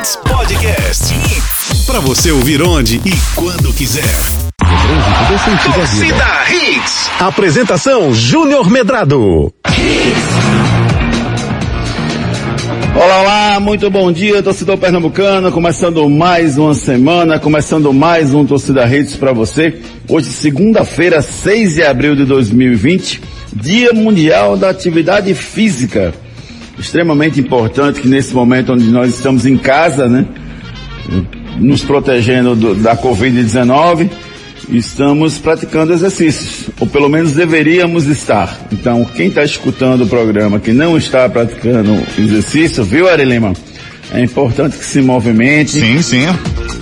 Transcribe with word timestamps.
Hits 0.00 0.16
Podcast. 0.16 1.14
Para 1.86 2.00
você 2.00 2.32
ouvir 2.32 2.62
onde 2.62 2.96
e 3.04 3.12
quando 3.34 3.70
quiser. 3.74 4.02
Torcida 5.74 6.24
Hits. 6.50 7.10
Apresentação 7.20 8.14
Júnior 8.14 8.70
Medrado. 8.70 9.52
Olá, 12.94 13.20
olá, 13.20 13.60
muito 13.60 13.90
bom 13.90 14.10
dia, 14.10 14.42
torcedor 14.42 14.78
pernambucano. 14.78 15.52
Começando 15.52 16.08
mais 16.08 16.56
uma 16.56 16.72
semana, 16.72 17.38
começando 17.38 17.92
mais 17.92 18.32
um 18.32 18.46
Torcida 18.46 18.86
Hits 18.86 19.16
para 19.16 19.34
você. 19.34 19.82
Hoje, 20.08 20.30
segunda-feira, 20.30 21.20
6 21.20 21.74
de 21.74 21.82
abril 21.82 22.16
de 22.16 22.24
2020, 22.24 23.20
Dia 23.52 23.92
Mundial 23.92 24.56
da 24.56 24.70
Atividade 24.70 25.34
Física 25.34 26.14
extremamente 26.80 27.38
importante 27.38 28.00
que 28.00 28.08
nesse 28.08 28.34
momento 28.34 28.72
onde 28.72 28.90
nós 28.90 29.14
estamos 29.14 29.46
em 29.46 29.56
casa, 29.56 30.08
né, 30.08 30.26
nos 31.58 31.82
protegendo 31.82 32.56
do, 32.56 32.74
da 32.74 32.96
Covid-19, 32.96 34.08
estamos 34.70 35.38
praticando 35.38 35.92
exercícios, 35.92 36.70
ou 36.80 36.86
pelo 36.86 37.08
menos 37.08 37.32
deveríamos 37.32 38.06
estar. 38.06 38.58
Então, 38.72 39.04
quem 39.04 39.28
está 39.28 39.44
escutando 39.44 40.04
o 40.04 40.06
programa 40.06 40.58
que 40.58 40.72
não 40.72 40.96
está 40.96 41.28
praticando 41.28 42.00
exercício, 42.18 42.84
viu, 42.84 43.08
Ari 43.08 43.24
Lima? 43.24 43.52
É 44.12 44.22
importante 44.22 44.76
que 44.76 44.84
se 44.84 45.00
movimente. 45.00 45.72
Sim, 45.72 46.02
sim. 46.02 46.26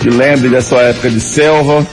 Que 0.00 0.08
lembre 0.08 0.48
da 0.48 0.62
sua 0.62 0.82
época 0.82 1.10
de 1.10 1.20
selva, 1.20 1.86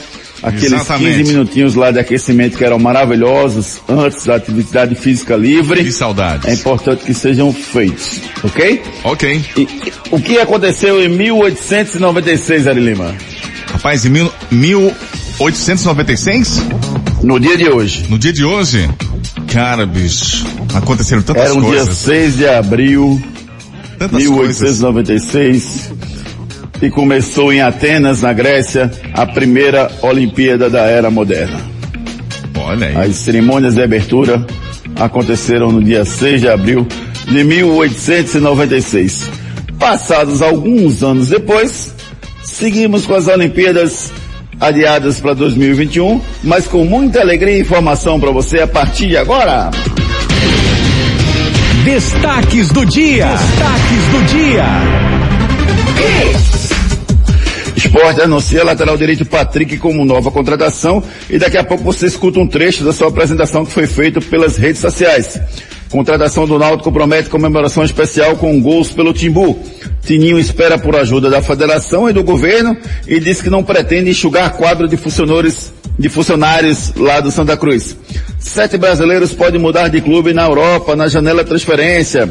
aqueles 0.46 0.72
Exatamente. 0.72 1.18
15 1.18 1.32
minutinhos 1.32 1.74
lá 1.74 1.90
de 1.90 1.98
aquecimento 1.98 2.56
que 2.56 2.64
eram 2.64 2.78
maravilhosos 2.78 3.80
antes 3.88 4.24
da 4.24 4.36
atividade 4.36 4.94
física 4.94 5.34
livre. 5.36 5.82
Que 5.82 5.90
saudades. 5.92 6.48
É 6.48 6.54
importante 6.54 7.04
que 7.04 7.12
sejam 7.12 7.52
feitos, 7.52 8.20
ok? 8.44 8.80
Ok. 9.02 9.44
E, 9.56 9.66
o 10.12 10.20
que 10.20 10.38
aconteceu 10.38 11.02
em 11.02 11.08
1896, 11.08 12.68
Ari 12.68 12.80
Lima? 12.80 13.12
Rapaz, 13.72 14.06
em 14.06 14.10
mil, 14.10 14.32
1896? 14.50 16.62
No 17.22 17.40
dia 17.40 17.56
de 17.56 17.68
hoje. 17.68 18.06
No 18.08 18.16
dia 18.18 18.32
de 18.32 18.44
hoje? 18.44 18.88
Cara, 19.52 19.84
bicho, 19.84 20.46
aconteceram 20.74 21.22
tantas 21.22 21.46
Era 21.46 21.54
um 21.54 21.62
coisas. 21.62 21.86
dia 21.86 21.94
6 21.94 22.36
de 22.36 22.48
abril, 22.48 23.20
tantas 23.98 24.22
1896. 24.22 25.62
Coisas 25.62 25.90
e 26.80 26.90
começou 26.90 27.52
em 27.52 27.60
Atenas, 27.60 28.22
na 28.22 28.32
Grécia, 28.32 28.90
a 29.12 29.26
primeira 29.26 29.90
Olimpíada 30.02 30.68
da 30.68 30.82
Era 30.82 31.10
Moderna. 31.10 31.60
Olha 32.58 32.86
aí. 32.88 33.10
As 33.10 33.16
cerimônias 33.16 33.74
de 33.74 33.82
abertura 33.82 34.44
aconteceram 34.96 35.70
no 35.70 35.82
dia 35.82 36.04
6 36.04 36.40
de 36.40 36.48
abril 36.48 36.86
de 37.26 37.44
1896. 37.44 39.30
Passados 39.78 40.42
alguns 40.42 41.02
anos 41.02 41.28
depois, 41.28 41.94
seguimos 42.42 43.06
com 43.06 43.14
as 43.14 43.28
Olimpíadas 43.28 44.12
adiadas 44.58 45.20
para 45.20 45.34
2021, 45.34 46.20
mas 46.42 46.66
com 46.66 46.84
muita 46.84 47.20
alegria 47.20 47.58
e 47.58 47.60
informação 47.60 48.18
para 48.18 48.30
você 48.30 48.60
a 48.60 48.66
partir 48.66 49.08
de 49.08 49.16
agora. 49.16 49.70
Destaques 51.84 52.68
do 52.70 52.84
dia. 52.84 53.26
Destaques 53.26 54.08
do 54.10 54.24
dia. 54.26 54.64
Esporte 57.96 58.20
anuncia 58.20 58.62
lateral 58.62 58.94
direito 58.94 59.24
Patrick 59.24 59.78
como 59.78 60.04
nova 60.04 60.30
contratação 60.30 61.02
e 61.30 61.38
daqui 61.38 61.56
a 61.56 61.64
pouco 61.64 61.82
você 61.82 62.06
escuta 62.06 62.38
um 62.38 62.46
trecho 62.46 62.84
da 62.84 62.92
sua 62.92 63.08
apresentação 63.08 63.64
que 63.64 63.72
foi 63.72 63.86
feito 63.86 64.20
pelas 64.20 64.58
redes 64.58 64.82
sociais. 64.82 65.40
Contratação 65.88 66.46
do 66.46 66.58
Náutico 66.58 66.92
promete 66.92 67.30
comemoração 67.30 67.82
especial 67.82 68.36
com 68.36 68.60
gols 68.60 68.92
pelo 68.92 69.14
Timbu. 69.14 69.58
Tininho 70.02 70.38
espera 70.38 70.76
por 70.76 70.94
ajuda 70.94 71.30
da 71.30 71.40
federação 71.40 72.06
e 72.06 72.12
do 72.12 72.22
governo 72.22 72.76
e 73.08 73.18
diz 73.18 73.40
que 73.40 73.48
não 73.48 73.64
pretende 73.64 74.10
enxugar 74.10 74.52
quadro 74.58 74.86
de 74.86 74.98
funcionários, 74.98 75.72
de 75.98 76.10
funcionários 76.10 76.92
lá 76.96 77.20
do 77.20 77.30
Santa 77.30 77.56
Cruz. 77.56 77.96
Sete 78.38 78.76
brasileiros 78.76 79.32
podem 79.32 79.58
mudar 79.58 79.88
de 79.88 80.02
clube 80.02 80.34
na 80.34 80.44
Europa 80.44 80.94
na 80.94 81.08
janela 81.08 81.42
transferência. 81.44 82.30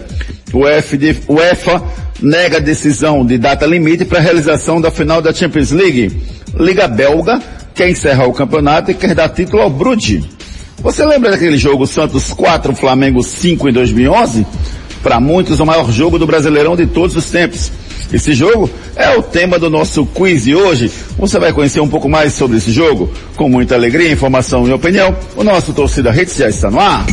O 0.56 0.66
FD, 0.66 1.18
UEFA 1.28 1.84
nega 2.22 2.58
a 2.58 2.62
decisão 2.62 3.26
de 3.26 3.38
data 3.38 3.66
limite 3.66 4.06
para 4.06 4.20
a 4.20 4.22
realização 4.22 4.80
da 4.80 4.90
final 4.90 5.22
da 5.22 5.34
Champions 5.34 5.72
League. 5.72 6.16
Liga 6.58 6.88
Belga 6.88 7.42
quer 7.74 7.90
encerrar 7.90 8.26
o 8.26 8.32
campeonato 8.32 8.90
e 8.90 8.94
quer 8.94 9.14
dar 9.14 9.28
título 9.28 9.62
ao 9.62 9.70
Brude. 9.70 10.24
Você 10.82 11.06
lembra 11.06 11.32
daquele 11.32 11.58
jogo 11.58 11.86
Santos 11.86 12.32
4, 12.32 12.74
Flamengo 12.74 13.22
5 13.22 13.68
em 13.68 13.74
2011? 13.74 14.48
Para 15.04 15.20
muitos, 15.20 15.60
o 15.60 15.66
maior 15.66 15.92
jogo 15.92 16.18
do 16.18 16.26
Brasileirão 16.26 16.78
de 16.78 16.88
todos 16.88 17.18
os 17.18 17.26
tempos. 17.26 17.70
Esse 18.14 18.34
jogo 18.34 18.70
é 18.96 19.10
o 19.18 19.22
tema 19.22 19.60
do 19.60 19.70
nosso 19.70 20.06
quiz 20.06 20.48
e 20.48 20.56
hoje 20.56 20.90
você 21.18 21.38
vai 21.38 21.52
conhecer 21.52 21.82
um 21.82 21.90
pouco 21.90 22.08
mais 22.08 22.32
sobre 22.32 22.56
esse 22.56 22.72
jogo. 22.72 23.12
Com 23.36 23.50
muita 23.50 23.76
alegria, 23.76 24.10
informação 24.10 24.66
e 24.66 24.72
opinião, 24.72 25.14
o 25.36 25.44
nosso 25.44 25.74
Torcida 25.74 26.12
Redes 26.12 26.38
já 26.38 26.48
está 26.48 26.72
no 26.72 26.80
ar 26.80 27.06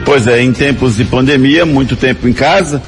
Pois 0.04 0.28
é, 0.28 0.42
em 0.42 0.52
tempos 0.52 0.98
de 0.98 1.06
pandemia, 1.06 1.66
muito 1.66 1.96
tempo 1.96 2.28
em 2.28 2.34
casa, 2.34 2.84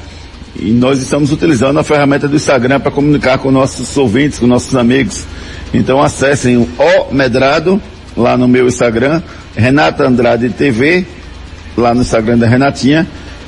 e 0.54 0.70
nós 0.70 1.00
estamos 1.00 1.32
utilizando 1.32 1.78
a 1.78 1.82
ferramenta 1.82 2.28
do 2.28 2.36
Instagram 2.36 2.78
para 2.78 2.90
comunicar 2.90 3.38
com 3.38 3.50
nossos 3.50 3.96
ouvintes, 3.96 4.38
com 4.38 4.46
nossos 4.46 4.76
amigos. 4.76 5.24
Então 5.72 6.02
acessem 6.02 6.58
o 6.58 6.68
O 6.78 7.14
Medrado, 7.14 7.80
lá 8.14 8.36
no 8.36 8.46
meu 8.46 8.66
Instagram, 8.68 9.22
Renata 9.56 10.06
Andrade 10.06 10.50
TV, 10.50 11.06
lá 11.74 11.94
no 11.94 12.02
Instagram 12.02 12.36
da 12.36 12.46
Renatinha, 12.46 13.06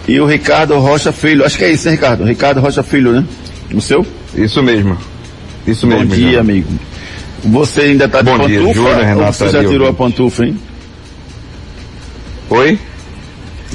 e 0.08 0.18
o 0.18 0.24
Ricardo 0.24 0.78
Rocha 0.78 1.12
Filho. 1.12 1.44
Acho 1.44 1.58
que 1.58 1.64
é 1.64 1.72
isso, 1.72 1.86
hein, 1.88 1.96
Ricardo? 1.96 2.24
Ricardo 2.24 2.58
Rocha 2.58 2.82
Filho, 2.82 3.12
né? 3.12 3.24
O 3.74 3.80
seu? 3.80 4.06
Isso 4.34 4.62
mesmo. 4.62 4.96
Isso 5.66 5.86
Bom 5.86 5.94
mesmo. 5.94 6.08
Bom 6.08 6.14
dia, 6.14 6.40
amigo. 6.40 6.68
Você 7.44 7.82
ainda 7.82 8.06
está 8.06 8.18
de 8.22 8.30
Bom 8.30 8.38
pantufa? 8.38 8.48
Dia, 8.48 8.74
Júlia, 8.74 9.04
Renata, 9.04 9.32
você 9.32 9.48
já 9.50 9.64
tirou 9.64 9.88
a 9.88 9.92
pantufa, 9.92 10.44
hein? 10.46 10.58
Oi? 12.50 12.78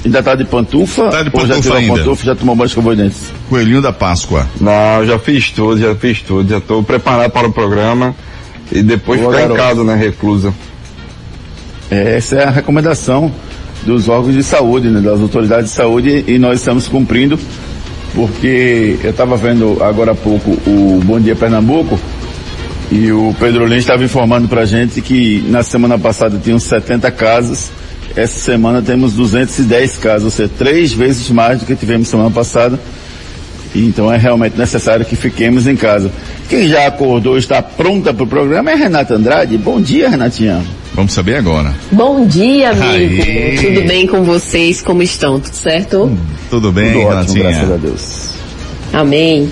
Ainda 0.03 0.19
está 0.19 0.35
de 0.35 0.43
pantufa? 0.43 1.09
Tá 1.09 1.23
de 1.23 1.29
ou 1.33 1.47
já 1.47 1.61
tirou 1.61 1.77
ainda. 1.77 1.93
a 1.93 1.97
pantufa 1.97 2.25
já 2.25 2.35
tomou 2.35 2.55
banho 2.55 2.67
escova 2.67 2.95
de 2.95 3.03
dentes? 3.03 3.21
Coelhinho 3.49 3.81
da 3.81 3.93
Páscoa. 3.93 4.47
Não, 4.59 5.05
já 5.05 5.17
fiz 5.19 5.51
tudo, 5.51 5.79
já 5.79 5.95
fiz 5.95 6.21
tudo. 6.21 6.49
Já 6.49 6.57
estou 6.57 6.83
preparado 6.83 7.31
para 7.31 7.47
o 7.47 7.53
programa. 7.53 8.15
E 8.71 8.81
depois 8.81 9.19
Boa, 9.19 9.31
ficar 9.31 9.45
em 9.45 9.49
garoto. 9.49 9.67
casa, 9.67 9.83
né, 9.83 9.95
reclusa. 9.95 10.53
É, 11.91 12.17
essa 12.17 12.35
é 12.37 12.43
a 12.45 12.49
recomendação 12.49 13.31
dos 13.85 14.09
órgãos 14.09 14.33
de 14.33 14.43
saúde, 14.43 14.89
né, 14.89 14.99
das 14.99 15.21
autoridades 15.21 15.69
de 15.69 15.75
saúde, 15.75 16.23
e 16.27 16.39
nós 16.39 16.59
estamos 16.59 16.87
cumprindo, 16.87 17.37
porque 18.13 18.97
eu 19.03 19.11
estava 19.11 19.35
vendo 19.35 19.81
agora 19.83 20.11
há 20.11 20.15
pouco 20.15 20.51
o 20.67 21.01
Bom 21.03 21.19
Dia 21.19 21.35
Pernambuco, 21.35 21.99
e 22.91 23.11
o 23.11 23.35
Pedro 23.39 23.65
Lins 23.65 23.79
estava 23.79 24.03
informando 24.03 24.47
para 24.47 24.61
a 24.61 24.65
gente 24.65 25.01
que 25.01 25.43
na 25.47 25.63
semana 25.63 25.97
passada 25.97 26.39
tinham 26.41 26.59
70 26.59 27.09
casos, 27.11 27.71
essa 28.15 28.39
semana 28.39 28.81
temos 28.81 29.13
210 29.13 29.97
casos, 29.97 30.25
ou 30.25 30.31
seja, 30.31 30.51
três 30.57 30.93
vezes 30.93 31.29
mais 31.29 31.59
do 31.59 31.65
que 31.65 31.75
tivemos 31.75 32.07
semana 32.07 32.29
passada. 32.29 32.79
Então 33.75 34.13
é 34.13 34.17
realmente 34.17 34.55
necessário 34.55 35.03
que 35.03 35.15
fiquemos 35.15 35.65
em 35.65 35.75
casa. 35.75 36.11
Quem 36.47 36.67
já 36.67 36.85
acordou 36.85 37.37
está 37.37 37.61
pronta 37.61 38.13
para 38.13 38.23
o 38.23 38.27
programa 38.27 38.69
é 38.69 38.73
a 38.75 38.77
Renata 38.77 39.15
Andrade. 39.15 39.57
Bom 39.57 39.81
dia, 39.81 40.09
Renatinha. 40.09 40.63
Vamos 40.93 41.13
saber 41.13 41.37
agora. 41.37 41.73
Bom 41.91 42.25
dia, 42.25 42.69
amigo. 42.69 43.23
Aê. 43.23 43.57
Tudo 43.57 43.87
bem 43.87 44.05
com 44.05 44.23
vocês? 44.23 44.81
Como 44.81 45.01
estão? 45.01 45.39
Tudo 45.39 45.55
certo? 45.55 46.17
Tudo 46.49 46.71
bem, 46.71 46.93
Tudo 46.93 47.05
ótimo, 47.05 47.39
graças 47.39 47.71
a? 47.71 47.77
Deus. 47.77 48.29
Amém. 48.93 49.51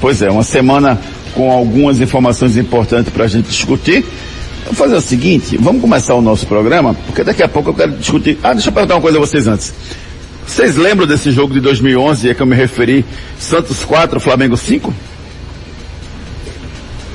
Pois 0.00 0.22
é, 0.22 0.30
uma 0.30 0.44
semana 0.44 1.00
com 1.34 1.50
algumas 1.50 2.00
informações 2.00 2.56
importantes 2.56 3.12
para 3.12 3.24
a 3.24 3.28
gente 3.28 3.48
discutir. 3.48 4.04
Vamos 4.64 4.78
fazer 4.78 4.94
o 4.96 5.00
seguinte, 5.00 5.56
vamos 5.56 5.80
começar 5.80 6.14
o 6.14 6.20
nosso 6.20 6.46
programa, 6.46 6.94
porque 7.06 7.24
daqui 7.24 7.42
a 7.42 7.48
pouco 7.48 7.70
eu 7.70 7.74
quero 7.74 7.92
discutir. 7.92 8.38
Ah, 8.42 8.52
deixa 8.52 8.68
eu 8.68 8.72
perguntar 8.72 8.94
uma 8.96 9.00
coisa 9.00 9.18
a 9.18 9.20
vocês 9.20 9.48
antes. 9.48 9.72
Vocês 10.46 10.76
lembram 10.76 11.06
desse 11.06 11.32
jogo 11.32 11.52
de 11.52 11.60
2011 11.60 12.30
a 12.30 12.34
que 12.34 12.40
eu 12.40 12.46
me 12.46 12.54
referi? 12.54 13.04
Santos 13.38 13.84
4, 13.84 14.20
Flamengo 14.20 14.56
5? 14.56 14.94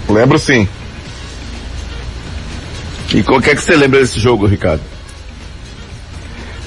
Lembro 0.10 0.38
sim. 0.38 0.68
E 3.14 3.20
o 3.20 3.42
que 3.42 3.52
é 3.52 3.56
que 3.56 3.62
você 3.62 3.76
lembra 3.76 4.00
desse 4.00 4.20
jogo, 4.20 4.48
Ricardo? 4.48 4.82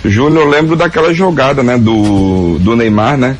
Júnior, 0.04 0.44
eu 0.44 0.48
lembro 0.48 0.76
daquela 0.76 1.12
jogada, 1.12 1.62
né, 1.62 1.76
do, 1.76 2.58
do 2.60 2.76
Neymar, 2.76 3.16
né? 3.18 3.36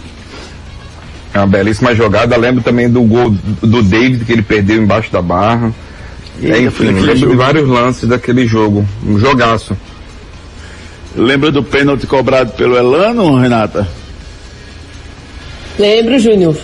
É 1.33 1.39
uma 1.39 1.47
belíssima 1.47 1.95
jogada. 1.95 2.37
Lembro 2.37 2.63
também 2.65 2.91
do 2.91 3.03
gol 3.03 3.31
do 3.63 3.83
David 3.83 4.25
que 4.25 4.33
ele 4.33 4.43
perdeu 4.43 4.83
embaixo 4.83 5.13
da 5.13 5.23
barra. 5.23 5.73
E 6.41 6.51
É, 6.51 6.61
enfim, 6.63 6.87
lembro 6.87 7.17
jogo. 7.17 7.31
de 7.33 7.37
vários 7.37 7.69
lances 7.69 8.09
daquele 8.09 8.47
jogo. 8.47 8.87
Um 9.07 9.19
jogaço. 9.19 9.77
Lembra 11.15 11.53
do 11.53 11.63
pênalti 11.63 12.07
cobrado 12.07 12.53
pelo 12.53 12.77
Elano, 12.77 13.37
Renata? 13.39 13.87
Lembro, 15.79 16.19
Júnior. 16.19 16.57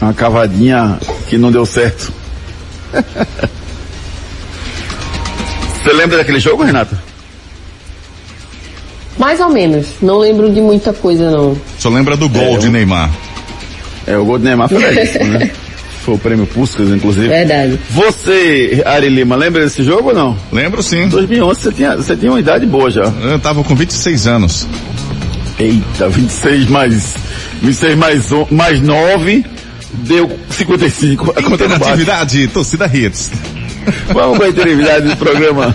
Uma 0.00 0.14
cavadinha 0.14 0.98
que 1.28 1.36
não 1.36 1.50
deu 1.52 1.66
certo. 1.66 2.12
Você 5.84 5.92
lembra 5.92 6.16
daquele 6.16 6.40
jogo, 6.40 6.62
Renata? 6.64 6.98
Mais 9.18 9.38
ou 9.40 9.50
menos. 9.50 9.86
Não 10.02 10.18
lembro 10.18 10.50
de 10.50 10.60
muita 10.60 10.92
coisa, 10.92 11.30
não. 11.30 11.56
Só 11.78 11.88
lembra 11.88 12.16
do 12.16 12.28
gol 12.28 12.56
É, 12.56 12.58
de 12.58 12.66
eu- 12.66 12.72
Neymar. 12.72 13.10
É, 14.06 14.16
o 14.16 14.24
gol 14.24 14.38
do 14.38 14.44
Neymar 14.44 14.68
foi 14.68 14.78
belíssimo, 14.82 15.24
né? 15.26 15.50
Foi 16.04 16.14
o 16.14 16.18
prêmio 16.18 16.46
Puskas, 16.46 16.88
inclusive. 16.88 17.28
Verdade. 17.28 17.78
Você, 17.90 18.82
Ari 18.84 19.08
Lima, 19.08 19.36
lembra 19.36 19.62
desse 19.64 19.82
jogo 19.82 20.08
ou 20.08 20.14
não? 20.14 20.36
Lembro 20.52 20.82
sim. 20.82 21.08
2011 21.08 21.60
você 21.60 21.72
tinha, 21.72 21.96
você 21.96 22.16
tinha 22.16 22.30
uma 22.32 22.40
idade 22.40 22.66
boa 22.66 22.90
já. 22.90 23.04
Eu 23.22 23.38
tava 23.38 23.62
com 23.64 23.74
26 23.74 24.26
anos. 24.26 24.66
Eita, 25.58 26.08
26 26.08 26.66
mais, 26.68 27.14
26 27.62 27.96
mais, 27.96 28.24
mais 28.50 28.80
9 28.82 29.44
deu 29.92 30.38
55. 30.50 31.30
A 31.30 31.42
conta. 31.42 31.64
Interatividade, 31.64 32.48
torcida 32.48 32.90
Hits. 32.92 33.30
Vamos 34.12 34.38
com 34.38 34.44
a 34.44 35.00
do 35.00 35.16
programa. 35.16 35.74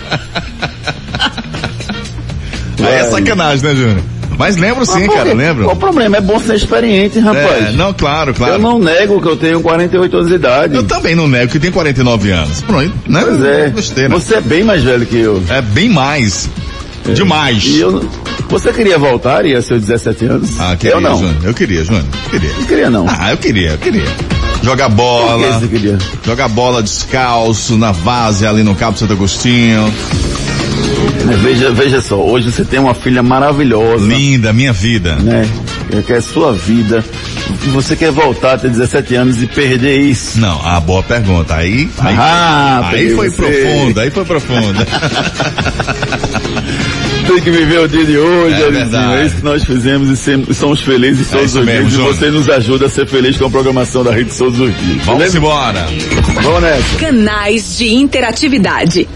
Aí 2.79 2.93
é 2.95 3.03
sacanagem, 3.03 3.63
né, 3.63 3.75
Júnior? 3.75 4.03
Mas 4.37 4.55
lembro 4.55 4.85
sim, 4.85 5.05
Mas 5.05 5.15
cara, 5.15 5.33
lembro. 5.33 5.65
Qual 5.65 5.75
o 5.75 5.79
problema? 5.79 6.15
É 6.15 6.21
bom 6.21 6.39
ser 6.39 6.55
experiente, 6.55 7.19
rapaz. 7.19 7.67
É, 7.67 7.71
não, 7.73 7.93
claro, 7.93 8.33
claro. 8.33 8.53
Eu 8.53 8.59
não 8.59 8.79
nego 8.79 9.21
que 9.21 9.27
eu 9.27 9.35
tenho 9.35 9.59
48 9.59 10.15
anos 10.15 10.29
de 10.29 10.35
idade. 10.35 10.75
Eu 10.75 10.83
também 10.83 11.13
não 11.13 11.27
nego 11.27 11.51
que 11.51 11.59
tem 11.59 11.69
49 11.69 12.31
anos. 12.31 12.61
Pronto, 12.61 12.93
né? 13.05 13.21
Pois 13.21 13.43
é. 13.43 13.69
Besteira. 13.69 14.09
Você 14.09 14.35
é 14.35 14.41
bem 14.41 14.63
mais 14.63 14.81
velho 14.81 15.05
que 15.05 15.17
eu. 15.17 15.43
É 15.49 15.61
bem 15.61 15.89
mais. 15.89 16.49
Demais. 17.13 17.65
E 17.65 17.81
eu, 17.81 18.09
você 18.47 18.71
queria 18.71 18.97
voltar 18.97 19.45
e 19.45 19.49
ia 19.49 19.61
seus 19.61 19.81
17 19.81 20.25
anos? 20.25 20.59
Ah, 20.59 20.75
queria, 20.77 20.95
eu 20.95 21.01
não. 21.01 21.17
Júnior. 21.17 21.35
Eu 21.43 21.53
queria, 21.53 21.83
Júnior. 21.83 22.05
Queria. 22.29 22.53
Não 22.53 22.65
queria 22.65 22.89
não. 22.89 23.05
Ah, 23.09 23.31
eu 23.31 23.37
queria, 23.37 23.71
eu 23.71 23.77
queria. 23.77 24.05
Que 24.61 24.89
bola. 24.89 25.67
queria? 25.67 25.97
Jogar 26.25 26.47
bola 26.49 26.83
descalço, 26.83 27.77
na 27.77 27.91
vase 27.91 28.45
ali 28.45 28.63
no 28.63 28.75
Cabo 28.75 28.97
Santo 28.97 29.13
Agostinho. 29.13 29.91
Veja, 31.41 31.71
veja 31.71 32.01
só, 32.01 32.15
hoje 32.15 32.51
você 32.51 32.65
tem 32.65 32.79
uma 32.79 32.93
filha 32.93 33.21
maravilhosa, 33.21 34.05
Linda, 34.05 34.51
minha 34.51 34.73
vida. 34.73 35.15
né? 35.15 35.47
Que 36.05 36.13
é 36.13 36.21
sua 36.21 36.53
vida. 36.53 37.03
E 37.65 37.69
você 37.69 37.95
quer 37.95 38.11
voltar 38.11 38.53
a 38.53 38.57
ter 38.57 38.69
17 38.69 39.15
anos 39.15 39.41
e 39.41 39.47
perder 39.47 40.01
isso? 40.01 40.39
Não, 40.39 40.61
a 40.65 40.79
boa 40.79 41.01
pergunta. 41.01 41.55
Aí, 41.55 41.89
aí, 41.99 42.15
Ah, 42.17 42.81
aí 42.85 42.91
peguei 42.91 43.15
foi 43.15 43.31
profunda, 43.31 44.01
aí 44.01 44.11
foi 44.11 44.25
profunda. 44.25 44.87
Tem 47.29 47.41
que 47.41 47.51
viver 47.51 47.79
o 47.79 47.87
dia 47.87 48.03
de 48.05 48.17
hoje, 48.17 48.53
É 48.53 48.65
Arizinho. 48.65 48.71
verdade. 48.71 49.21
É 49.21 49.25
isso 49.25 49.35
que 49.35 49.43
nós 49.43 49.63
fizemos 49.63 50.09
e 50.09 50.17
sem- 50.17 50.45
somos 50.53 50.81
felizes 50.81 51.27
É 51.31 51.35
todos 51.37 51.51
isso 51.51 51.59
os 51.59 51.65
mesmo, 51.65 51.81
dias. 51.83 51.93
E 51.93 51.95
Júnior. 51.97 52.15
você 52.15 52.31
nos 52.31 52.49
ajuda 52.49 52.85
a 52.87 52.89
ser 52.89 53.07
feliz 53.07 53.37
com 53.37 53.45
a 53.45 53.49
programação 53.49 54.03
da 54.03 54.11
Rede 54.11 54.31
todos 54.35 54.59
os 54.59 54.75
dias. 54.77 55.05
Vamos 55.05 55.19
beleza? 55.19 55.37
embora. 55.37 55.87
Vamos 56.41 56.61
nessa. 56.61 56.97
Canais 56.97 57.77
de 57.77 57.93
interatividade. 57.93 59.07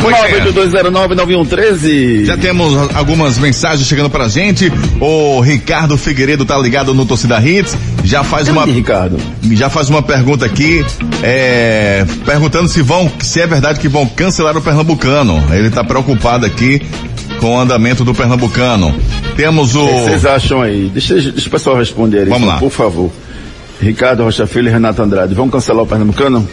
Pois 0.00 0.16
é. 0.24 0.40
982099113. 0.52 2.24
Já 2.24 2.36
temos 2.36 2.74
algumas 2.94 3.38
mensagens 3.38 3.86
chegando 3.86 4.10
pra 4.10 4.28
gente. 4.28 4.72
O 5.00 5.40
Ricardo 5.40 5.96
Figueiredo 5.96 6.44
tá 6.44 6.56
ligado 6.58 6.94
no 6.94 7.04
Torcida 7.06 7.40
Hits. 7.40 7.76
Já 8.04 8.22
faz 8.22 8.48
uma, 8.48 8.64
Ricardo. 8.64 9.18
já 9.52 9.68
faz 9.68 9.90
uma 9.90 10.02
pergunta 10.02 10.46
aqui, 10.46 10.84
é, 11.22 12.04
perguntando 12.24 12.68
se 12.68 12.82
vão, 12.82 13.10
se 13.20 13.40
é 13.40 13.46
verdade 13.46 13.80
que 13.80 13.88
vão 13.88 14.06
cancelar 14.06 14.56
o 14.56 14.62
Pernambucano. 14.62 15.42
Ele 15.52 15.70
tá 15.70 15.82
preocupado 15.82 16.46
aqui 16.46 16.80
com 17.40 17.56
o 17.56 17.58
andamento 17.60 18.04
do 18.04 18.14
Pernambucano. 18.14 18.94
Temos 19.36 19.74
o, 19.74 19.84
O 19.84 19.88
que 19.88 20.00
vocês 20.04 20.24
acham 20.24 20.62
aí? 20.62 20.88
Deixa, 20.92 21.14
deixa 21.14 21.48
o 21.48 21.50
pessoal 21.50 21.76
responder 21.76 22.20
aí, 22.20 22.28
Vamos 22.28 22.48
lá. 22.48 22.58
por 22.58 22.70
favor. 22.70 23.10
Ricardo 23.80 24.22
Rocha 24.24 24.46
Filho 24.46 24.68
e 24.68 24.70
Renato 24.72 25.02
Andrade, 25.02 25.34
vamos 25.34 25.52
cancelar 25.52 25.82
o 25.82 25.86
Pernambucano? 25.86 26.48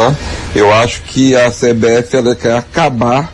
Tá? 0.00 0.14
Eu 0.54 0.72
acho 0.72 1.02
que 1.02 1.36
a 1.36 1.50
CBF 1.50 2.16
ela 2.16 2.34
quer 2.34 2.56
acabar 2.56 3.32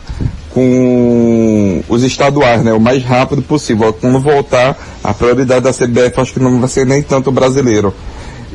com 0.53 1.83
os 1.87 2.03
estaduais, 2.03 2.63
né? 2.63 2.73
O 2.73 2.79
mais 2.79 3.03
rápido 3.03 3.41
possível. 3.41 3.93
Quando 3.93 4.19
voltar, 4.19 4.77
a 5.03 5.13
prioridade 5.13 5.61
da 5.61 5.71
CBF 5.71 6.19
acho 6.19 6.33
que 6.33 6.39
não 6.39 6.59
vai 6.59 6.67
ser 6.67 6.85
nem 6.85 7.01
tanto 7.01 7.29
o 7.29 7.31
brasileiro 7.31 7.93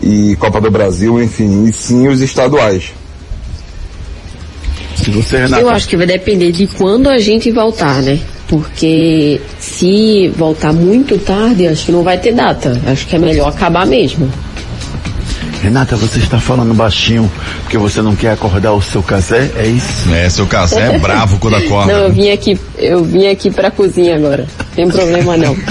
e 0.02 0.36
Copa 0.36 0.60
do 0.60 0.70
Brasil, 0.70 1.22
enfim, 1.22 1.64
e 1.64 1.72
sim 1.72 2.08
os 2.08 2.20
estaduais. 2.20 2.92
Se 4.96 5.10
você, 5.10 5.38
Renato. 5.38 5.62
Eu 5.62 5.70
acho 5.70 5.88
que 5.88 5.96
vai 5.96 6.06
depender 6.06 6.52
de 6.52 6.66
quando 6.66 7.08
a 7.08 7.18
gente 7.18 7.50
voltar, 7.50 8.02
né? 8.02 8.18
Porque 8.48 9.40
se 9.58 10.28
voltar 10.36 10.72
muito 10.72 11.16
tarde, 11.18 11.68
acho 11.68 11.86
que 11.86 11.92
não 11.92 12.02
vai 12.02 12.18
ter 12.18 12.32
data. 12.32 12.80
Acho 12.86 13.06
que 13.06 13.16
é 13.16 13.18
melhor 13.18 13.48
acabar 13.48 13.86
mesmo. 13.86 14.30
Renata, 15.62 15.94
você 15.94 16.18
está 16.18 16.40
falando 16.40 16.74
baixinho 16.74 17.30
porque 17.62 17.78
você 17.78 18.02
não 18.02 18.16
quer 18.16 18.32
acordar 18.32 18.72
o 18.72 18.82
seu 18.82 19.00
casé? 19.00 19.48
É 19.54 19.64
isso? 19.64 20.12
é, 20.12 20.28
seu 20.28 20.44
Casé 20.44 20.96
é 20.96 20.98
bravo 20.98 21.38
quando 21.38 21.54
acorda. 21.54 21.92
Não, 21.92 22.00
eu 22.00 22.12
vim 22.12 22.30
aqui, 22.30 22.58
eu 22.76 23.04
vim 23.04 23.28
aqui 23.28 23.48
pra 23.48 23.70
cozinha 23.70 24.16
agora. 24.16 24.44
Tem 24.74 24.88
problema 24.88 25.36
não. 25.36 25.56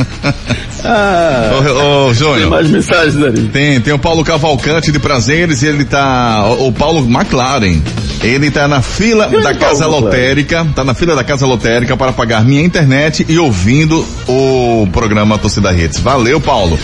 Ah, 0.83 1.51
Ô, 1.53 1.59
ô, 1.59 2.05
tem 2.07 2.13
Júnior. 2.15 2.49
mais 2.49 2.67
mensagens 2.67 3.23
ali. 3.23 3.47
Tem, 3.49 3.79
tem 3.79 3.93
o 3.93 3.99
Paulo 3.99 4.23
Cavalcante 4.23 4.91
de 4.91 4.97
Prazeres, 4.97 5.61
ele 5.61 5.85
tá, 5.85 6.43
o, 6.57 6.69
o 6.69 6.73
Paulo 6.73 7.07
McLaren, 7.07 7.79
ele 8.23 8.49
tá 8.49 8.67
na 8.67 8.81
fila 8.81 9.27
Grande 9.27 9.43
da 9.43 9.49
Paulo 9.53 9.59
Casa 9.59 9.83
McLaren. 9.85 10.05
Lotérica, 10.05 10.67
tá 10.75 10.83
na 10.83 10.95
fila 10.95 11.15
da 11.15 11.23
Casa 11.23 11.45
Lotérica 11.45 11.95
para 11.95 12.11
pagar 12.11 12.43
minha 12.43 12.63
internet 12.63 13.23
e 13.29 13.37
ouvindo 13.37 14.03
o 14.27 14.87
programa 14.91 15.37
Torcida 15.37 15.69
Redes. 15.69 15.99
Valeu, 15.99 16.41
Paulo. 16.41 16.79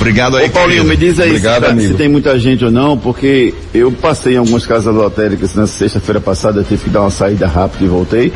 Obrigado 0.00 0.38
aí, 0.38 0.46
Ô 0.46 0.50
Paulinho, 0.50 0.84
me 0.84 0.96
querido. 0.96 1.12
diz 1.12 1.20
aí 1.20 1.28
Obrigado, 1.28 1.66
se, 1.66 1.74
tá- 1.74 1.80
se 1.88 1.94
tem 1.94 2.08
muita 2.08 2.38
gente 2.38 2.64
ou 2.64 2.70
não, 2.70 2.96
porque 2.96 3.52
eu 3.74 3.92
passei 3.92 4.32
em 4.32 4.38
algumas 4.38 4.64
casas 4.66 4.94
lotéricas 4.94 5.54
na 5.54 5.66
sexta-feira 5.66 6.22
passada, 6.22 6.60
eu 6.60 6.64
tive 6.64 6.84
que 6.84 6.88
dar 6.90 7.02
uma 7.02 7.10
saída 7.10 7.46
rápida 7.46 7.84
e 7.84 7.88
voltei, 7.88 8.32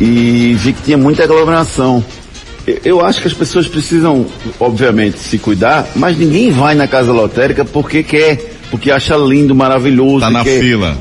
e 0.00 0.54
vi 0.60 0.72
que 0.72 0.82
tinha 0.82 0.96
muita 0.96 1.24
aglomeração. 1.24 2.04
Eu- 2.84 3.04
acho 3.04 3.20
que 3.22 3.28
as 3.28 3.34
pessoas 3.34 3.66
precisam, 3.66 4.26
obviamente, 4.60 5.18
se 5.18 5.38
cuidar, 5.38 5.88
mas 5.96 6.16
ninguém 6.18 6.50
vai 6.50 6.74
na 6.74 6.86
casa 6.86 7.12
lotérica 7.12 7.64
porque 7.64 8.02
quer, 8.02 8.52
porque 8.70 8.90
acha 8.90 9.16
lindo, 9.16 9.54
maravilhoso. 9.54 10.20
Tá 10.20 10.30
na 10.30 10.42
quer- 10.44 10.60
fila. 10.60 10.96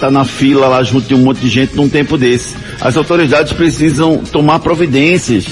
Tá 0.00 0.10
na 0.10 0.24
fila 0.24 0.68
lá 0.68 0.82
junto 0.82 1.06
de 1.08 1.14
um 1.14 1.18
monte 1.18 1.38
de 1.40 1.48
gente 1.48 1.74
num 1.76 1.88
tempo 1.88 2.16
desse. 2.16 2.54
As 2.80 2.96
autoridades 2.96 3.52
precisam 3.52 4.18
tomar 4.18 4.58
providências 4.60 5.44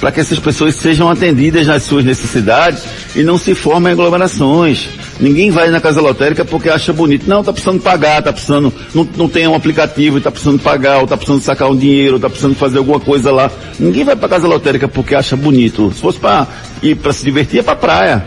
para 0.00 0.10
que 0.12 0.20
essas 0.20 0.38
pessoas 0.38 0.74
sejam 0.76 1.08
atendidas 1.10 1.66
nas 1.66 1.82
suas 1.82 2.04
necessidades 2.04 2.82
e 3.16 3.22
não 3.22 3.38
se 3.38 3.54
formem 3.54 3.92
aglomerações. 3.92 4.88
Ninguém 5.20 5.50
vai 5.50 5.70
na 5.70 5.80
casa 5.80 6.00
lotérica 6.00 6.44
porque 6.44 6.68
acha 6.68 6.92
bonito. 6.92 7.28
Não, 7.28 7.44
tá 7.44 7.52
precisando 7.52 7.80
pagar, 7.80 8.22
tá 8.22 8.32
precisando, 8.32 8.72
não, 8.94 9.08
não 9.16 9.28
tem 9.28 9.46
um 9.46 9.54
aplicativo 9.54 10.20
tá 10.20 10.30
precisando 10.30 10.58
pagar, 10.60 10.98
ou 10.98 11.06
tá 11.06 11.16
precisando 11.16 11.42
sacar 11.42 11.70
um 11.70 11.76
dinheiro, 11.76 12.14
ou 12.14 12.20
tá 12.20 12.28
precisando 12.28 12.54
fazer 12.54 12.78
alguma 12.78 12.98
coisa 12.98 13.30
lá. 13.30 13.50
Ninguém 13.78 14.04
vai 14.04 14.16
pra 14.16 14.28
casa 14.28 14.46
lotérica 14.46 14.88
porque 14.88 15.14
acha 15.14 15.36
bonito. 15.36 15.92
Se 15.94 16.00
fosse 16.00 16.18
para 16.18 16.46
ir 16.82 16.96
para 16.96 17.12
se 17.12 17.24
divertir, 17.24 17.60
é 17.60 17.62
pra 17.62 17.76
praia. 17.76 18.24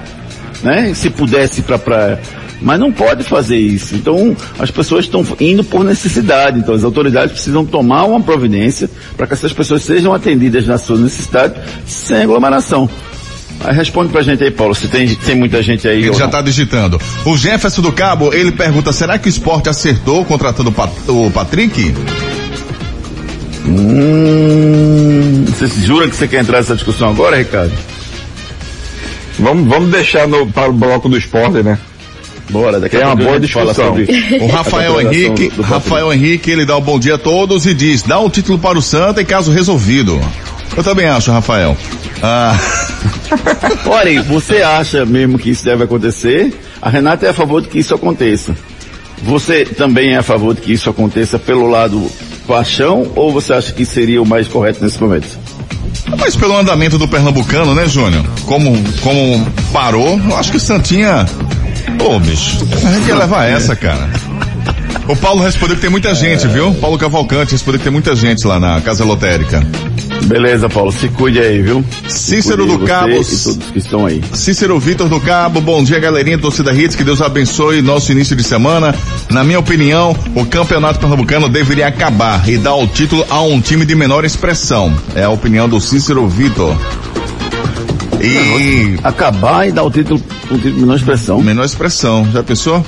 Né? 0.63 0.93
Se 0.93 1.09
pudesse 1.09 1.59
ir 1.59 1.63
pra 1.63 1.77
praia. 1.77 2.19
Mas 2.61 2.79
não 2.79 2.91
pode 2.91 3.23
fazer 3.23 3.57
isso. 3.57 3.95
Então, 3.95 4.35
as 4.57 4.71
pessoas 4.71 5.05
estão 5.05 5.25
indo 5.39 5.63
por 5.63 5.83
necessidade. 5.83 6.59
Então, 6.59 6.73
as 6.73 6.83
autoridades 6.83 7.33
precisam 7.33 7.65
tomar 7.65 8.05
uma 8.05 8.19
providência 8.19 8.89
para 9.15 9.27
que 9.27 9.33
essas 9.33 9.53
pessoas 9.53 9.83
sejam 9.83 10.13
atendidas 10.13 10.65
nas 10.65 10.81
suas 10.81 10.99
necessidades 10.99 11.61
sem 11.85 12.23
aglomeração. 12.23 12.89
Aí 13.63 13.75
responde 13.75 14.11
pra 14.11 14.21
gente 14.21 14.43
aí, 14.43 14.51
Paulo, 14.51 14.75
se 14.75 14.87
tem, 14.87 15.13
tem 15.15 15.35
muita 15.35 15.61
gente 15.63 15.87
aí. 15.87 16.03
Ele 16.03 16.13
já 16.13 16.25
não. 16.25 16.29
tá 16.31 16.41
digitando. 16.41 16.99
O 17.25 17.35
Jefferson 17.35 17.81
do 17.81 17.91
Cabo, 17.91 18.33
ele 18.33 18.51
pergunta, 18.51 18.91
será 18.93 19.17
que 19.17 19.27
o 19.27 19.29
esporte 19.29 19.67
acertou 19.67 20.23
contratando 20.23 20.69
o 20.69 20.71
Pat- 20.71 20.91
o 21.07 21.31
Patrick? 21.31 21.93
Hum, 24.07 25.45
você 25.47 25.67
jura 25.85 26.07
que 26.07 26.15
você 26.15 26.27
quer 26.27 26.41
entrar 26.41 26.57
nessa 26.57 26.75
discussão 26.75 27.09
agora, 27.09 27.37
Ricardo? 27.37 27.73
Vamos, 29.39 29.67
vamos 29.67 29.89
deixar 29.91 30.27
no, 30.27 30.47
para 30.47 30.69
o 30.69 30.73
bloco 30.73 31.07
do 31.09 31.17
esporte, 31.17 31.61
né? 31.63 31.77
Bora, 32.49 32.79
daqui 32.79 32.95
É 32.95 33.03
a 33.03 33.07
uma 33.07 33.17
pouco 33.17 33.23
a 33.23 33.25
boa 33.33 33.41
gente 33.41 33.53
fala 33.53 33.73
discussão. 33.73 33.95
sobre 33.95 34.39
O 34.43 34.47
Rafael 34.51 35.01
Henrique, 35.01 35.49
do- 35.49 35.55
do 35.57 35.61
Rafael 35.63 36.13
Henrique, 36.13 36.49
ele 36.49 36.65
dá 36.65 36.77
o 36.77 36.81
bom 36.81 36.97
dia 36.97 37.15
a 37.15 37.17
todos 37.17 37.65
e 37.65 37.73
diz, 37.73 38.03
dá 38.03 38.19
o 38.19 38.29
título 38.29 38.57
para 38.57 38.77
o 38.77 38.81
Santa 38.81 39.21
em 39.21 39.25
caso 39.25 39.51
resolvido. 39.51 40.19
Eu 40.75 40.83
também 40.83 41.07
acho, 41.07 41.31
Rafael. 41.31 41.75
Ah, 42.21 42.57
Olha, 43.85 44.09
aí, 44.09 44.19
você 44.19 44.61
acha 44.61 45.05
mesmo 45.05 45.37
que 45.37 45.49
isso 45.49 45.63
deve 45.63 45.83
acontecer? 45.83 46.53
A 46.81 46.89
Renata 46.89 47.25
é 47.25 47.29
a 47.29 47.33
favor 47.33 47.61
de 47.61 47.67
que 47.67 47.79
isso 47.79 47.93
aconteça. 47.93 48.55
Você 49.23 49.65
também 49.65 50.13
é 50.13 50.17
a 50.17 50.23
favor 50.23 50.53
de 50.53 50.61
que 50.61 50.71
isso 50.71 50.89
aconteça 50.89 51.39
pelo 51.39 51.67
lado 51.67 52.09
paixão 52.47 53.11
ou 53.15 53.31
você 53.31 53.53
acha 53.53 53.73
que 53.73 53.85
seria 53.85 54.21
o 54.21 54.25
mais 54.25 54.47
correto 54.47 54.83
nesse 54.83 55.01
momento? 55.01 55.27
Mas 56.17 56.35
pelo 56.35 56.57
andamento 56.57 56.97
do 56.97 57.07
Pernambucano, 57.07 57.73
né, 57.75 57.87
Júnior? 57.87 58.23
Como, 58.45 58.71
como 59.01 59.45
parou, 59.73 60.19
eu 60.19 60.37
acho 60.37 60.51
que 60.51 60.57
o 60.57 60.59
Santinha. 60.59 61.25
Ô, 61.99 62.19
bicho, 62.19 62.57
a 62.85 62.93
gente 62.93 63.07
ia 63.07 63.15
levar 63.15 63.45
essa, 63.45 63.75
cara. 63.75 64.09
O 65.07 65.15
Paulo 65.15 65.41
respondeu 65.41 65.75
que 65.75 65.81
tem 65.81 65.89
muita 65.89 66.13
gente, 66.13 66.47
viu? 66.47 66.73
Paulo 66.75 66.97
Cavalcante 66.97 67.53
respondeu 67.53 67.79
que 67.79 67.83
tem 67.85 67.93
muita 67.93 68.13
gente 68.15 68.45
lá 68.45 68.59
na 68.59 68.81
Casa 68.81 69.05
Lotérica. 69.05 69.65
Beleza, 70.25 70.67
Paulo, 70.67 70.91
se 70.91 71.07
cuide 71.07 71.39
aí, 71.39 71.61
viu? 71.61 71.83
Cícero 72.09 72.65
Cuide 72.65 72.79
do 72.79 72.85
Cabo. 72.85 73.09
E 73.11 73.23
todos 73.23 73.57
que 73.71 73.77
estão 73.77 74.05
aí. 74.05 74.21
Cícero 74.33 74.77
Vitor 74.77 75.07
do 75.07 75.21
Cabo, 75.21 75.61
bom 75.61 75.81
dia 75.81 75.97
galerinha, 75.99 76.37
torcida 76.37 76.73
Hits, 76.73 76.95
que 76.97 77.03
Deus 77.05 77.21
abençoe 77.21 77.81
nosso 77.81 78.11
início 78.11 78.35
de 78.35 78.43
semana. 78.43 78.93
Na 79.29 79.45
minha 79.45 79.59
opinião, 79.59 80.13
o 80.35 80.45
campeonato 80.45 80.99
pernambucano 80.99 81.47
deveria 81.47 81.87
acabar 81.87 82.47
e 82.49 82.57
dar 82.57 82.75
o 82.75 82.85
título 82.85 83.25
a 83.29 83.41
um 83.41 83.61
time 83.61 83.85
de 83.85 83.95
menor 83.95 84.25
expressão. 84.25 84.93
É 85.15 85.23
a 85.23 85.29
opinião 85.29 85.69
do 85.69 85.79
Cícero 85.79 86.27
Vitor. 86.27 86.75
E 88.19 88.99
Acabar 89.03 89.69
e 89.69 89.71
dar 89.71 89.83
o 89.83 89.91
título, 89.91 90.21
um 90.51 90.57
título 90.57 90.73
de 90.73 90.81
menor 90.81 90.95
expressão. 90.97 91.41
menor 91.41 91.63
expressão, 91.63 92.27
já 92.33 92.43
pensou? 92.43 92.85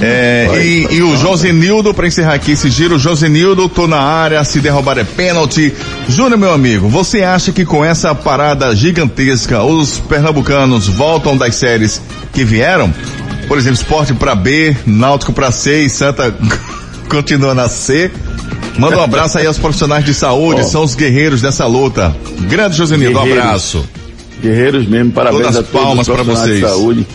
É, 0.00 0.46
Vai, 0.48 0.66
e, 0.66 0.84
vai, 0.84 0.94
e 0.94 1.02
o. 1.02 1.16
Josenildo, 1.16 1.92
pra 1.92 2.06
encerrar 2.06 2.34
aqui 2.34 2.52
esse 2.52 2.70
giro, 2.70 2.98
Josenildo, 2.98 3.68
tô 3.68 3.86
na 3.88 3.98
área, 3.98 4.42
se 4.44 4.60
derrubar 4.60 4.96
é 4.98 5.04
pênalti. 5.04 5.72
Júnior, 6.08 6.38
meu 6.38 6.52
amigo, 6.52 6.88
você 6.88 7.22
acha 7.22 7.50
que 7.52 7.64
com 7.64 7.84
essa 7.84 8.14
parada 8.14 8.74
gigantesca, 8.76 9.62
os 9.62 9.98
pernambucanos 9.98 10.86
voltam 10.86 11.36
das 11.36 11.56
séries 11.56 12.00
que 12.32 12.44
vieram? 12.44 12.92
Por 13.48 13.58
exemplo, 13.58 13.74
esporte 13.80 14.14
pra 14.14 14.34
B, 14.34 14.76
Náutico 14.86 15.32
pra 15.32 15.50
C 15.50 15.82
e 15.84 15.90
Santa 15.90 16.32
continua 17.10 17.54
na 17.54 17.68
C. 17.68 18.10
Manda 18.78 18.98
um 18.98 19.02
abraço 19.02 19.38
aí 19.38 19.46
aos 19.46 19.58
profissionais 19.58 20.04
de 20.04 20.14
saúde, 20.14 20.60
Ó. 20.60 20.64
são 20.64 20.84
os 20.84 20.94
guerreiros 20.94 21.42
dessa 21.42 21.66
luta. 21.66 22.14
Grande 22.42 22.76
Josenildo, 22.76 23.18
um 23.18 23.22
abraço. 23.22 23.84
Guerreiros 24.40 24.86
mesmo, 24.86 25.10
parabéns 25.10 25.42
Todas 25.42 25.56
a 25.56 25.62
todos 25.64 25.82
palmas 25.82 26.08
os 26.08 26.14
pra 26.14 26.24
profissionais 26.24 26.54
de 26.54 26.60
vocês. 26.60 26.72
saúde 26.78 27.06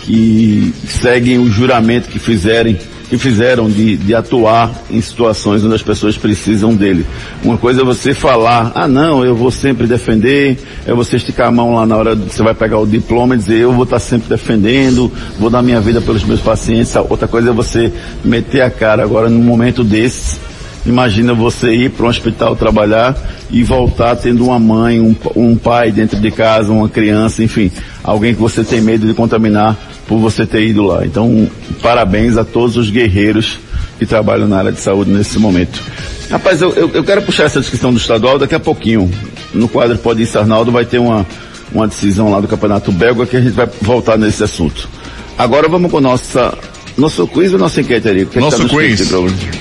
que 0.00 0.72
seguem 0.86 1.38
o 1.38 1.50
juramento 1.50 2.08
que 2.08 2.18
fizerem 2.18 2.78
que 3.10 3.18
fizeram 3.18 3.68
de, 3.68 3.96
de 3.96 4.14
atuar 4.14 4.72
em 4.88 5.00
situações 5.00 5.64
onde 5.64 5.74
as 5.74 5.82
pessoas 5.82 6.16
precisam 6.16 6.76
dele. 6.76 7.04
Uma 7.42 7.58
coisa 7.58 7.82
é 7.82 7.84
você 7.84 8.14
falar, 8.14 8.70
ah 8.72 8.86
não, 8.86 9.24
eu 9.24 9.34
vou 9.34 9.50
sempre 9.50 9.88
defender, 9.88 10.56
é 10.86 10.94
você 10.94 11.16
esticar 11.16 11.48
a 11.48 11.50
mão 11.50 11.74
lá 11.74 11.84
na 11.84 11.96
hora 11.96 12.14
que 12.14 12.32
você 12.32 12.40
vai 12.40 12.54
pegar 12.54 12.78
o 12.78 12.86
diploma 12.86 13.34
e 13.34 13.38
dizer, 13.38 13.58
eu 13.58 13.72
vou 13.72 13.82
estar 13.82 13.98
sempre 13.98 14.28
defendendo, 14.28 15.10
vou 15.40 15.50
dar 15.50 15.60
minha 15.60 15.80
vida 15.80 16.00
pelos 16.00 16.22
meus 16.22 16.40
pacientes. 16.40 16.94
Outra 16.94 17.26
coisa 17.26 17.50
é 17.50 17.52
você 17.52 17.92
meter 18.24 18.62
a 18.62 18.70
cara 18.70 19.02
agora 19.02 19.28
num 19.28 19.42
momento 19.42 19.82
desses, 19.82 20.38
Imagina 20.86 21.34
você 21.34 21.72
ir 21.72 21.90
para 21.90 22.06
um 22.06 22.08
hospital 22.08 22.56
trabalhar 22.56 23.16
e 23.50 23.62
voltar 23.62 24.16
tendo 24.16 24.44
uma 24.44 24.58
mãe, 24.58 25.00
um, 25.00 25.14
um 25.36 25.56
pai 25.56 25.92
dentro 25.92 26.18
de 26.18 26.30
casa, 26.30 26.72
uma 26.72 26.88
criança, 26.88 27.42
enfim, 27.42 27.70
alguém 28.02 28.34
que 28.34 28.40
você 28.40 28.64
tem 28.64 28.80
medo 28.80 29.06
de 29.06 29.12
contaminar 29.12 29.76
por 30.06 30.18
você 30.18 30.46
ter 30.46 30.66
ido 30.66 30.82
lá. 30.82 31.04
Então, 31.04 31.48
parabéns 31.82 32.36
a 32.36 32.44
todos 32.44 32.76
os 32.76 32.88
guerreiros 32.90 33.58
que 33.98 34.06
trabalham 34.06 34.48
na 34.48 34.58
área 34.58 34.72
de 34.72 34.80
saúde 34.80 35.10
nesse 35.10 35.38
momento. 35.38 35.82
Rapaz, 36.30 36.62
eu, 36.62 36.72
eu, 36.72 36.90
eu 36.94 37.04
quero 37.04 37.22
puxar 37.22 37.44
essa 37.44 37.60
discussão 37.60 37.92
do 37.92 37.98
estadual 37.98 38.38
daqui 38.38 38.54
a 38.54 38.60
pouquinho. 38.60 39.10
No 39.52 39.68
quadro 39.68 39.98
Pode 39.98 40.22
Ir 40.22 40.38
Arnaldo 40.38 40.72
vai 40.72 40.84
ter 40.86 40.98
uma, 40.98 41.26
uma 41.72 41.86
decisão 41.86 42.30
lá 42.30 42.40
do 42.40 42.48
Campeonato 42.48 42.90
Belga 42.90 43.26
que 43.26 43.36
a 43.36 43.40
gente 43.40 43.52
vai 43.52 43.68
voltar 43.82 44.16
nesse 44.16 44.42
assunto. 44.42 44.88
Agora 45.36 45.68
vamos 45.68 45.90
com 45.90 46.00
nossa 46.00 46.56
nosso 46.96 47.26
quiz 47.26 47.52
ou 47.52 47.58
nossa 47.58 47.80
enquete 47.80 48.08
ali? 48.08 48.22
O 48.24 48.26
que 48.26 48.38
é 48.38 48.40
que 48.40 48.44
Nosso 48.44 48.56
tá 48.58 48.62
no 48.64 48.68
quiz. 48.68 49.10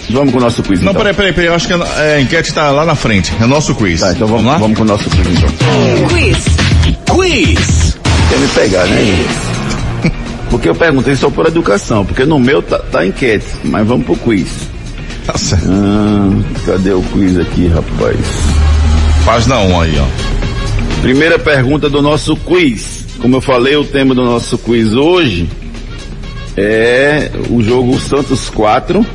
Vamos 0.09 0.31
com 0.31 0.37
o 0.37 0.41
nosso 0.41 0.63
quiz 0.63 0.81
Não, 0.81 0.91
então. 0.91 1.01
peraí, 1.01 1.13
peraí, 1.13 1.33
peraí, 1.33 1.47
eu 1.49 1.55
acho 1.55 1.67
que 1.67 1.73
a, 1.73 1.77
a 1.83 2.21
enquete 2.21 2.53
tá 2.53 2.71
lá 2.71 2.85
na 2.85 2.95
frente. 2.95 3.33
É 3.39 3.45
nosso 3.45 3.73
quiz. 3.75 4.01
Tá, 4.01 4.11
então 4.11 4.27
vamos, 4.27 4.45
lá? 4.45 4.57
vamos 4.57 4.77
com 4.77 4.83
o 4.83 4.87
nosso 4.87 5.09
quiz 5.09 5.27
então. 5.27 5.49
Quiz. 6.09 6.37
Quiz. 7.15 7.97
Quer 8.29 8.39
me 8.39 8.47
pegar, 8.49 8.85
né? 8.87 9.25
Porque 10.49 10.67
eu 10.67 10.75
perguntei 10.75 11.15
só 11.15 11.29
por 11.29 11.45
educação, 11.45 12.03
porque 12.05 12.25
no 12.25 12.39
meu 12.39 12.61
tá, 12.61 12.79
tá 12.79 13.05
enquete, 13.05 13.45
mas 13.63 13.87
vamos 13.87 14.05
pro 14.05 14.15
quiz. 14.15 14.47
Tá 15.25 15.37
certo. 15.37 15.65
Ah, 15.69 16.29
cadê 16.65 16.91
o 16.91 17.01
quiz 17.03 17.37
aqui, 17.37 17.67
rapaz? 17.67 18.17
Página 19.23 19.59
1 19.59 19.81
aí, 19.81 19.99
ó. 19.99 21.01
Primeira 21.01 21.37
pergunta 21.37 21.87
do 21.89 22.01
nosso 22.01 22.35
quiz. 22.35 23.05
Como 23.19 23.35
eu 23.35 23.41
falei, 23.41 23.75
o 23.75 23.83
tema 23.83 24.15
do 24.15 24.23
nosso 24.23 24.57
quiz 24.57 24.93
hoje 24.93 25.47
é 26.61 27.31
o 27.49 27.63
jogo 27.63 27.97
Santos 27.97 28.49
4, 28.49 29.05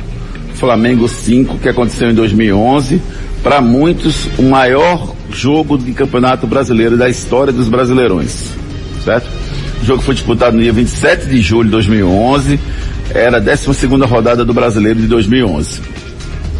Flamengo 0.55 1.07
5, 1.07 1.59
que 1.59 1.69
aconteceu 1.69 2.09
em 2.09 2.13
2011. 2.13 2.99
Para 3.43 3.61
muitos, 3.61 4.27
o 4.39 4.43
maior 4.43 5.13
jogo 5.29 5.77
de 5.77 5.91
campeonato 5.91 6.47
brasileiro 6.47 6.97
da 6.97 7.07
história 7.07 7.53
dos 7.53 7.67
Brasileirões. 7.67 8.49
Certo? 9.03 9.29
O 9.83 9.85
jogo 9.85 10.01
foi 10.01 10.15
disputado 10.15 10.57
no 10.57 10.63
dia 10.63 10.73
27 10.73 11.27
de 11.27 11.39
julho 11.39 11.65
de 11.65 11.71
2011. 11.71 12.59
Era 13.13 13.37
a 13.37 13.39
12 13.39 13.85
rodada 14.07 14.43
do 14.43 14.53
Brasileiro 14.53 14.99
de 14.99 15.07
2011. 15.07 15.81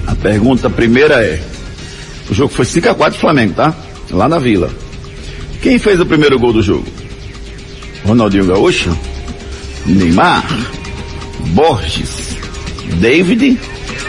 A 0.05 0.13
pergunta 0.13 0.69
primeira 0.69 1.15
é: 1.23 1.41
o 2.29 2.33
jogo 2.35 2.53
foi 2.53 2.65
5 2.65 2.89
a 2.89 2.93
4 2.93 3.19
Flamengo, 3.19 3.53
tá? 3.55 3.73
Lá 4.11 4.29
na 4.29 4.37
Vila. 4.37 4.69
Quem 5.63 5.79
fez 5.79 5.99
o 5.99 6.05
primeiro 6.05 6.37
gol 6.37 6.53
do 6.53 6.61
jogo? 6.61 6.85
Ronaldinho 8.05 8.45
Gaúcho? 8.45 8.95
Neymar? 9.85 10.43
Borges? 11.53 12.35
David? 12.99 13.59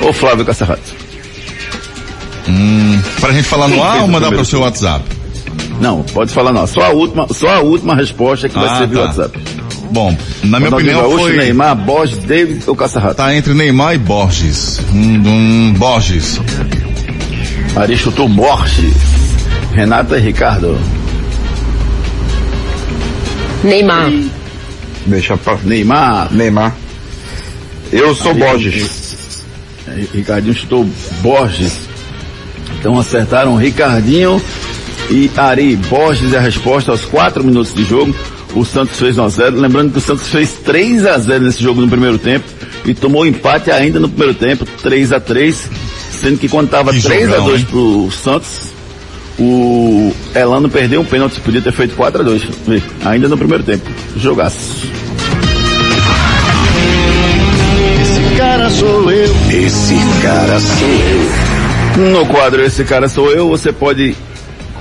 Ou 0.01 0.13
Flávio 0.13 0.45
Caçarrato? 0.45 0.95
Pra 3.21 3.33
gente 3.33 3.45
falar 3.49 3.69
no 3.69 3.83
ar 3.83 3.99
ou 3.99 4.05
o 4.05 4.09
mandar 4.09 4.29
primeiro 4.29 4.37
pro 4.37 4.45
seu 4.45 4.61
WhatsApp? 4.61 5.05
Não, 5.81 6.03
pode 6.03 6.33
falar 6.33 6.53
não. 6.53 6.67
Só 6.67 6.81
a 6.83 6.91
última, 6.91 7.27
só 7.33 7.49
a 7.49 7.61
última 7.61 7.95
resposta 7.95 8.49
que 8.49 8.55
vai 8.55 8.69
Ah, 8.69 8.79
ser 8.79 8.87
via 8.89 8.99
tá. 8.99 9.05
WhatsApp. 9.07 9.39
Bom, 9.91 10.17
na 10.45 10.59
minha 10.59 10.71
opinião 10.71 11.01
Gaúcho, 11.03 11.19
foi... 11.19 11.37
Neymar, 11.37 11.77
Borges, 11.77 12.19
David 12.19 12.63
ou 12.67 12.75
Caçarrato? 12.75 13.17
Tá 13.17 13.35
entre 13.35 13.55
Neymar 13.55 13.95
e 13.95 13.99
Borges. 13.99 14.81
Hum, 14.93 15.23
hum, 15.27 15.75
Borges. 15.77 16.41
Ari 17.77 17.97
chutou 17.97 18.29
Borges. 18.29 18.95
Renata 19.73 20.17
e 20.17 20.21
Ricardo. 20.21 20.79
Neymar. 23.63 24.11
Deixa 25.07 25.37
pra 25.37 25.57
Neymar. 25.65 26.33
Neymar. 26.33 26.75
Eu 27.93 28.15
sou 28.15 28.35
Borges. 28.35 29.45
É, 29.89 30.05
Ricardinho 30.15 30.55
chutou 30.55 30.85
Borges. 31.21 31.79
Então 32.79 32.99
acertaram 32.99 33.57
Ricardinho 33.57 34.43
e 35.11 35.31
Ari. 35.37 35.77
Borges 35.77 36.33
é 36.33 36.39
a 36.39 36.41
resposta 36.41 36.91
aos 36.91 37.05
4 37.05 37.45
minutos 37.45 37.73
de 37.75 37.85
jogo. 37.85 38.15
O 38.55 38.65
Santos 38.65 38.99
fez 38.99 39.17
1x0. 39.17 39.55
Lembrando 39.61 39.93
que 39.93 39.99
o 39.99 40.01
Santos 40.01 40.29
fez 40.29 40.57
3x0 40.67 41.39
nesse 41.41 41.63
jogo 41.63 41.81
no 41.81 41.89
primeiro 41.89 42.19
tempo 42.19 42.45
e 42.85 42.95
tomou 42.95 43.27
empate 43.27 43.71
ainda 43.71 44.01
no 44.01 44.09
primeiro 44.09 44.35
tempo, 44.35 44.67
3x3. 44.83 45.57
Sendo 46.11 46.39
que 46.39 46.49
quando 46.49 46.67
estava 46.67 46.93
Que 46.93 46.99
3x2 47.01 47.27
jogão, 47.27 47.57
hein? 47.57 47.67
pro 47.71 48.11
Santos, 48.11 48.73
o 49.39 50.13
Elano 50.35 50.69
perdeu 50.69 51.01
um 51.01 51.05
pênalti, 51.05 51.41
podia 51.41 51.61
ter 51.61 51.73
feito 51.73 51.95
4x2. 51.97 52.43
Vê, 52.67 52.83
Ainda 53.05 53.29
no 53.29 53.37
primeiro 53.37 53.63
tempo. 53.63 53.89
Jogaço. 54.17 54.89
Esse 58.09 58.37
cara 58.39 58.71
sou 58.71 59.11
eu. 59.11 59.35
No 61.97 62.27
quadro 62.27 62.63
Esse 62.63 62.85
Cara 62.85 63.09
Sou 63.09 63.31
Eu, 63.31 63.49
você 63.49 63.73
pode 63.73 64.15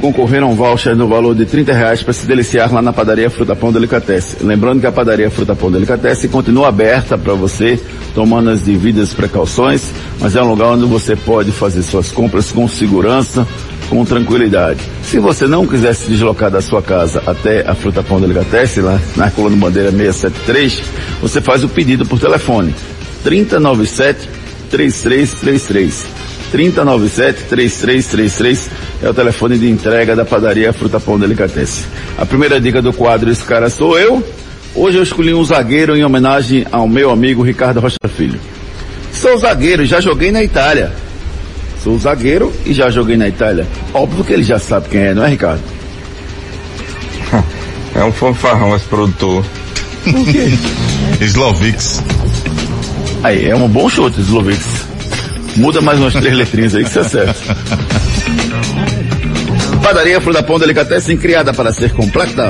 concorrer 0.01 0.43
a 0.43 0.45
um 0.45 0.53
voucher 0.53 0.95
no 0.95 1.07
valor 1.07 1.33
de 1.33 1.45
30 1.45 1.73
reais 1.73 2.03
para 2.03 2.13
se 2.13 2.25
deliciar 2.25 2.73
lá 2.73 2.81
na 2.81 2.91
padaria 2.91 3.29
Fruta 3.29 3.55
Pão 3.55 3.71
Delicatesse. 3.71 4.43
Lembrando 4.43 4.81
que 4.81 4.87
a 4.87 4.91
padaria 4.91 5.31
Fruta 5.31 5.55
Pão 5.55 5.71
Delicatesse 5.71 6.27
continua 6.27 6.67
aberta 6.67 7.17
para 7.17 7.33
você, 7.33 7.79
tomando 8.13 8.49
as 8.49 8.61
devidas 8.61 9.13
precauções, 9.13 9.91
mas 10.19 10.35
é 10.35 10.43
um 10.43 10.49
lugar 10.49 10.71
onde 10.71 10.85
você 10.85 11.15
pode 11.15 11.51
fazer 11.51 11.81
suas 11.83 12.11
compras 12.11 12.51
com 12.51 12.67
segurança, 12.67 13.47
com 13.89 14.05
tranquilidade. 14.05 14.79
Se 15.03 15.19
você 15.19 15.47
não 15.47 15.67
quiser 15.67 15.93
se 15.93 16.09
deslocar 16.09 16.49
da 16.49 16.61
sua 16.61 16.81
casa 16.81 17.21
até 17.25 17.69
a 17.69 17.75
Fruta 17.75 18.03
Pão 18.03 18.19
Delicatesse, 18.19 18.81
lá 18.81 18.99
na 19.15 19.31
coluna 19.31 19.55
Bandeira 19.55 19.91
673, 19.91 20.83
você 21.21 21.41
faz 21.41 21.63
o 21.63 21.69
pedido 21.69 22.05
por 22.05 22.19
telefone. 22.19 22.75
3097 23.23 24.29
3333. 24.69 26.05
3097-3333 26.53 28.69
é 29.03 29.09
o 29.09 29.13
telefone 29.13 29.57
de 29.57 29.69
entrega 29.69 30.15
da 30.15 30.23
padaria 30.23 30.71
Fruta 30.71 30.99
Pão 30.99 31.19
Delicatesse. 31.19 31.85
A 32.17 32.25
primeira 32.25 32.61
dica 32.61 32.81
do 32.81 32.93
quadro 32.93 33.29
Esse 33.29 33.43
Cara 33.43 33.69
Sou 33.69 33.99
Eu. 33.99 34.23
Hoje 34.73 34.97
eu 34.97 35.03
escolhi 35.03 35.33
um 35.33 35.43
zagueiro 35.43 35.95
em 35.95 36.03
homenagem 36.03 36.65
ao 36.71 36.87
meu 36.87 37.09
amigo 37.09 37.43
Ricardo 37.43 37.79
Rocha 37.79 37.97
Filho. 38.09 38.39
Sou 39.11 39.37
zagueiro 39.37 39.85
já 39.85 40.01
joguei 40.01 40.31
na 40.31 40.43
Itália. 40.43 40.91
Sou 41.85 41.99
zagueiro 41.99 42.51
e 42.65 42.73
já 42.73 42.89
joguei 42.89 43.15
na 43.15 43.27
Itália. 43.27 43.67
Óbvio 43.93 44.23
que 44.23 44.33
ele 44.33 44.41
já 44.41 44.57
sabe 44.57 44.89
quem 44.89 45.01
é, 45.01 45.13
não 45.13 45.23
é, 45.23 45.29
Ricardo? 45.29 45.61
É 47.93 48.03
um 48.03 48.11
fanfarrão 48.11 48.75
esse 48.75 48.85
produtor. 48.85 49.45
Slovics. 51.21 52.01
Aí, 53.23 53.47
é 53.47 53.55
um 53.55 53.69
bom 53.69 53.87
chute, 53.87 54.19
Slovics. 54.19 54.65
Muda 55.57 55.79
mais 55.79 55.99
umas 55.99 56.13
três 56.13 56.35
letrinhas 56.35 56.73
aí 56.73 56.83
que 56.83 56.89
você 56.89 56.99
acerta. 56.99 57.55
Padaria 59.83 60.19
Fruta 60.19 60.41
Pão 60.41 60.57
Delicatessen 60.57 61.17
criada 61.17 61.53
para 61.53 61.71
ser 61.71 61.93
completa. 61.93 62.49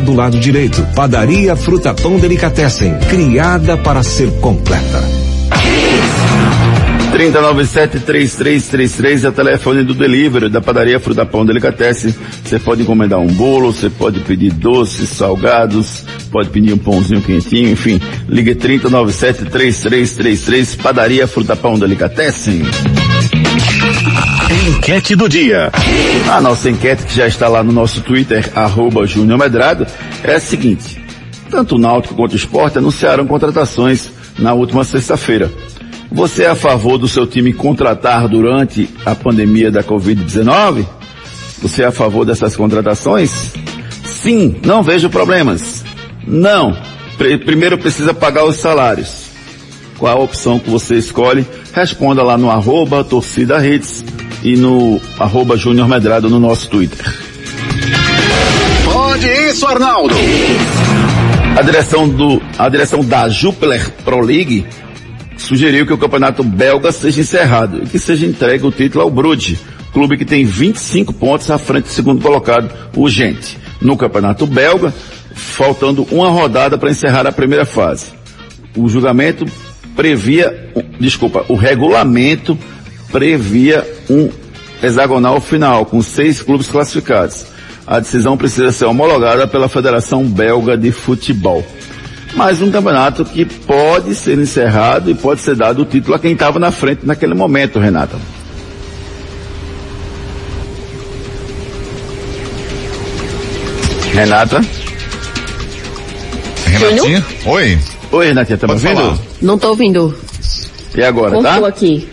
do 0.00 0.14
lado 0.14 0.38
direito. 0.38 0.86
Padaria 0.94 1.56
Fruta 1.56 1.94
Pão 1.94 2.18
Delicatessen, 2.18 2.94
criada 3.08 3.76
para 3.76 4.02
ser 4.02 4.30
completa. 4.40 5.26
3097-3333 7.16 9.24
é 9.24 9.28
o 9.28 9.32
telefone 9.32 9.82
do 9.82 9.94
delivery 9.94 10.50
da 10.50 10.60
padaria 10.60 11.00
Fruta 11.00 11.24
Pão 11.24 11.46
Delicatessen. 11.46 12.14
Você 12.44 12.58
pode 12.58 12.82
encomendar 12.82 13.18
um 13.18 13.28
bolo, 13.28 13.72
você 13.72 13.88
pode 13.88 14.20
pedir 14.20 14.52
doces, 14.52 15.08
salgados, 15.08 16.04
pode 16.30 16.50
pedir 16.50 16.74
um 16.74 16.78
pãozinho 16.78 17.22
quentinho, 17.22 17.70
enfim. 17.70 17.98
Ligue 18.28 18.54
3097-3333, 18.56 20.76
padaria 20.82 21.26
Fruta 21.26 21.56
Pão 21.56 21.78
Delicatessen. 21.78 22.60
Enquete 24.68 25.14
do 25.16 25.28
dia. 25.28 25.70
A 26.30 26.40
nossa 26.40 26.70
enquete 26.70 27.04
que 27.04 27.14
já 27.14 27.26
está 27.26 27.48
lá 27.48 27.62
no 27.62 27.72
nosso 27.72 28.00
Twitter, 28.00 28.50
arroba 28.54 29.06
Júnior 29.06 29.38
Medrado, 29.38 29.86
é 30.22 30.34
a 30.34 30.40
seguinte. 30.40 31.02
Tanto 31.50 31.76
o 31.76 31.78
Náutico 31.78 32.14
quanto 32.14 32.32
o 32.32 32.36
Sport 32.36 32.76
anunciaram 32.76 33.26
contratações 33.26 34.10
na 34.38 34.52
última 34.52 34.84
sexta-feira. 34.84 35.50
Você 36.10 36.44
é 36.44 36.48
a 36.48 36.54
favor 36.54 36.98
do 36.98 37.08
seu 37.08 37.26
time 37.26 37.52
contratar 37.52 38.28
durante 38.28 38.88
a 39.04 39.14
pandemia 39.14 39.70
da 39.70 39.82
Covid-19? 39.82 40.86
Você 41.62 41.82
é 41.82 41.86
a 41.86 41.92
favor 41.92 42.24
dessas 42.24 42.56
contratações? 42.56 43.52
Sim, 44.04 44.56
não 44.64 44.82
vejo 44.82 45.08
problemas. 45.10 45.84
Não. 46.26 46.76
Pr- 47.18 47.38
primeiro 47.44 47.78
precisa 47.78 48.12
pagar 48.14 48.44
os 48.44 48.56
salários. 48.56 49.25
Qual 49.98 50.14
a 50.14 50.22
opção 50.22 50.58
que 50.58 50.68
você 50.68 50.96
escolhe? 50.96 51.46
Responda 51.72 52.22
lá 52.22 52.36
no 52.36 52.50
arroba 52.50 53.02
torcida 53.02 53.66
hits 53.66 54.04
e 54.42 54.56
no 54.56 55.00
arroba 55.18 55.56
Júnior 55.56 55.88
Medrado 55.88 56.28
no 56.28 56.38
nosso 56.38 56.68
Twitter. 56.68 57.06
Pode 58.84 59.26
isso, 59.26 59.66
Arnaldo. 59.66 60.14
A 61.56 61.62
direção 61.62 62.06
do, 62.06 62.42
a 62.58 62.68
direção 62.68 63.02
da 63.02 63.28
Jupiler 63.28 63.90
Pro 64.04 64.20
League 64.20 64.66
sugeriu 65.38 65.86
que 65.86 65.92
o 65.92 65.98
campeonato 65.98 66.42
belga 66.42 66.92
seja 66.92 67.22
encerrado 67.22 67.82
e 67.82 67.86
que 67.86 67.98
seja 67.98 68.26
entregue 68.26 68.66
o 68.66 68.70
título 68.70 69.04
ao 69.04 69.10
Bruges, 69.10 69.58
clube 69.92 70.18
que 70.18 70.24
tem 70.24 70.44
25 70.44 71.14
pontos 71.14 71.50
à 71.50 71.56
frente 71.56 71.84
do 71.84 71.90
segundo 71.90 72.22
colocado, 72.22 72.70
o 72.94 73.08
Gente. 73.08 73.58
No 73.80 73.96
campeonato 73.96 74.46
belga, 74.46 74.92
faltando 75.34 76.06
uma 76.10 76.28
rodada 76.28 76.76
para 76.76 76.90
encerrar 76.90 77.26
a 77.26 77.32
primeira 77.32 77.64
fase. 77.64 78.06
O 78.76 78.88
julgamento 78.88 79.46
previa, 79.96 80.70
desculpa, 81.00 81.44
o 81.48 81.54
regulamento 81.54 82.56
previa 83.10 83.84
um 84.08 84.30
hexagonal 84.82 85.40
final 85.40 85.86
com 85.86 86.02
seis 86.02 86.42
clubes 86.42 86.68
classificados. 86.68 87.46
A 87.86 87.98
decisão 87.98 88.36
precisa 88.36 88.70
ser 88.70 88.84
homologada 88.84 89.46
pela 89.48 89.68
Federação 89.68 90.24
Belga 90.24 90.76
de 90.76 90.92
Futebol. 90.92 91.64
Mais 92.34 92.60
um 92.60 92.70
campeonato 92.70 93.24
que 93.24 93.44
pode 93.44 94.14
ser 94.14 94.38
encerrado 94.38 95.10
e 95.10 95.14
pode 95.14 95.40
ser 95.40 95.56
dado 95.56 95.82
o 95.82 95.84
título 95.86 96.14
a 96.14 96.18
quem 96.18 96.32
estava 96.32 96.58
na 96.58 96.70
frente 96.70 97.06
naquele 97.06 97.32
momento, 97.32 97.78
Renata. 97.78 98.18
Renata? 104.12 104.60
Renatinha? 106.66 107.24
Oi. 107.46 107.78
Oi, 108.12 108.26
Renatinha, 108.26 108.56
tá 108.58 108.66
me 108.66 108.72
ouvindo? 108.74 108.94
falar. 108.96 109.18
Não 109.42 109.58
tô 109.58 109.68
ouvindo. 109.70 110.14
E 110.96 111.02
agora, 111.02 111.32
Cortou 111.32 111.62
tá? 111.62 111.68
aqui. 111.68 112.08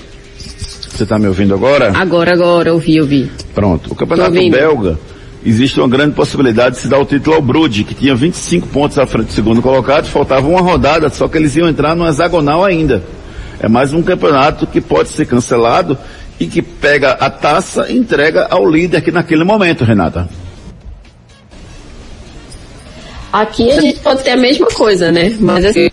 Você 0.89 1.06
tá 1.06 1.17
me 1.17 1.27
ouvindo 1.27 1.53
agora? 1.53 1.91
Agora, 1.95 2.34
agora, 2.34 2.73
ouvi, 2.73 2.99
ouvi. 2.99 3.32
Pronto. 3.56 3.91
O 3.91 3.95
campeonato 3.95 4.32
belga, 4.32 4.99
existe 5.45 5.79
uma 5.79 5.88
grande 5.88 6.13
possibilidade 6.15 6.75
de 6.75 6.82
se 6.82 6.88
dar 6.88 6.99
o 6.99 7.06
título 7.06 7.36
ao 7.36 7.41
Brude, 7.41 7.84
que 7.84 7.93
tinha 7.95 8.13
25 8.15 8.67
pontos 8.67 8.97
à 8.99 9.06
frente 9.06 9.27
do 9.27 9.34
segundo 9.34 9.62
colocado, 9.62 10.06
faltava 10.06 10.47
uma 10.47 10.62
rodada, 10.62 11.10
só 11.10 11.27
que 11.27 11.38
eles 11.38 11.56
iam 11.56 11.67
entrar 11.69 11.95
no 11.95 12.08
hexagonal 12.08 12.63
ainda. 12.63 13.03
É 13.60 13.67
mais 13.67 13.93
um 13.93 14.03
campeonato 14.03 14.67
que 14.67 14.82
pode 14.82 15.10
ser 15.10 15.25
cancelado 15.25 15.97
e 16.39 16.45
que 16.47 16.62
pega 16.62 17.12
a 17.12 17.29
taça 17.29 17.89
e 17.89 17.97
entrega 17.97 18.47
ao 18.49 18.69
líder 18.69 19.01
que 19.01 19.12
naquele 19.12 19.43
momento, 19.43 19.84
Renata. 19.84 20.27
Aqui 23.34 23.72
a 23.72 23.82
gente 23.82 24.00
pode 24.00 24.24
ter 24.24 24.30
a 24.30 24.38
mesma 24.38 24.67
coisa, 24.67 25.12
né? 25.12 25.36
Mas 25.39 25.65
assim, 25.65 25.89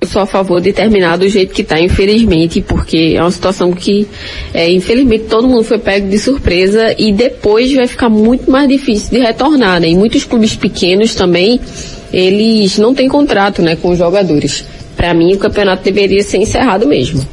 eu 0.00 0.08
sou 0.08 0.22
a 0.22 0.26
favor 0.26 0.62
de 0.62 0.72
terminar 0.72 1.18
do 1.18 1.28
jeito 1.28 1.52
que 1.52 1.62
tá, 1.62 1.78
infelizmente, 1.78 2.62
porque 2.62 3.12
é 3.14 3.20
uma 3.20 3.30
situação 3.30 3.70
que, 3.70 4.08
é, 4.54 4.70
infelizmente, 4.72 5.24
todo 5.24 5.46
mundo 5.46 5.62
foi 5.62 5.78
pego 5.78 6.08
de 6.08 6.18
surpresa 6.18 6.94
e 6.98 7.12
depois 7.12 7.70
vai 7.74 7.86
ficar 7.86 8.08
muito 8.08 8.50
mais 8.50 8.66
difícil 8.66 9.10
de 9.10 9.18
retornar, 9.18 9.78
né? 9.78 9.88
E 9.88 9.94
muitos 9.94 10.24
clubes 10.24 10.56
pequenos 10.56 11.14
também, 11.14 11.60
eles 12.10 12.78
não 12.78 12.94
têm 12.94 13.10
contrato, 13.10 13.60
né, 13.60 13.76
com 13.76 13.90
os 13.90 13.98
jogadores. 13.98 14.64
Para 14.96 15.12
mim, 15.12 15.34
o 15.34 15.38
campeonato 15.38 15.82
deveria 15.84 16.22
ser 16.22 16.38
encerrado 16.38 16.86
mesmo. 16.86 17.26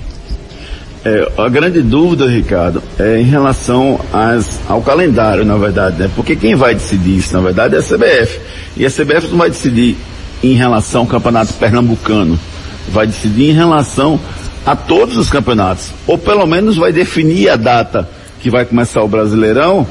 É, 1.03 1.31
a 1.35 1.49
grande 1.49 1.81
dúvida, 1.81 2.27
Ricardo, 2.27 2.81
é 2.99 3.19
em 3.19 3.23
relação 3.23 3.99
às, 4.13 4.59
ao 4.69 4.83
calendário, 4.83 5.43
na 5.43 5.57
verdade, 5.57 5.97
né? 5.99 6.11
Porque 6.15 6.35
quem 6.35 6.53
vai 6.53 6.75
decidir 6.75 7.17
isso, 7.17 7.33
na 7.33 7.41
verdade, 7.41 7.75
é 7.75 7.79
a 7.79 7.81
CBF. 7.81 8.39
E 8.77 8.85
a 8.85 8.89
CBF 8.89 9.27
não 9.29 9.37
vai 9.37 9.49
decidir 9.49 9.97
em 10.43 10.53
relação 10.53 11.01
ao 11.01 11.07
campeonato 11.07 11.53
pernambucano. 11.55 12.39
Vai 12.89 13.07
decidir 13.07 13.49
em 13.49 13.53
relação 13.53 14.19
a 14.63 14.75
todos 14.75 15.17
os 15.17 15.27
campeonatos. 15.27 15.91
Ou 16.05 16.19
pelo 16.19 16.45
menos 16.45 16.77
vai 16.77 16.91
definir 16.91 17.49
a 17.49 17.55
data 17.55 18.07
que 18.39 18.51
vai 18.51 18.63
começar 18.63 19.01
o 19.01 19.07
Brasileirão. 19.07 19.87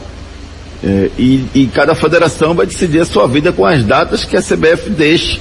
é, 0.85 1.11
e, 1.18 1.44
e 1.55 1.66
cada 1.66 1.92
federação 1.94 2.55
vai 2.55 2.66
decidir 2.66 3.01
a 3.01 3.05
sua 3.05 3.27
vida 3.27 3.53
com 3.53 3.66
as 3.66 3.85
datas 3.85 4.25
que 4.25 4.37
a 4.37 4.40
CBF 4.40 4.88
deixe, 4.90 5.40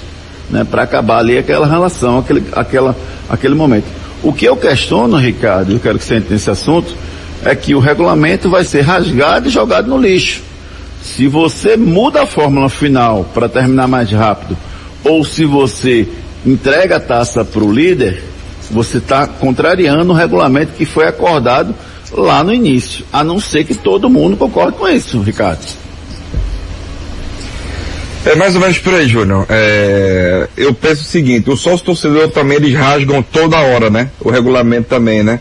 né? 0.49 0.63
Para 0.63 0.81
acabar 0.81 1.19
ali 1.19 1.37
aquela 1.37 1.67
relação, 1.67 2.17
aquele, 2.17 2.43
aquela, 2.53 2.95
aquele 3.29 3.53
momento. 3.53 3.85
O 4.21 4.33
que 4.33 4.45
eu 4.45 4.57
questiono, 4.57 5.17
Ricardo, 5.17 5.71
eu 5.71 5.79
quero 5.79 5.97
que 5.97 6.03
você 6.03 6.15
entre 6.15 6.33
nesse 6.33 6.49
assunto, 6.49 6.93
é 7.43 7.55
que 7.55 7.73
o 7.73 7.79
regulamento 7.79 8.49
vai 8.49 8.63
ser 8.63 8.81
rasgado 8.81 9.47
e 9.47 9.51
jogado 9.51 9.87
no 9.87 9.97
lixo. 9.97 10.41
Se 11.01 11.27
você 11.27 11.77
muda 11.77 12.23
a 12.23 12.25
fórmula 12.25 12.69
final 12.69 13.25
para 13.33 13.47
terminar 13.47 13.87
mais 13.87 14.11
rápido, 14.11 14.57
ou 15.03 15.23
se 15.23 15.45
você 15.45 16.07
entrega 16.45 16.97
a 16.97 16.99
taça 16.99 17.45
para 17.45 17.63
o 17.63 17.71
líder, 17.71 18.21
você 18.69 18.97
está 18.97 19.25
contrariando 19.25 20.11
o 20.11 20.15
regulamento 20.15 20.73
que 20.73 20.85
foi 20.85 21.07
acordado 21.07 21.73
lá 22.11 22.43
no 22.43 22.53
início. 22.53 23.05
A 23.11 23.23
não 23.23 23.39
ser 23.39 23.63
que 23.63 23.73
todo 23.73 24.09
mundo 24.09 24.35
concorde 24.35 24.77
com 24.77 24.87
isso, 24.87 25.19
Ricardo. 25.21 25.78
É 28.25 28.35
mais 28.35 28.53
ou 28.53 28.61
menos 28.61 28.77
por 28.79 28.93
aí, 28.93 29.07
Júnior. 29.07 29.45
É, 29.49 30.47
eu 30.57 30.73
penso 30.73 31.01
o 31.01 31.05
seguinte, 31.05 31.49
o 31.49 31.55
sócio 31.55 31.85
torcedor 31.85 32.29
também 32.29 32.57
eles 32.57 32.73
rasgam 32.75 33.21
toda 33.21 33.57
hora, 33.57 33.89
né? 33.89 34.09
O 34.19 34.29
regulamento 34.29 34.89
também, 34.89 35.23
né? 35.23 35.39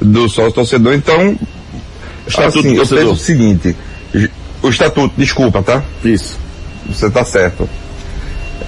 Do 0.00 0.28
sócio 0.28 0.52
torcedor. 0.52 0.94
Então, 0.94 1.36
Estatuto 2.26 2.58
assim, 2.58 2.74
do 2.74 2.74
eu 2.74 2.80
penso 2.80 2.88
torcedor. 2.90 3.12
o 3.12 3.16
seguinte, 3.16 3.76
o 4.62 4.68
estatuto, 4.68 5.14
desculpa, 5.16 5.62
tá? 5.62 5.82
Isso. 6.04 6.38
Você 6.88 7.08
tá 7.10 7.24
certo. 7.24 7.68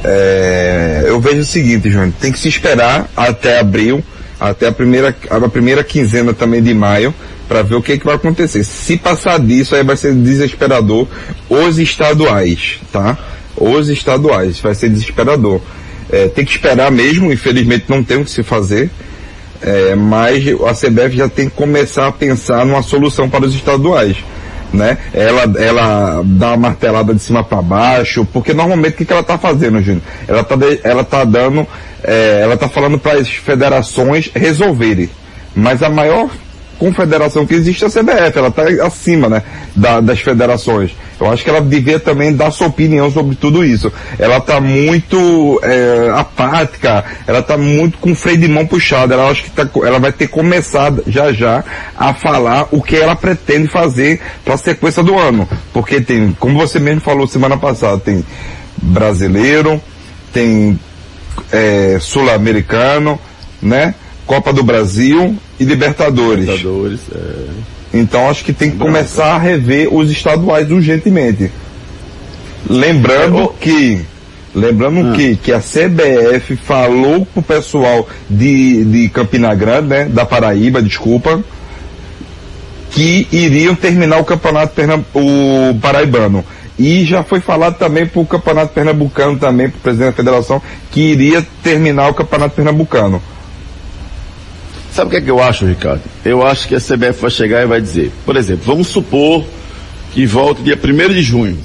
É, 0.02 1.04
eu 1.06 1.20
vejo 1.20 1.40
o 1.40 1.44
seguinte, 1.44 1.90
Júnior, 1.90 2.12
tem 2.20 2.32
que 2.32 2.38
se 2.38 2.48
esperar 2.48 3.08
até 3.16 3.58
abril, 3.58 4.02
até 4.38 4.68
a 4.68 4.72
primeira, 4.72 5.14
a 5.28 5.48
primeira 5.48 5.84
quinzena 5.84 6.32
também 6.32 6.62
de 6.62 6.72
maio, 6.72 7.14
para 7.46 7.62
ver 7.62 7.74
o 7.74 7.82
que, 7.82 7.98
que 7.98 8.06
vai 8.06 8.14
acontecer. 8.14 8.64
Se 8.64 8.96
passar 8.96 9.38
disso, 9.40 9.74
aí 9.74 9.82
vai 9.82 9.96
ser 9.96 10.14
desesperador 10.14 11.06
os 11.48 11.78
estaduais, 11.78 12.78
tá? 12.92 13.18
Os 13.60 13.88
estaduais, 13.88 14.58
vai 14.58 14.74
ser 14.74 14.88
desesperador. 14.88 15.60
É, 16.10 16.26
tem 16.28 16.44
que 16.44 16.50
esperar 16.50 16.90
mesmo, 16.90 17.32
infelizmente 17.32 17.84
não 17.88 18.02
tem 18.02 18.16
o 18.16 18.24
que 18.24 18.30
se 18.30 18.42
fazer, 18.42 18.90
é, 19.62 19.94
mas 19.94 20.44
a 20.66 20.72
CBF 20.74 21.16
já 21.16 21.28
tem 21.28 21.48
que 21.48 21.54
começar 21.54 22.08
a 22.08 22.12
pensar 22.12 22.64
numa 22.66 22.82
solução 22.82 23.28
para 23.28 23.44
os 23.44 23.54
estaduais. 23.54 24.16
Né? 24.72 24.98
Ela, 25.12 25.42
ela 25.58 26.22
dá 26.24 26.48
uma 26.48 26.56
martelada 26.56 27.12
de 27.12 27.20
cima 27.20 27.42
para 27.42 27.60
baixo, 27.60 28.26
porque 28.32 28.54
normalmente 28.54 28.94
o 28.94 28.96
que, 28.98 29.04
que 29.04 29.12
ela 29.12 29.22
tá 29.22 29.36
fazendo, 29.36 29.80
Júnior? 29.82 30.02
Ela 30.28 30.44
tá, 30.44 30.54
de- 30.54 30.80
ela 30.84 31.02
tá 31.04 31.24
dando 31.24 31.66
é, 32.02 32.40
ela 32.42 32.54
está 32.54 32.68
falando 32.68 32.98
para 32.98 33.18
as 33.18 33.28
federações 33.28 34.30
resolverem. 34.34 35.10
Mas 35.54 35.82
a 35.82 35.90
maior 35.90 36.30
confederação 36.80 37.46
que 37.46 37.54
existe 37.54 37.84
é 37.84 37.86
a 37.86 37.90
CBF, 37.90 38.38
ela 38.38 38.48
está 38.48 38.62
acima, 38.86 39.28
né, 39.28 39.42
da, 39.76 40.00
das 40.00 40.18
federações. 40.18 40.96
Eu 41.20 41.30
acho 41.30 41.44
que 41.44 41.50
ela 41.50 41.60
devia 41.60 42.00
também 42.00 42.34
dar 42.34 42.50
sua 42.50 42.68
opinião 42.68 43.10
sobre 43.10 43.36
tudo 43.36 43.62
isso. 43.62 43.92
Ela 44.18 44.38
está 44.38 44.58
muito 44.58 45.60
é, 45.62 46.10
apática, 46.14 47.04
ela 47.26 47.40
está 47.40 47.58
muito 47.58 47.98
com 47.98 48.14
freio 48.14 48.38
de 48.38 48.48
mão 48.48 48.66
puxado. 48.66 49.12
Ela 49.12 49.28
acho 49.28 49.44
que 49.44 49.50
tá, 49.50 49.68
ela 49.84 49.98
vai 49.98 50.10
ter 50.10 50.28
começado 50.28 51.04
já 51.06 51.30
já 51.30 51.62
a 51.94 52.14
falar 52.14 52.68
o 52.70 52.82
que 52.82 52.96
ela 52.96 53.14
pretende 53.14 53.68
fazer 53.68 54.18
para 54.42 54.54
a 54.54 54.58
sequência 54.58 55.02
do 55.02 55.18
ano, 55.18 55.46
porque 55.74 56.00
tem, 56.00 56.34
como 56.40 56.58
você 56.58 56.80
mesmo 56.80 57.02
falou 57.02 57.26
semana 57.26 57.58
passada, 57.58 57.98
tem 57.98 58.24
brasileiro, 58.80 59.78
tem 60.32 60.80
é, 61.52 61.98
sul-americano, 62.00 63.20
né? 63.60 63.94
Copa 64.30 64.52
do 64.52 64.62
Brasil 64.62 65.34
e 65.58 65.64
Libertadores. 65.64 66.46
Libertadores, 66.46 67.00
é. 67.12 67.98
Então 67.98 68.30
acho 68.30 68.44
que 68.44 68.52
tem 68.52 68.70
que 68.70 68.76
começar 68.76 69.34
a 69.34 69.38
rever 69.38 69.92
os 69.92 70.08
estaduais 70.08 70.70
urgentemente. 70.70 71.50
Lembrando 72.68 73.52
que 73.60 74.00
Lembrando 74.54 75.10
Ah. 75.10 75.16
que, 75.16 75.34
que 75.34 75.52
a 75.52 75.58
CBF 75.58 76.54
falou 76.56 77.26
pro 77.26 77.42
pessoal 77.42 78.08
de, 78.28 78.84
de 78.84 79.08
Campina 79.08 79.52
Grande, 79.52 79.88
né? 79.88 80.04
Da 80.04 80.24
Paraíba, 80.24 80.80
desculpa, 80.80 81.42
que 82.92 83.26
iriam 83.32 83.74
terminar 83.74 84.18
o 84.20 84.24
campeonato 84.24 84.72
o 85.12 85.74
paraibano. 85.80 86.44
E 86.78 87.04
já 87.04 87.24
foi 87.24 87.40
falado 87.40 87.78
também 87.78 88.06
pro 88.06 88.24
campeonato 88.24 88.72
pernambucano 88.74 89.36
também, 89.38 89.68
pro 89.68 89.80
presidente 89.80 90.10
da 90.10 90.16
federação, 90.16 90.62
que 90.92 91.00
iria 91.00 91.44
terminar 91.64 92.08
o 92.10 92.14
campeonato 92.14 92.54
pernambucano. 92.54 93.20
Sabe 94.92 95.08
o 95.08 95.10
que 95.10 95.16
é 95.16 95.20
que 95.20 95.30
eu 95.30 95.40
acho, 95.40 95.64
Ricardo? 95.64 96.02
Eu 96.24 96.44
acho 96.46 96.66
que 96.66 96.74
a 96.74 96.80
CBF 96.80 97.20
vai 97.22 97.30
chegar 97.30 97.62
e 97.62 97.66
vai 97.66 97.80
dizer, 97.80 98.10
por 98.26 98.36
exemplo, 98.36 98.62
vamos 98.66 98.88
supor 98.88 99.44
que 100.12 100.26
volte 100.26 100.62
dia 100.62 100.76
1 100.82 101.12
de 101.12 101.22
junho. 101.22 101.58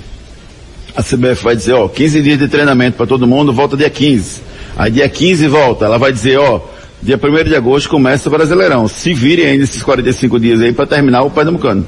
A 0.95 1.01
CBF 1.01 1.43
vai 1.43 1.55
dizer, 1.55 1.73
ó, 1.73 1.87
15 1.87 2.21
dias 2.21 2.39
de 2.39 2.47
treinamento 2.47 2.97
para 2.97 3.07
todo 3.07 3.25
mundo, 3.27 3.51
volta 3.51 3.75
dia 3.75 3.89
15. 3.89 4.41
Aí 4.77 4.91
dia 4.91 5.09
15 5.09 5.47
volta, 5.47 5.85
ela 5.85 5.97
vai 5.97 6.11
dizer, 6.13 6.37
ó, 6.37 6.61
dia 7.01 7.19
1 7.21 7.43
de 7.49 7.55
agosto 7.55 7.89
começa 7.89 8.29
o 8.29 8.31
Brasileirão. 8.31 8.87
Se 8.87 9.13
virem 9.13 9.45
ainda 9.47 9.63
esses 9.63 9.81
45 9.81 10.39
dias 10.39 10.61
aí 10.61 10.71
para 10.71 10.85
terminar 10.85 11.23
o 11.23 11.31
Pernambucano. 11.31 11.85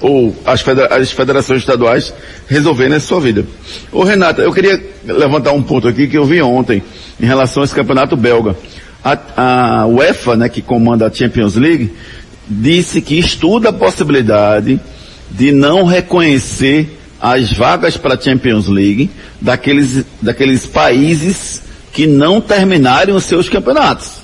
Ou 0.00 0.34
as, 0.44 0.60
federa- 0.60 0.94
as 0.96 1.12
federações 1.12 1.60
estaduais 1.60 2.12
resolverem 2.48 2.96
a 2.96 3.00
sua 3.00 3.20
vida. 3.20 3.44
Ô 3.90 4.02
Renata, 4.02 4.42
eu 4.42 4.52
queria 4.52 4.80
levantar 5.04 5.52
um 5.52 5.62
ponto 5.62 5.86
aqui 5.88 6.08
que 6.08 6.18
eu 6.18 6.24
vi 6.24 6.42
ontem 6.42 6.82
em 7.20 7.24
relação 7.26 7.62
a 7.62 7.64
esse 7.64 7.74
campeonato 7.74 8.16
belga. 8.16 8.56
A, 9.04 9.82
a 9.82 9.86
UEFA, 9.86 10.36
né, 10.36 10.48
que 10.48 10.62
comanda 10.62 11.06
a 11.06 11.12
Champions 11.12 11.56
League, 11.56 11.92
disse 12.48 13.00
que 13.00 13.18
estuda 13.18 13.70
a 13.70 13.72
possibilidade 13.72 14.80
de 15.30 15.52
não 15.52 15.84
reconhecer 15.84 16.98
as 17.20 17.52
vagas 17.52 17.96
para 17.96 18.14
a 18.14 18.20
Champions 18.20 18.68
League 18.68 19.10
daqueles, 19.40 20.04
daqueles 20.20 20.66
países 20.66 21.62
que 21.92 22.06
não 22.06 22.40
terminarem 22.40 23.14
os 23.14 23.24
seus 23.24 23.48
campeonatos. 23.48 24.22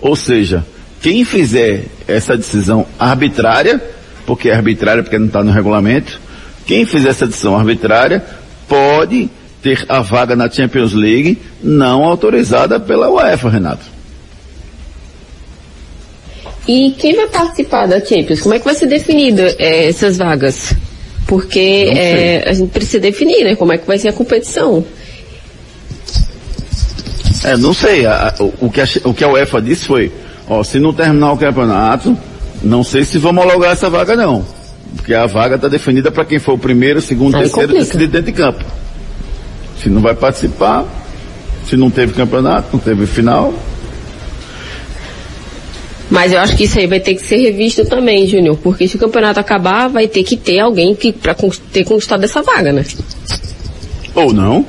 Ou 0.00 0.16
seja, 0.16 0.64
quem 1.00 1.24
fizer 1.24 1.84
essa 2.06 2.36
decisão 2.36 2.86
arbitrária, 2.98 3.82
porque 4.26 4.48
é 4.48 4.54
arbitrária 4.54 5.02
porque 5.02 5.18
não 5.18 5.26
está 5.26 5.44
no 5.44 5.52
regulamento, 5.52 6.20
quem 6.66 6.84
fizer 6.84 7.10
essa 7.10 7.26
decisão 7.26 7.56
arbitrária 7.56 8.24
pode 8.68 9.30
ter 9.62 9.84
a 9.88 10.00
vaga 10.00 10.36
na 10.36 10.50
Champions 10.50 10.92
League 10.92 11.38
não 11.62 12.04
autorizada 12.04 12.78
pela 12.78 13.10
UEFA, 13.10 13.50
Renato. 13.50 13.97
E 16.68 16.90
quem 16.98 17.16
vai 17.16 17.26
participar 17.28 17.86
da 17.86 17.98
Champions? 18.04 18.40
Como 18.42 18.54
é 18.54 18.58
que 18.58 18.64
vai 18.66 18.74
ser 18.74 18.86
definido 18.86 19.40
eh, 19.58 19.88
essas 19.88 20.18
vagas? 20.18 20.74
Porque 21.26 21.90
eh, 21.94 22.44
a 22.46 22.52
gente 22.52 22.68
precisa 22.70 23.00
definir, 23.00 23.42
né? 23.44 23.56
Como 23.56 23.72
é 23.72 23.78
que 23.78 23.86
vai 23.86 23.98
ser 23.98 24.08
a 24.08 24.12
competição. 24.12 24.84
É, 27.44 27.56
não 27.56 27.72
sei. 27.72 28.04
a- 28.06 28.28
a- 28.38 28.42
o, 28.60 28.70
que 28.70 28.80
a, 28.80 28.88
o 29.04 29.14
que 29.14 29.24
a 29.24 29.28
UEFA 29.28 29.60
disse 29.62 29.86
foi, 29.86 30.12
ó, 30.48 30.62
se 30.62 30.78
não 30.78 30.92
terminar 30.92 31.32
o 31.32 31.38
campeonato, 31.38 32.16
não 32.62 32.82
sei 32.82 33.04
se 33.04 33.18
vão 33.18 33.30
homologar 33.30 33.72
essa 33.72 33.88
vaga 33.88 34.14
não. 34.16 34.44
Porque 34.96 35.14
a 35.14 35.26
vaga 35.26 35.54
está 35.56 35.68
definida 35.68 36.10
para 36.10 36.24
quem 36.24 36.38
for 36.38 36.54
o 36.54 36.58
primeiro, 36.58 37.00
segundo, 37.00 37.36
Aí 37.36 37.42
terceiro 37.44 37.72
decidido 37.74 38.12
dentro 38.12 38.32
de 38.32 38.32
campo. 38.32 38.64
Se 39.82 39.88
não 39.88 40.00
vai 40.00 40.14
participar, 40.14 40.84
se 41.66 41.76
não 41.76 41.90
teve 41.90 42.12
campeonato, 42.14 42.68
não 42.72 42.80
teve 42.80 43.06
final, 43.06 43.54
Mas 46.10 46.32
eu 46.32 46.40
acho 46.40 46.56
que 46.56 46.64
isso 46.64 46.78
aí 46.78 46.86
vai 46.86 47.00
ter 47.00 47.14
que 47.14 47.22
ser 47.22 47.36
revisto 47.36 47.84
também, 47.84 48.26
Júnior. 48.26 48.56
Porque 48.62 48.88
se 48.88 48.96
o 48.96 48.98
campeonato 48.98 49.38
acabar, 49.38 49.88
vai 49.88 50.08
ter 50.08 50.22
que 50.22 50.36
ter 50.36 50.58
alguém 50.60 50.94
que 50.94 51.12
para 51.12 51.34
ter 51.72 51.84
conquistado 51.84 52.24
essa 52.24 52.42
vaga, 52.42 52.72
né? 52.72 52.84
ou 54.14 54.32
não. 54.32 54.66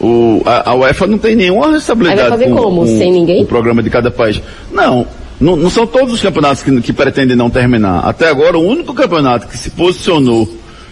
O, 0.00 0.42
a, 0.46 0.70
a 0.70 0.74
UEFA 0.74 1.06
não 1.06 1.18
tem 1.18 1.36
nenhuma 1.36 1.72
responsabilidade 1.72 2.20
Aí 2.20 2.28
vai 2.30 2.38
fazer 2.38 2.50
com, 2.50 2.62
como? 2.62 2.80
com 2.82 2.86
Sem 2.86 3.12
ninguém? 3.12 3.42
o 3.42 3.46
programa 3.46 3.82
de 3.82 3.90
cada 3.90 4.10
país. 4.10 4.40
Não, 4.72 5.06
não, 5.38 5.56
não 5.56 5.70
são 5.70 5.86
todos 5.86 6.14
os 6.14 6.22
campeonatos 6.22 6.62
que, 6.62 6.80
que 6.80 6.92
pretendem 6.92 7.36
não 7.36 7.50
terminar. 7.50 8.00
Até 8.00 8.28
agora, 8.28 8.58
o 8.58 8.66
único 8.66 8.94
campeonato 8.94 9.46
que 9.46 9.58
se 9.58 9.70
posicionou, 9.70 10.48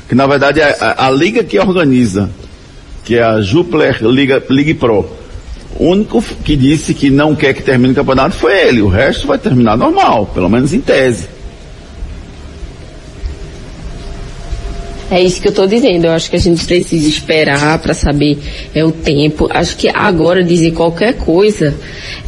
que 0.08 0.14
na 0.14 0.26
verdade 0.26 0.60
é 0.60 0.76
a, 0.78 1.06
a 1.06 1.10
liga 1.10 1.42
que 1.42 1.58
organiza, 1.58 2.28
que 3.04 3.16
é 3.16 3.22
a 3.22 3.40
Jupiler 3.40 3.98
Liga, 4.02 4.42
League 4.50 4.74
Pro, 4.74 5.08
o 5.78 5.90
único 5.90 6.20
que 6.44 6.56
disse 6.56 6.92
que 6.92 7.08
não 7.08 7.34
quer 7.36 7.54
que 7.54 7.62
termine 7.62 7.92
o 7.92 7.94
campeonato 7.94 8.34
foi 8.34 8.68
ele. 8.68 8.82
O 8.82 8.88
resto 8.88 9.26
vai 9.26 9.38
terminar 9.38 9.76
normal, 9.76 10.26
pelo 10.26 10.48
menos 10.48 10.74
em 10.74 10.80
tese. 10.80 11.38
É 15.10 15.22
isso 15.22 15.40
que 15.40 15.48
eu 15.48 15.52
tô 15.52 15.66
dizendo. 15.66 16.04
Eu 16.04 16.10
acho 16.10 16.28
que 16.28 16.36
a 16.36 16.40
gente 16.40 16.66
precisa 16.66 17.08
esperar 17.08 17.78
para 17.78 17.94
saber 17.94 18.38
é 18.74 18.84
o 18.84 18.92
tempo. 18.92 19.48
Acho 19.50 19.76
que 19.76 19.88
agora 19.88 20.42
dizer 20.44 20.72
qualquer 20.72 21.14
coisa 21.14 21.74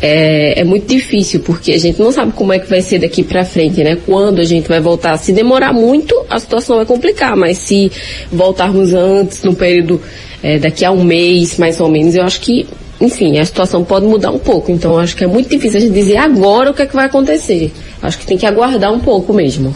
é, 0.01 0.61
é 0.61 0.65
muito 0.65 0.87
difícil 0.87 1.41
porque 1.41 1.73
a 1.73 1.79
gente 1.79 2.01
não 2.01 2.11
sabe 2.11 2.33
como 2.33 2.53
é 2.53 2.59
que 2.59 2.71
vai 2.71 2.81
ser 2.81 3.01
daqui 3.01 3.23
para 3.23 3.45
frente, 3.45 3.83
né? 3.83 3.99
Quando 4.07 4.41
a 4.41 4.45
gente 4.45 4.67
vai 4.67 4.81
voltar. 4.81 5.19
Se 5.19 5.33
demorar 5.33 5.75
muito, 5.75 6.15
a 6.31 6.39
situação 6.39 6.77
vai 6.77 6.87
complicar. 6.87 7.37
Mas 7.37 7.59
se 7.59 7.93
voltarmos 8.33 8.95
antes, 8.95 9.43
no 9.43 9.55
período 9.55 10.01
é, 10.43 10.59
daqui 10.59 10.85
a 10.85 10.91
um 10.91 11.05
mês, 11.05 11.59
mais 11.59 11.81
ou 11.81 11.89
menos, 11.89 12.15
eu 12.15 12.23
acho 12.23 12.41
que, 12.41 12.67
enfim, 13.01 13.39
a 13.39 13.45
situação 13.45 13.83
pode 13.83 14.07
mudar 14.07 14.31
um 14.31 14.39
pouco. 14.39 14.71
Então, 14.71 14.99
acho 14.99 15.17
que 15.17 15.25
é 15.25 15.27
muito 15.27 15.49
difícil 15.49 15.79
a 15.79 15.81
gente 15.81 15.95
dizer 15.95 16.19
agora 16.19 16.71
o 16.71 16.75
que 16.75 16.83
é 16.83 16.87
que 16.87 16.95
vai 16.95 17.07
acontecer. 17.07 17.73
Acho 18.03 18.19
que 18.19 18.27
tem 18.27 18.37
que 18.37 18.47
aguardar 18.47 18.93
um 18.93 19.01
pouco 19.01 19.33
mesmo. 19.33 19.75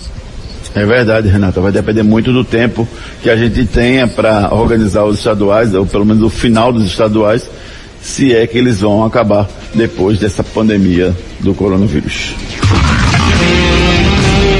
É 0.75 0.85
verdade, 0.85 1.29
Renata. 1.29 1.61
Vai 1.61 1.73
depender 1.73 2.03
muito 2.03 2.33
do 2.33 2.45
tempo 2.45 2.87
que 3.23 3.31
a 3.31 3.37
gente 3.37 3.65
tenha 3.65 4.07
para 4.07 4.53
organizar 4.53 5.05
os 5.05 5.19
estaduais, 5.19 5.73
ou 5.73 5.87
pelo 5.87 6.05
menos 6.05 6.23
o 6.23 6.29
final 6.29 6.73
dos 6.73 6.85
estaduais, 6.85 7.49
se 8.03 8.35
é 8.35 8.47
que 8.47 8.59
eles 8.59 8.81
vão 8.81 9.05
acabar 9.05 9.49
depois 9.73 10.19
dessa 10.19 10.43
pandemia 10.43 11.15
do 11.41 11.55
coronavírus. 11.55 12.35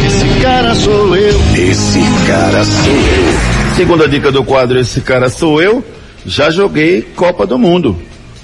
Esse 0.07 0.41
cara 0.41 0.75
sou 0.75 1.17
eu. 1.17 1.41
Esse 1.55 2.01
cara 2.27 2.65
sou 2.65 2.93
eu. 2.93 3.77
Segunda 3.77 4.09
dica 4.09 4.31
do 4.31 4.45
quadro 4.45 4.79
Esse 4.79 5.01
Cara 5.01 5.29
Sou 5.29 5.61
Eu, 5.61 5.85
já 6.25 6.49
joguei 6.49 7.03
Copa 7.03 7.45
do 7.45 7.59
Mundo. 7.59 7.97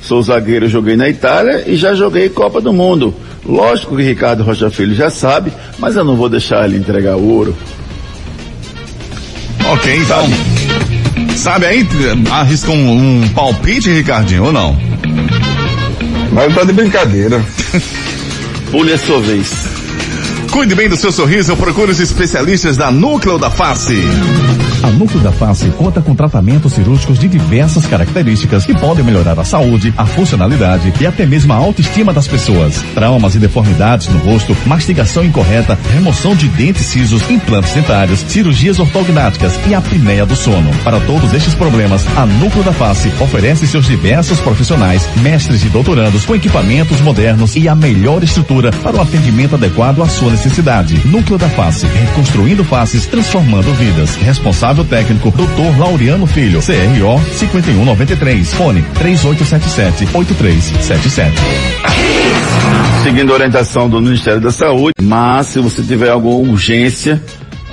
Sou 0.03 0.23
zagueiro, 0.23 0.69
joguei 0.69 0.97
na 0.97 1.09
Itália 1.09 1.65
e 1.67 1.77
já 1.77 1.95
joguei 1.95 2.29
Copa 2.29 2.61
do 2.61 2.73
Mundo. 2.73 3.15
Lógico 3.45 3.97
que 3.97 4.03
Ricardo 4.03 4.43
Rocha 4.43 4.71
Filho 4.71 4.95
já 4.95 5.11
sabe, 5.11 5.53
mas 5.79 5.97
eu 5.97 6.05
não 6.05 6.17
vou 6.17 6.29
deixar 6.29 6.65
ele 6.65 6.77
entregar 6.77 7.17
ouro. 7.17 7.57
Ok, 9.73 9.97
então. 9.97 10.29
Sabe 11.37 11.67
aí, 11.67 11.87
arrisca 12.31 12.71
um, 12.71 13.23
um 13.23 13.29
palpite, 13.29 13.91
Ricardinho, 13.91 14.45
ou 14.45 14.53
não? 14.53 14.77
Mas 16.33 16.55
tá 16.55 16.65
de 16.65 16.73
brincadeira. 16.73 17.45
Pule 18.71 18.93
a 18.93 18.99
sua 18.99 19.21
vez. 19.21 19.81
Cuide 20.51 20.75
bem 20.75 20.89
do 20.89 20.97
seu 20.97 21.13
sorriso, 21.13 21.57
procure 21.57 21.93
os 21.93 22.01
especialistas 22.01 22.77
da 22.77 22.91
Núcleo 22.91 23.39
da 23.39 23.51
Face. 23.51 24.03
A 24.83 24.91
Núcleo 24.91 25.21
da 25.21 25.31
Face 25.31 25.69
conta 25.71 26.01
com 26.01 26.15
tratamentos 26.15 26.73
cirúrgicos 26.73 27.19
de 27.19 27.29
diversas 27.29 27.87
características 27.87 28.65
que 28.65 28.75
podem 28.75 29.05
melhorar 29.05 29.39
a 29.39 29.45
saúde, 29.45 29.93
a 29.97 30.07
funcionalidade 30.07 30.93
e 31.01 31.07
até 31.07 31.27
mesmo 31.27 31.53
a 31.53 31.57
autoestima 31.57 32.13
das 32.13 32.27
pessoas. 32.27 32.83
Traumas 32.95 33.35
e 33.35 33.39
deformidades 33.39 34.09
no 34.09 34.19
rosto, 34.19 34.57
mastigação 34.67 35.25
incorreta, 35.25 35.79
remoção 35.93 36.35
de 36.35 36.49
dentes 36.49 36.87
cisos, 36.87 37.29
implantes 37.31 37.75
dentários, 37.75 38.21
cirurgias 38.21 38.79
ortognáticas 38.79 39.53
e 39.69 39.75
apneia 39.75 40.25
do 40.25 40.35
sono. 40.35 40.71
Para 40.83 40.99
todos 41.01 41.33
estes 41.35 41.55
problemas, 41.55 42.07
a 42.17 42.25
Núcleo 42.25 42.65
da 42.65 42.73
Face 42.73 43.13
oferece 43.21 43.67
seus 43.67 43.87
diversos 43.87 44.41
profissionais, 44.41 45.07
mestres 45.23 45.63
e 45.63 45.69
doutorandos 45.69 46.25
com 46.25 46.35
equipamentos 46.35 47.01
modernos 47.01 47.55
e 47.55 47.69
a 47.69 47.75
melhor 47.75 48.25
estrutura 48.25 48.71
para 48.83 48.97
o 48.97 49.01
atendimento 49.01 49.57
adequado 49.57 50.03
à 50.03 50.09
sua 50.09 50.31
necessidade. 50.31 51.07
Núcleo 51.07 51.39
da 51.39 51.49
Face, 51.51 51.87
reconstruindo 51.87 52.65
faces, 52.65 53.07
transformando 53.07 53.73
vidas. 53.75 54.17
Responsável 54.41 54.87
técnico, 54.87 55.31
Dr. 55.31 55.79
Laureano 55.79 56.27
Filho, 56.27 56.61
CRO 56.61 57.21
5193, 57.35 58.55
fone 58.55 58.83
3877-8377. 58.99 61.33
Seguindo 63.03 63.33
a 63.33 63.35
orientação 63.35 63.87
do 63.87 64.01
Ministério 64.01 64.41
da 64.41 64.51
Saúde, 64.51 64.95
mas 65.03 65.49
se 65.49 65.59
você 65.59 65.83
tiver 65.83 66.09
alguma 66.09 66.37
urgência, 66.37 67.23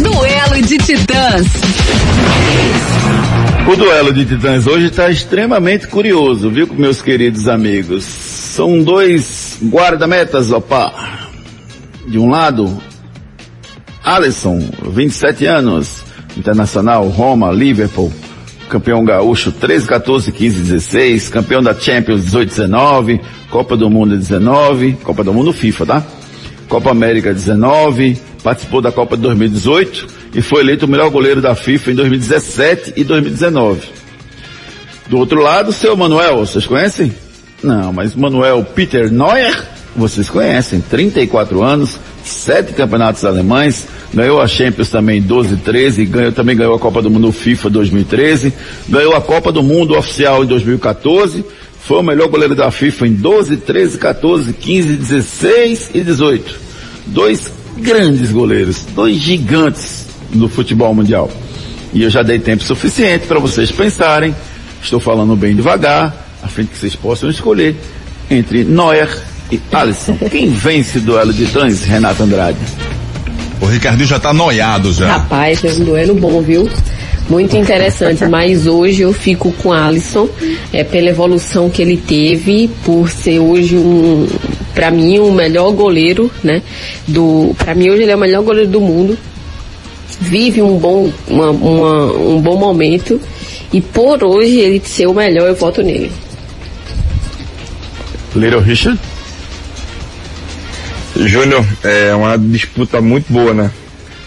Duelo 0.00 0.62
de 0.62 0.78
Titãs. 0.78 1.46
O 3.68 3.74
duelo 3.74 4.12
de 4.12 4.24
titãs 4.24 4.64
hoje 4.68 4.86
está 4.86 5.10
extremamente 5.10 5.88
curioso, 5.88 6.48
viu, 6.48 6.68
meus 6.72 7.02
queridos 7.02 7.48
amigos? 7.48 8.04
São 8.04 8.80
dois 8.80 9.58
guarda-metas, 9.60 10.52
opa. 10.52 10.92
De 12.06 12.16
um 12.16 12.30
lado, 12.30 12.80
Alisson, 14.04 14.60
27 14.88 15.46
anos, 15.46 16.04
internacional, 16.36 17.08
Roma, 17.08 17.50
Liverpool, 17.50 18.12
campeão 18.68 19.04
gaúcho 19.04 19.50
13, 19.50 19.86
14, 19.88 20.30
15, 20.30 20.62
16, 20.62 21.28
campeão 21.28 21.60
da 21.60 21.74
Champions 21.74 22.24
18, 22.24 22.48
19, 22.48 23.20
Copa 23.50 23.76
do 23.76 23.90
Mundo 23.90 24.16
19, 24.16 24.92
Copa 25.02 25.24
do 25.24 25.34
Mundo 25.34 25.52
FIFA, 25.52 25.86
tá? 25.86 26.06
Copa 26.68 26.92
América 26.92 27.34
19, 27.34 28.16
participou 28.46 28.80
da 28.80 28.92
Copa 28.92 29.16
de 29.16 29.22
2018 29.24 30.06
e 30.32 30.40
foi 30.40 30.60
eleito 30.60 30.86
o 30.86 30.88
melhor 30.88 31.10
goleiro 31.10 31.40
da 31.40 31.56
FIFA 31.56 31.90
em 31.90 31.94
2017 31.96 32.92
e 32.94 33.02
2019. 33.02 33.80
Do 35.08 35.18
outro 35.18 35.42
lado, 35.42 35.72
seu 35.72 35.96
Manuel, 35.96 36.36
vocês 36.38 36.64
conhecem? 36.64 37.12
Não, 37.60 37.92
mas 37.92 38.14
Manuel 38.14 38.64
Peter 38.64 39.10
Neuer, 39.10 39.66
vocês 39.96 40.30
conhecem, 40.30 40.80
34 40.80 41.60
anos, 41.60 41.98
sete 42.22 42.72
campeonatos 42.72 43.24
alemães, 43.24 43.88
ganhou 44.14 44.40
a 44.40 44.46
Champions 44.46 44.90
também 44.90 45.18
em 45.18 45.22
12 45.22 45.56
13, 45.56 46.04
ganhou, 46.04 46.30
também 46.30 46.56
ganhou 46.56 46.76
a 46.76 46.78
Copa 46.78 47.02
do 47.02 47.10
Mundo 47.10 47.32
FIFA 47.32 47.68
2013, 47.68 48.52
ganhou 48.88 49.16
a 49.16 49.20
Copa 49.20 49.50
do 49.50 49.60
Mundo 49.60 49.98
oficial 49.98 50.44
em 50.44 50.46
2014, 50.46 51.44
foi 51.80 51.98
o 51.98 52.02
melhor 52.04 52.28
goleiro 52.28 52.54
da 52.54 52.70
FIFA 52.70 53.08
em 53.08 53.14
12, 53.14 53.56
13, 53.56 53.98
14, 53.98 54.52
15, 54.52 54.96
16 54.98 55.90
e 55.94 56.00
18. 56.04 56.66
Dois 57.08 57.50
grandes 57.76 58.32
goleiros, 58.32 58.84
dois 58.94 59.16
gigantes 59.16 60.06
do 60.32 60.48
futebol 60.48 60.94
mundial. 60.94 61.30
E 61.92 62.02
eu 62.02 62.10
já 62.10 62.22
dei 62.22 62.38
tempo 62.38 62.62
suficiente 62.62 63.26
para 63.26 63.38
vocês 63.38 63.70
pensarem, 63.70 64.34
estou 64.82 65.00
falando 65.00 65.36
bem 65.36 65.54
devagar, 65.54 66.26
a 66.42 66.48
fim 66.48 66.62
de 66.62 66.68
que 66.68 66.78
vocês 66.78 66.96
possam 66.96 67.30
escolher 67.30 67.76
entre 68.30 68.64
Neuer 68.64 69.08
e 69.50 69.60
Alisson. 69.72 70.16
Quem 70.30 70.50
vence 70.50 70.98
o 70.98 71.00
duelo 71.00 71.32
de 71.32 71.46
titãs, 71.46 71.84
Renato 71.84 72.22
Andrade? 72.22 72.58
O 73.60 73.66
Ricardinho 73.66 74.06
já 74.06 74.18
tá 74.18 74.32
noiado 74.32 74.92
já. 74.92 75.12
Rapaz, 75.12 75.64
é 75.64 75.72
um 75.72 75.84
duelo 75.84 76.14
bom, 76.14 76.42
viu? 76.42 76.68
Muito 77.28 77.56
interessante, 77.56 78.24
mas 78.26 78.66
hoje 78.66 79.02
eu 79.02 79.12
fico 79.12 79.50
com 79.52 79.72
Alisson, 79.72 80.28
é, 80.72 80.84
pela 80.84 81.08
evolução 81.08 81.68
que 81.68 81.82
ele 81.82 81.96
teve, 81.96 82.70
por 82.84 83.10
ser 83.10 83.40
hoje 83.40 83.76
um, 83.76 84.28
para 84.76 84.90
mim, 84.90 85.18
o 85.18 85.32
melhor 85.32 85.72
goleiro, 85.72 86.30
né? 86.44 86.62
Do, 87.08 87.56
para 87.56 87.74
mim 87.74 87.88
hoje 87.88 88.02
ele 88.02 88.12
é 88.12 88.14
o 88.14 88.18
melhor 88.18 88.42
goleiro 88.42 88.70
do 88.70 88.78
mundo. 88.78 89.16
Vive 90.20 90.60
um 90.60 90.76
bom, 90.76 91.10
uma, 91.26 91.50
uma, 91.50 92.12
um 92.12 92.40
bom 92.42 92.58
momento 92.58 93.18
e 93.72 93.80
por 93.80 94.22
hoje 94.22 94.58
ele 94.58 94.82
ser 94.84 95.06
o 95.06 95.14
melhor, 95.14 95.48
eu 95.48 95.54
voto 95.54 95.82
nele. 95.82 96.12
Little 98.34 98.60
Richard? 98.60 99.00
Júnior, 101.16 101.64
é 101.82 102.14
uma 102.14 102.36
disputa 102.36 103.00
muito 103.00 103.32
boa, 103.32 103.54
né? 103.54 103.70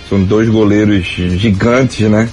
São 0.10 0.24
dois 0.24 0.50
goleiros 0.50 1.06
gigantes, 1.06 2.10
né? 2.10 2.28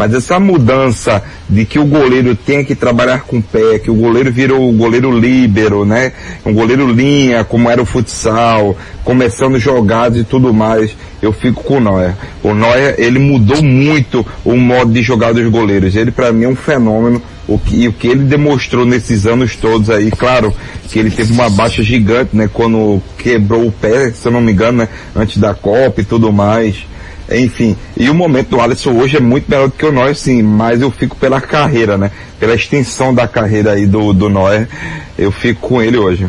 Mas 0.00 0.14
essa 0.14 0.40
mudança 0.40 1.22
de 1.46 1.66
que 1.66 1.78
o 1.78 1.84
goleiro 1.84 2.34
tem 2.34 2.64
que 2.64 2.74
trabalhar 2.74 3.20
com 3.24 3.36
o 3.36 3.42
pé, 3.42 3.78
que 3.78 3.90
o 3.90 3.94
goleiro 3.94 4.32
virou 4.32 4.66
o 4.66 4.72
goleiro 4.72 5.12
líbero, 5.12 5.84
né? 5.84 6.12
Um 6.42 6.54
goleiro 6.54 6.90
linha, 6.90 7.44
como 7.44 7.68
era 7.68 7.82
o 7.82 7.84
futsal, 7.84 8.74
começando 9.04 9.58
jogadas 9.58 10.18
e 10.18 10.24
tudo 10.24 10.54
mais, 10.54 10.96
eu 11.20 11.34
fico 11.34 11.62
com 11.62 11.76
o 11.76 11.80
Neuer. 11.80 12.14
O 12.42 12.54
Neuer, 12.54 12.94
ele 12.96 13.18
mudou 13.18 13.62
muito 13.62 14.26
o 14.42 14.56
modo 14.56 14.90
de 14.90 15.02
jogar 15.02 15.34
dos 15.34 15.46
goleiros. 15.50 15.94
Ele 15.94 16.10
para 16.10 16.32
mim 16.32 16.44
é 16.44 16.48
um 16.48 16.56
fenômeno. 16.56 17.20
O 17.46 17.58
que, 17.58 17.86
o 17.86 17.92
que 17.92 18.08
ele 18.08 18.24
demonstrou 18.24 18.86
nesses 18.86 19.26
anos 19.26 19.54
todos 19.54 19.90
aí, 19.90 20.10
claro 20.10 20.50
que 20.88 20.98
ele 20.98 21.10
teve 21.10 21.30
uma 21.34 21.50
baixa 21.50 21.82
gigante, 21.82 22.34
né? 22.34 22.48
Quando 22.50 23.02
quebrou 23.18 23.66
o 23.66 23.72
pé, 23.72 24.12
se 24.12 24.26
eu 24.26 24.32
não 24.32 24.40
me 24.40 24.52
engano, 24.52 24.78
né? 24.78 24.88
Antes 25.14 25.36
da 25.36 25.52
Copa 25.52 26.00
e 26.00 26.04
tudo 26.04 26.32
mais. 26.32 26.88
Enfim, 27.30 27.76
e 27.96 28.10
o 28.10 28.14
momento 28.14 28.48
do 28.48 28.60
Alisson 28.60 28.90
hoje 28.92 29.16
é 29.16 29.20
muito 29.20 29.48
melhor 29.48 29.68
do 29.68 29.74
que 29.74 29.86
o 29.86 29.92
Neuer, 29.92 30.16
sim, 30.16 30.42
mas 30.42 30.82
eu 30.82 30.90
fico 30.90 31.16
pela 31.16 31.40
carreira, 31.40 31.96
né? 31.96 32.10
Pela 32.40 32.54
extensão 32.54 33.14
da 33.14 33.28
carreira 33.28 33.70
aí 33.72 33.86
do, 33.86 34.12
do 34.12 34.28
Neuer, 34.28 34.68
eu 35.16 35.30
fico 35.30 35.68
com 35.68 35.80
ele 35.80 35.96
hoje. 35.96 36.26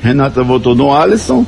Renata 0.00 0.44
votou 0.44 0.76
no 0.76 0.94
Alisson, 0.94 1.44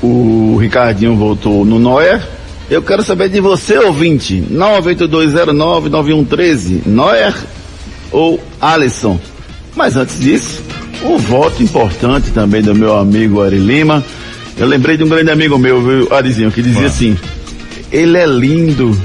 o 0.00 0.56
Ricardinho 0.60 1.16
votou 1.16 1.64
no 1.64 1.80
Neuer. 1.80 2.22
Eu 2.70 2.82
quero 2.82 3.02
saber 3.02 3.28
de 3.28 3.40
você, 3.40 3.76
ouvinte, 3.78 4.44
982099113, 4.50 6.86
Neuer 6.86 7.34
ou 8.12 8.40
Alisson? 8.60 9.18
Mas 9.74 9.96
antes 9.96 10.20
disso, 10.20 10.62
o 11.02 11.18
voto 11.18 11.60
importante 11.62 12.30
também 12.30 12.62
do 12.62 12.74
meu 12.74 12.96
amigo 12.96 13.42
Ari 13.42 13.58
Lima. 13.58 14.02
Eu 14.56 14.66
lembrei 14.66 14.96
de 14.96 15.02
um 15.02 15.08
grande 15.08 15.30
amigo 15.30 15.58
meu, 15.58 15.82
viu, 15.82 16.14
Arizinho, 16.14 16.52
que 16.52 16.62
dizia 16.62 16.86
assim, 16.86 17.18
ele 17.92 18.18
é 18.18 18.26
lindo. 18.26 19.00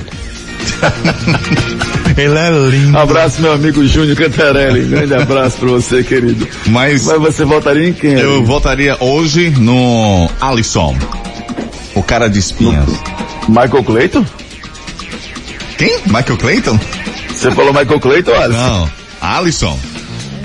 Ele 2.18 2.36
é 2.38 2.50
lindo. 2.70 2.98
Abraço, 2.98 3.42
meu 3.42 3.54
amigo 3.54 3.86
Júnior 3.86 4.18
Cantarelli. 4.18 4.86
Grande 4.90 5.14
abraço 5.14 5.58
pra 5.58 5.70
você, 5.70 6.04
querido. 6.04 6.48
Mas, 6.68 7.06
Mas 7.06 7.20
você 7.20 7.46
votaria 7.46 7.90
em 7.90 7.94
quem? 7.94 8.14
eu 8.14 8.38
Ari? 8.38 8.46
votaria 8.46 8.98
hoje 9.00 9.52
no 9.52 10.28
Alisson. 10.42 10.98
O 11.94 12.02
cara 12.02 12.28
de 12.28 12.40
espinhas. 12.40 12.90
Michael 13.48 13.84
Clayton? 13.84 14.26
Quem? 15.78 16.00
Michael 16.08 16.38
Clayton? 16.38 16.80
Você 17.36 17.52
falou 17.52 17.72
Michael 17.72 18.00
Clayton, 18.00 18.34
Alisson? 18.34 18.68
Não. 18.68 18.90
Alisson. 19.22 19.80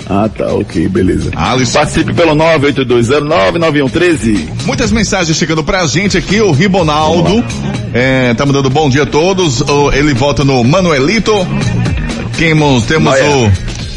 Ah, 0.07 0.29
tá, 0.29 0.53
ok, 0.53 0.87
beleza. 0.89 1.31
Alisson. 1.35 1.79
Participe 1.79 2.13
pelo 2.13 2.35
982099113. 2.35 4.47
Muitas 4.65 4.91
mensagens 4.91 5.35
chegando 5.37 5.63
pra 5.63 5.87
gente 5.87 6.17
aqui. 6.19 6.39
O 6.41 6.51
Ribonaldo 6.51 7.43
é, 7.93 8.33
tá 8.33 8.45
mandando 8.45 8.69
bom 8.69 8.89
dia 8.89 9.03
a 9.03 9.05
todos. 9.05 9.61
O- 9.61 9.91
ele 9.91 10.13
vota 10.13 10.43
no 10.43 10.63
Manuelito. 10.63 11.31
Temos 12.37 12.87
Noia. 12.89 13.23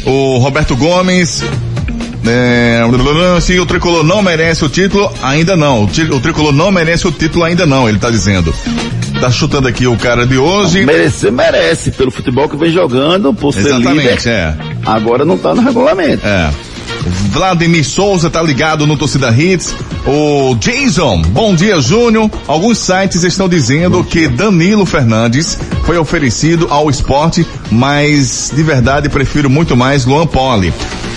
o, 0.05 0.09
o 0.09 0.37
Roberto 0.37 0.75
Gomes. 0.75 1.43
É, 2.25 2.81
se 3.41 3.57
o 3.59 3.65
tricolor 3.65 4.03
não 4.03 4.21
merece 4.21 4.63
o 4.65 4.69
título, 4.69 5.11
ainda 5.21 5.55
não. 5.55 5.83
O, 5.85 6.19
tricolor 6.19 6.51
não 6.51 6.71
merece 6.71 7.07
o 7.07 7.11
título, 7.11 7.43
ainda 7.45 7.65
não, 7.65 7.87
ele 7.87 7.99
tá 7.99 8.09
dizendo. 8.09 8.53
Tá 9.21 9.31
chutando 9.31 9.67
aqui 9.67 9.87
o 9.87 9.95
cara 9.97 10.27
de 10.27 10.37
hoje. 10.37 10.85
Merecer, 10.85 11.31
merece, 11.31 11.89
pelo 11.91 12.11
futebol 12.11 12.47
que 12.49 12.57
vem 12.57 12.71
jogando, 12.71 13.33
por 13.33 13.53
ser 13.53 13.61
Exatamente, 13.67 14.09
líder. 14.09 14.27
é. 14.29 14.55
Agora 14.85 15.23
não 15.25 15.37
tá 15.37 15.55
no 15.55 15.61
regulamento. 15.61 16.25
É. 16.25 16.49
Vladimir 17.31 17.85
Souza 17.85 18.29
tá 18.29 18.41
ligado 18.41 18.85
no 18.85 18.97
Torcida 18.97 19.29
Hits. 19.31 19.75
O 20.05 20.55
Jason, 20.55 21.21
bom 21.29 21.53
dia 21.53 21.81
Júnior. 21.81 22.29
Alguns 22.47 22.77
sites 22.77 23.23
estão 23.23 23.49
dizendo 23.49 24.03
que 24.03 24.27
Danilo 24.27 24.85
Fernandes 24.85 25.57
foi 25.85 25.97
oferecido 25.97 26.67
ao 26.69 26.89
esporte, 26.89 27.45
mas 27.71 28.51
de 28.55 28.63
verdade 28.63 29.09
prefiro 29.09 29.49
muito 29.49 29.75
mais 29.75 30.05
Luan 30.05 30.27
Poli. 30.27 30.73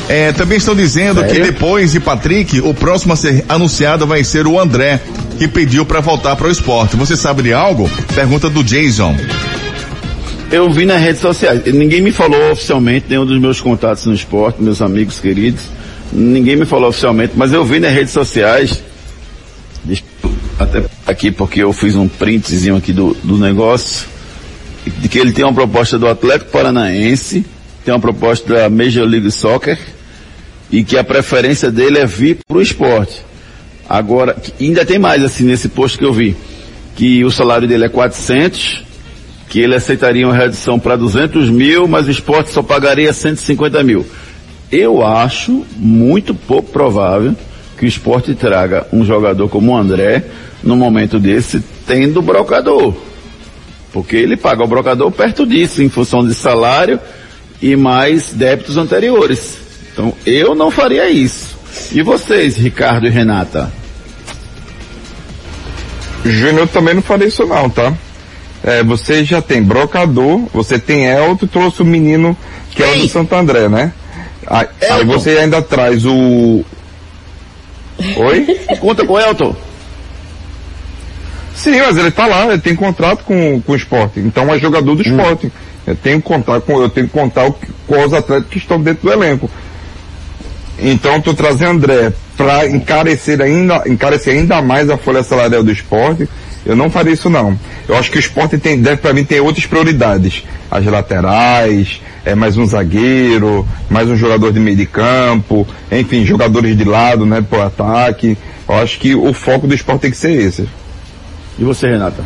É, 0.09 0.33
também 0.33 0.59
estão 0.59 0.75
dizendo 0.75 1.23
que 1.23 1.29
Sério? 1.31 1.45
depois 1.45 1.93
de 1.93 2.01
Patrick, 2.01 2.61
o 2.61 2.75
próximo 2.75 3.13
a 3.13 3.17
ser 3.17 3.45
anunciado 3.49 4.07
vai 4.07 4.25
ser 4.25 4.47
o 4.47 4.59
André, 4.59 5.01
que 5.39 5.47
pediu 5.47 5.87
para 5.87 6.01
voltar 6.01 6.35
para 6.35 6.49
o 6.49 6.51
esporte. 6.51 6.97
Você 6.97 7.17
sabe 7.17 7.43
de 7.45 7.53
algo? 7.53 7.89
Pergunta 8.13 8.51
do 8.51 8.65
Jason. 8.65 9.17
Eu 10.51 10.69
vi 10.69 10.85
nas 10.85 11.01
redes 11.01 11.21
sociais. 11.21 11.63
Ninguém 11.73 12.01
me 12.01 12.11
falou 12.11 12.51
oficialmente, 12.51 13.07
nenhum 13.09 13.25
dos 13.25 13.39
meus 13.39 13.61
contatos 13.61 14.05
no 14.07 14.13
esporte, 14.13 14.61
meus 14.61 14.83
amigos 14.83 15.21
queridos. 15.21 15.63
Ninguém 16.13 16.57
me 16.57 16.65
falou 16.65 16.89
oficialmente, 16.89 17.35
mas 17.37 17.53
eu 17.53 17.65
vi 17.65 17.79
nas 17.79 17.93
redes 17.93 18.13
sociais. 18.13 18.83
Até 20.59 20.85
aqui 21.07 21.31
porque 21.31 21.63
eu 21.63 21.73
fiz 21.73 21.95
um 21.95 22.09
printzinho 22.09 22.77
aqui 22.77 22.93
do, 22.93 23.17
do 23.23 23.39
negócio. 23.39 24.07
De 24.99 25.09
que 25.09 25.19
ele 25.19 25.33
tem 25.33 25.45
uma 25.45 25.55
proposta 25.55 25.99
do 25.99 26.09
Atlético 26.09 26.51
Paranaense, 26.51 27.45
tem 27.85 27.93
uma 27.93 28.01
proposta 28.01 28.53
da 28.53 28.71
Major 28.71 29.07
League 29.07 29.31
Soccer 29.31 29.79
e 30.71 30.83
que 30.83 30.97
a 30.97 31.05
preferência 31.05 31.71
dele 31.71 31.99
é 31.99 32.07
vir 32.07 32.39
para 32.47 32.59
o 32.59 32.63
esporte. 32.63 33.25
Agora, 33.89 34.37
ainda 34.61 34.85
tem 34.85 34.99
mais 34.99 35.23
assim 35.23 35.45
nesse 35.45 35.69
posto 35.69 35.99
que 35.99 36.05
eu 36.05 36.13
vi, 36.13 36.37
que 36.95 37.25
o 37.25 37.31
salário 37.31 37.67
dele 37.67 37.85
é 37.85 37.89
400 37.89 38.91
que 39.51 39.59
ele 39.59 39.75
aceitaria 39.75 40.25
uma 40.27 40.35
redução 40.35 40.79
para 40.79 40.95
200 40.95 41.51
mil, 41.51 41.89
mas 41.89 42.07
o 42.07 42.11
esporte 42.11 42.53
só 42.53 42.63
pagaria 42.63 43.13
150 43.13 43.83
mil. 43.83 44.07
Eu 44.71 45.05
acho 45.05 45.65
muito 45.77 46.35
pouco 46.35 46.71
provável 46.71 47.35
que 47.77 47.85
o 47.85 47.89
esporte 47.89 48.35
traga 48.35 48.87
um 48.93 49.05
jogador 49.05 49.49
como 49.49 49.73
o 49.73 49.77
André 49.77 50.25
no 50.63 50.77
momento 50.77 51.19
desse, 51.19 51.63
tendo 51.87 52.23
brocador. 52.23 52.95
Porque 53.93 54.17
ele 54.17 54.37
paga 54.37 54.63
o 54.63 54.69
brocador 54.69 55.11
perto 55.11 55.47
disso, 55.47 55.83
em 55.83 55.89
função 55.89 56.27
de 56.27 56.35
salário 56.35 57.01
e 57.61 57.75
mais 57.75 58.33
débitos 58.33 58.77
anteriores. 58.77 59.59
Então 59.93 60.13
eu 60.25 60.55
não 60.55 60.71
faria 60.71 61.11
isso. 61.11 61.59
E 61.93 62.03
vocês, 62.03 62.57
Ricardo 62.57 63.07
e 63.07 63.11
Renata? 63.11 63.73
Júnior 66.25 66.69
também 66.69 66.95
não 66.95 67.03
faria 67.03 67.27
isso 67.27 67.47
não, 67.47 67.69
tá? 67.69 67.93
É, 68.63 68.83
você 68.83 69.25
já 69.25 69.41
tem 69.41 69.63
brocador, 69.63 70.47
você 70.53 70.79
tem 70.79 71.07
Elton, 71.07 71.47
trouxe 71.47 71.81
o 71.81 71.85
menino 71.85 72.37
que 72.71 72.83
é 72.83 72.93
o 72.93 73.01
do 73.01 73.09
Santo 73.09 73.35
André, 73.35 73.69
né? 73.69 73.93
Aí, 74.47 74.67
aí 74.91 75.05
você 75.05 75.31
ainda 75.31 75.61
traz 75.63 76.05
o. 76.05 76.65
Oi? 78.17 78.47
Conta 78.81 79.07
com 79.07 79.13
o 79.15 79.21
Elton. 79.21 79.55
Sim, 81.55 81.79
mas 81.81 81.99
ele 81.99 82.11
tá 82.11 82.27
lá, 82.27 82.47
ele 82.47 82.59
tem 82.59 82.75
contrato 82.75 83.23
com, 83.25 83.61
com 83.61 83.73
o 83.73 83.77
esporte. 83.77 84.19
Então 84.21 84.53
é 84.53 84.59
jogador 84.59 84.95
do 84.95 85.03
esporte. 85.03 85.49
Hum. 85.49 85.51
Eu 85.87 85.97
tenho 85.97 86.23
que 86.23 86.29
contar 86.29 86.61
com, 86.61 86.81
eu 86.81 86.89
tenho 86.89 87.07
que 87.07 87.13
contar 87.13 87.51
com 87.87 88.05
os 88.05 88.13
atletas 88.13 88.49
que 88.49 88.59
estão 88.59 88.81
dentro 88.81 89.09
do 89.09 89.13
elenco. 89.13 89.51
Então 90.79 91.21
tu 91.21 91.35
trazer 91.35 91.67
André 91.67 92.13
para 92.37 92.67
encarecer 92.67 93.41
ainda, 93.43 93.83
encarecer 93.87 94.35
ainda 94.35 94.63
mais 94.63 94.89
a 94.89 94.97
folha 94.97 95.23
salarial 95.23 95.63
do 95.63 95.71
esporte, 95.71 96.27
eu 96.65 96.77
não 96.77 96.91
faria 96.91 97.13
isso 97.13 97.31
não. 97.31 97.59
Eu 97.89 97.97
acho 97.97 98.11
que 98.11 98.19
o 98.19 98.21
esporte 98.21 98.59
tem, 98.59 98.81
deve 98.81 98.99
para 98.99 99.13
mim 99.13 99.25
ter 99.25 99.41
outras 99.41 99.67
prioridades. 99.67 100.45
As 100.71 100.85
laterais, 100.85 102.01
é 102.25 102.35
mais 102.35 102.57
um 102.57 102.67
zagueiro, 102.67 103.67
mais 103.89 104.09
um 104.09 104.17
jogador 104.17 104.53
de 104.53 104.61
meio 104.61 104.77
de 104.77 104.87
campo, 104.87 105.67
enfim, 105.91 106.25
jogadores 106.25 106.77
de 106.77 106.85
lado, 106.85 107.25
né, 107.27 107.41
pro 107.41 107.63
ataque. 107.63 108.37
Eu 108.69 108.75
acho 108.77 108.99
que 108.99 109.15
o 109.15 109.33
foco 109.33 109.67
do 109.67 109.75
esporte 109.75 110.03
tem 110.03 110.11
que 110.11 110.17
ser 110.17 110.33
esse. 110.33 110.69
E 111.59 111.65
você, 111.65 111.89
Renata? 111.89 112.25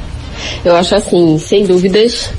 Eu 0.65 0.75
acho 0.77 0.95
assim, 0.95 1.39
sem 1.39 1.65
dúvidas, 1.65 2.31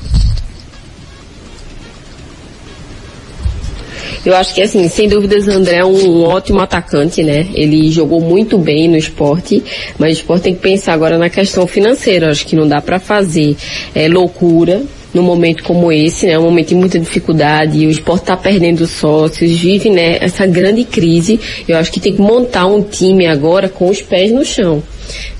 Eu 4.26 4.34
acho 4.34 4.52
que, 4.52 4.60
assim, 4.60 4.88
sem 4.88 5.08
dúvidas, 5.08 5.46
André 5.46 5.76
é 5.76 5.84
um, 5.84 6.24
ótimo 6.24 6.58
atacante, 6.58 7.22
né? 7.22 7.46
Ele 7.54 7.92
jogou 7.92 8.20
muito 8.20 8.58
bem 8.58 8.88
no 8.88 8.96
esporte, 8.96 9.62
mas 10.00 10.10
o 10.10 10.20
esporte 10.20 10.42
tem 10.42 10.54
que 10.54 10.60
pensar 10.60 10.94
agora 10.94 11.16
na 11.16 11.30
questão 11.30 11.64
financeira. 11.64 12.26
Eu 12.26 12.30
acho 12.32 12.44
que 12.44 12.56
não 12.56 12.66
dá 12.66 12.80
para 12.80 12.98
fazer 12.98 13.56
é, 13.94 14.08
loucura 14.08 14.82
num 15.14 15.22
momento 15.22 15.62
como 15.62 15.92
esse, 15.92 16.26
né? 16.26 16.36
Um 16.36 16.42
momento 16.42 16.70
de 16.70 16.74
muita 16.74 16.98
dificuldade, 16.98 17.86
o 17.86 17.90
esporte 17.90 18.22
está 18.22 18.36
perdendo 18.36 18.84
sócios, 18.88 19.50
vive, 19.52 19.90
né, 19.90 20.18
essa 20.20 20.44
grande 20.44 20.82
crise. 20.82 21.38
Eu 21.68 21.78
acho 21.78 21.92
que 21.92 22.00
tem 22.00 22.12
que 22.12 22.20
montar 22.20 22.66
um 22.66 22.82
time 22.82 23.28
agora 23.28 23.68
com 23.68 23.88
os 23.88 24.02
pés 24.02 24.32
no 24.32 24.44
chão. 24.44 24.82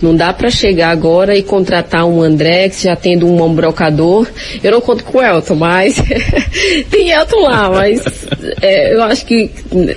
Não 0.01 0.15
dá 0.15 0.33
para 0.33 0.51
chegar 0.51 0.91
agora 0.91 1.37
e 1.37 1.43
contratar 1.43 2.05
um 2.05 2.23
André, 2.23 2.69
que 2.69 2.85
já 2.85 2.97
tendo 2.97 3.27
um 3.27 3.55
brocador. 3.55 4.27
Eu 4.63 4.73
não 4.73 4.81
conto 4.81 5.05
com 5.05 5.19
o 5.19 5.23
Elton, 5.23 5.55
mas 5.55 5.97
tem 6.91 7.11
Elton 7.11 7.41
lá, 7.41 7.71
mas 7.71 8.03
é, 8.61 8.95
eu 8.95 9.03
acho 9.03 9.25
que, 9.25 9.51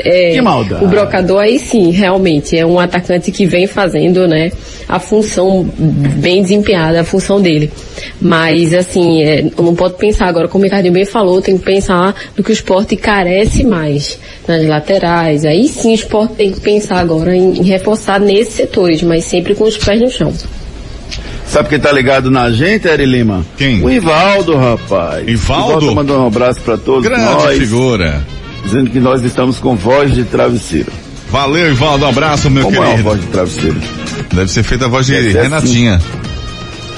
é, 0.03 0.31
que 0.31 0.83
o 0.83 0.87
brocador 0.87 1.41
aí 1.41 1.59
sim, 1.59 1.91
realmente, 1.91 2.57
é 2.57 2.65
um 2.65 2.79
atacante 2.79 3.31
que 3.31 3.45
vem 3.45 3.67
fazendo, 3.67 4.27
né, 4.27 4.51
a 4.87 4.99
função 4.99 5.63
bem 5.77 6.41
desempenhada, 6.41 7.01
a 7.01 7.03
função 7.03 7.41
dele. 7.41 7.71
Mas, 8.19 8.73
assim, 8.73 9.23
é, 9.23 9.41
eu 9.41 9.63
não 9.63 9.75
pode 9.75 9.95
pensar 9.95 10.27
agora, 10.27 10.47
como 10.47 10.63
o 10.63 10.65
Ricardinho 10.65 10.93
bem 10.93 11.05
falou, 11.05 11.41
tem 11.41 11.57
que 11.57 11.63
pensar 11.63 12.15
no 12.35 12.43
que 12.43 12.51
o 12.51 12.53
esporte 12.53 12.95
carece 12.95 13.63
mais, 13.63 14.19
nas 14.47 14.65
laterais. 14.65 15.45
Aí 15.45 15.67
sim 15.67 15.91
o 15.91 15.95
esporte 15.95 16.35
tem 16.35 16.51
que 16.51 16.59
pensar 16.59 16.99
agora 16.99 17.35
em, 17.35 17.59
em 17.59 17.63
reforçar 17.63 18.19
nesses 18.19 18.55
setores, 18.55 19.01
mas 19.03 19.25
sempre 19.25 19.55
com 19.59 19.65
os 19.65 19.77
pés 19.77 20.01
no 20.01 20.09
chão. 20.09 20.33
Sabe 21.45 21.69
quem 21.69 21.79
tá 21.79 21.91
ligado 21.91 22.31
na 22.31 22.49
gente, 22.51 22.87
Eri 22.87 23.05
Lima? 23.05 23.45
Quem? 23.57 23.83
O 23.83 23.89
Ivaldo, 23.91 24.55
rapaz. 24.55 25.27
Ivaldo? 25.27 25.71
Ivaldo 25.71 25.95
mandando 25.95 26.21
um 26.21 26.27
abraço 26.27 26.61
para 26.61 26.77
todos 26.77 27.03
Grande 27.03 27.25
nós. 27.25 27.57
figura. 27.57 28.23
Dizendo 28.63 28.89
que 28.89 28.99
nós 28.99 29.21
estamos 29.23 29.59
com 29.59 29.75
voz 29.75 30.13
de 30.13 30.23
travesseiro. 30.23 30.91
Valeu, 31.29 31.69
Ivaldo. 31.71 32.05
Um 32.05 32.09
abraço, 32.09 32.49
meu 32.49 32.63
Como 32.63 32.77
querido. 32.77 32.97
é 32.97 32.99
a 32.99 33.03
voz 33.03 33.21
de 33.21 33.27
travesseiro? 33.27 33.77
Deve 34.33 34.47
ser 34.49 34.63
feita 34.63 34.85
a 34.85 34.87
voz 34.87 35.05
de 35.07 35.13
Deve 35.13 35.31
ser 35.31 35.41
Renatinha. 35.41 36.01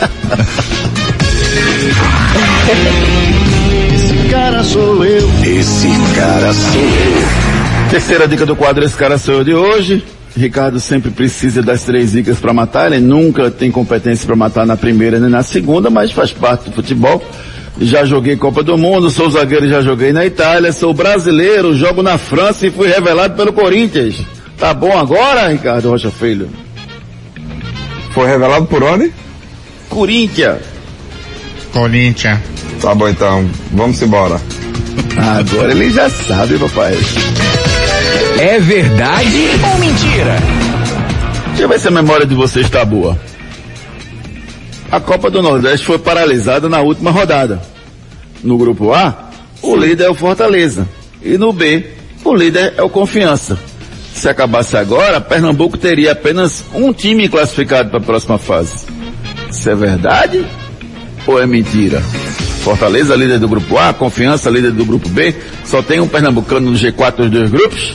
Esse 3.94 4.30
cara 4.30 4.64
sou 4.64 5.06
eu. 5.06 5.30
Esse 5.44 5.88
cara 6.16 6.54
sou 6.54 6.82
eu. 6.82 7.90
Terceira 7.90 8.28
dica 8.28 8.46
do 8.46 8.56
quadro 8.56 8.84
Esse 8.86 8.96
Cara 8.96 9.18
Sou 9.18 9.36
Eu 9.36 9.44
de 9.44 9.54
hoje. 9.54 10.04
Ricardo 10.36 10.80
sempre 10.80 11.12
precisa 11.12 11.62
das 11.62 11.84
três 11.84 12.12
dicas 12.12 12.40
para 12.40 12.54
matar. 12.54 12.92
Ele 12.92 13.06
nunca 13.06 13.52
tem 13.52 13.70
competência 13.72 14.26
para 14.26 14.36
matar 14.36 14.66
na 14.66 14.78
primeira 14.78 15.20
nem 15.20 15.30
na 15.30 15.44
segunda, 15.44 15.90
mas 15.90 16.12
faz 16.12 16.32
parte 16.32 16.70
do 16.70 16.76
futebol. 16.76 17.24
Já 17.80 18.06
joguei 18.06 18.36
Copa 18.36 18.64
do 18.64 18.78
Mundo, 18.78 19.10
sou 19.10 19.30
zagueiro, 19.30 19.68
já 19.68 19.82
joguei 19.82 20.14
na 20.14 20.26
Itália, 20.26 20.72
sou 20.72 20.94
brasileiro, 20.94 21.76
jogo 21.76 22.04
na 22.04 22.18
França 22.18 22.68
e 22.68 22.72
fui 22.72 22.88
revelado 22.88 23.36
pelo 23.36 23.54
Corinthians. 23.54 24.22
Tá 24.58 24.74
bom 24.74 24.98
agora, 24.98 25.48
Ricardo 25.48 25.90
Rocha 25.90 26.12
Filho? 26.12 26.50
Foi 28.12 28.28
revelado 28.28 28.68
por 28.68 28.84
onde? 28.84 29.12
Corinthians. 29.90 30.60
Corinthians. 31.74 32.40
Tá 32.82 32.94
bom 32.94 33.08
então, 33.08 33.50
vamos 33.72 34.02
embora. 34.02 34.40
Agora 35.18 35.72
ele 35.72 35.90
já 35.90 36.10
sabe, 36.10 36.58
papai. 36.58 36.98
É 38.42 38.60
verdade 38.60 39.50
ou 39.72 39.78
mentira? 39.78 40.36
Deixa 41.50 41.62
eu 41.62 41.70
ver 41.70 41.80
se 41.80 41.88
a 41.88 41.92
memória 41.92 42.26
de 42.26 42.34
vocês 42.34 42.66
está 42.66 42.84
boa. 42.84 43.16
A 44.92 45.00
Copa 45.00 45.30
do 45.30 45.44
Nordeste 45.44 45.86
foi 45.86 46.00
paralisada 46.00 46.68
na 46.68 46.82
última 46.82 47.12
rodada. 47.12 47.62
No 48.44 48.58
grupo 48.58 48.94
A, 48.94 49.30
o 49.62 49.76
líder 49.76 50.06
é 50.06 50.10
o 50.10 50.16
Fortaleza. 50.16 50.90
E 51.22 51.38
no 51.38 51.54
B, 51.54 51.86
o 52.26 52.34
líder 52.34 52.74
é 52.78 52.82
o 52.82 52.90
Confiança. 52.90 53.60
Se 54.12 54.28
acabasse 54.28 54.76
agora, 54.76 55.22
Pernambuco 55.22 55.78
teria 55.78 56.14
apenas 56.14 56.66
um 56.74 56.92
time 56.92 57.30
classificado 57.30 57.92
para 57.92 58.00
a 58.00 58.04
próxima 58.04 58.40
fase. 58.40 58.88
Isso 59.52 59.70
é 59.70 59.76
verdade 59.76 60.44
ou 61.28 61.40
é 61.40 61.46
mentira? 61.46 62.02
Fortaleza, 62.64 63.16
líder 63.16 63.38
do 63.38 63.48
grupo 63.48 63.78
A, 63.78 63.94
Confiança, 63.94 64.50
líder 64.50 64.72
do 64.72 64.84
grupo 64.84 65.08
B, 65.10 65.36
só 65.64 65.84
tem 65.84 66.00
um 66.00 66.08
pernambucano 66.08 66.72
no 66.72 66.76
G4 66.76 67.18
dos 67.18 67.30
dois 67.30 67.52
grupos? 67.52 67.94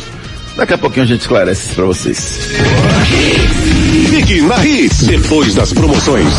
Daqui 0.56 0.72
a 0.72 0.78
pouquinho 0.78 1.04
a 1.04 1.06
gente 1.06 1.20
esclarece 1.20 1.74
para 1.74 1.84
vocês. 1.84 2.40
Fique 4.08 4.40
na 4.40 4.64
Hits. 4.64 5.06
Depois 5.06 5.54
das 5.54 5.72
promoções. 5.72 6.32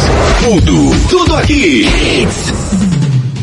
Tudo, 0.44 1.08
tudo 1.08 1.36
aqui. 1.36 1.86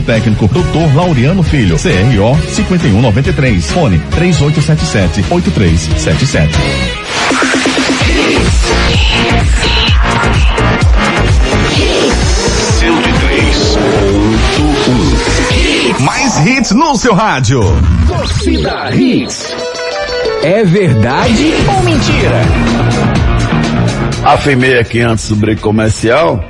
técnico, 0.00 0.46
Dr. 0.48 0.94
Laureano 0.94 1.42
Filho, 1.42 1.76
CRO 1.76 2.38
5193, 2.52 3.70
fone 3.70 3.98
3877 4.10 5.24
8377. 5.30 6.58
Mais 16.00 16.46
hits 16.46 16.70
no 16.72 16.96
seu 16.96 17.14
rádio. 17.14 17.60
Torcida 18.06 18.94
Hits. 18.94 19.54
É 20.42 20.62
verdade 20.64 21.54
ou 21.66 21.82
mentira? 21.82 22.42
Afirmei 24.24 24.78
aqui 24.78 25.00
antes 25.00 25.28
do 25.28 25.36
break 25.36 25.60
comercial 25.60 26.44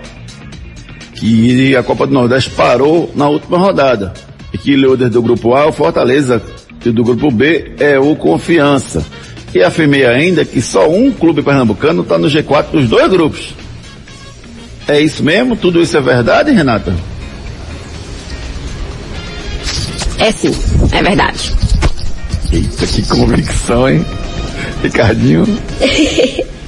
que 1.19 1.77
a 1.77 1.83
Copa 1.83 2.07
do 2.07 2.13
Nordeste 2.13 2.51
parou 2.51 3.11
na 3.15 3.29
última 3.29 3.59
rodada. 3.59 4.13
E 4.53 4.59
que 4.59 4.77
líder 4.77 5.11
do 5.11 5.21
grupo 5.21 5.55
A 5.55 5.63
é 5.63 5.67
o 5.67 5.73
Fortaleza 5.73 6.41
e 6.85 6.91
do 6.91 7.05
grupo 7.05 7.31
B 7.31 7.73
é 7.79 7.99
o 7.99 8.15
Confiança. 8.17 9.05
E 9.55 9.63
afirmei 9.63 10.07
ainda 10.07 10.45
que 10.45 10.61
só 10.63 10.89
um 10.89 11.11
clube 11.11 11.43
pernambucano 11.43 12.03
está 12.03 12.19
no 12.19 12.29
G4 12.29 12.71
dos 12.71 12.89
dois 12.89 13.11
grupos. 13.11 13.55
É 14.87 15.01
isso 15.01 15.23
mesmo? 15.23 15.57
Tudo 15.57 15.83
isso 15.83 15.97
é 15.97 16.01
verdade, 16.01 16.53
Renata? 16.53 16.95
É 20.19 20.31
sim, 20.33 20.55
é 20.93 21.03
verdade. 21.03 21.53
Eita, 22.53 22.87
que 22.87 23.03
convicção, 23.03 23.89
hein? 23.89 24.05
Ricardinho. 24.83 25.47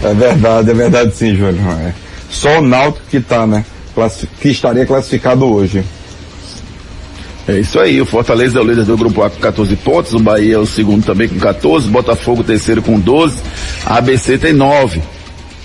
É 0.00 0.14
verdade, 0.14 0.70
é 0.70 0.74
verdade 0.74 1.16
sim, 1.16 1.34
Júnior. 1.34 1.76
É. 1.80 1.92
Só 2.30 2.58
o 2.58 2.62
Náutico 2.62 3.06
que 3.10 3.20
tá, 3.20 3.46
né? 3.46 3.64
Que 4.40 4.50
estaria 4.50 4.86
classificado 4.86 5.44
hoje. 5.44 5.84
É 7.48 7.58
isso 7.58 7.80
aí, 7.80 7.98
o 7.98 8.04
Fortaleza 8.04 8.58
é 8.58 8.62
o 8.62 8.64
líder 8.64 8.84
do 8.84 8.96
grupo 8.96 9.22
A 9.22 9.30
com 9.30 9.40
14 9.40 9.74
pontos, 9.76 10.12
o 10.12 10.18
Bahia 10.18 10.56
é 10.56 10.58
o 10.58 10.66
segundo 10.66 11.06
também 11.06 11.26
com 11.26 11.38
14, 11.38 11.88
Botafogo 11.88 12.44
terceiro 12.44 12.82
com 12.82 13.00
12, 13.00 13.40
a 13.86 13.96
ABC 13.96 14.36
tem 14.36 14.52
9. 14.52 15.00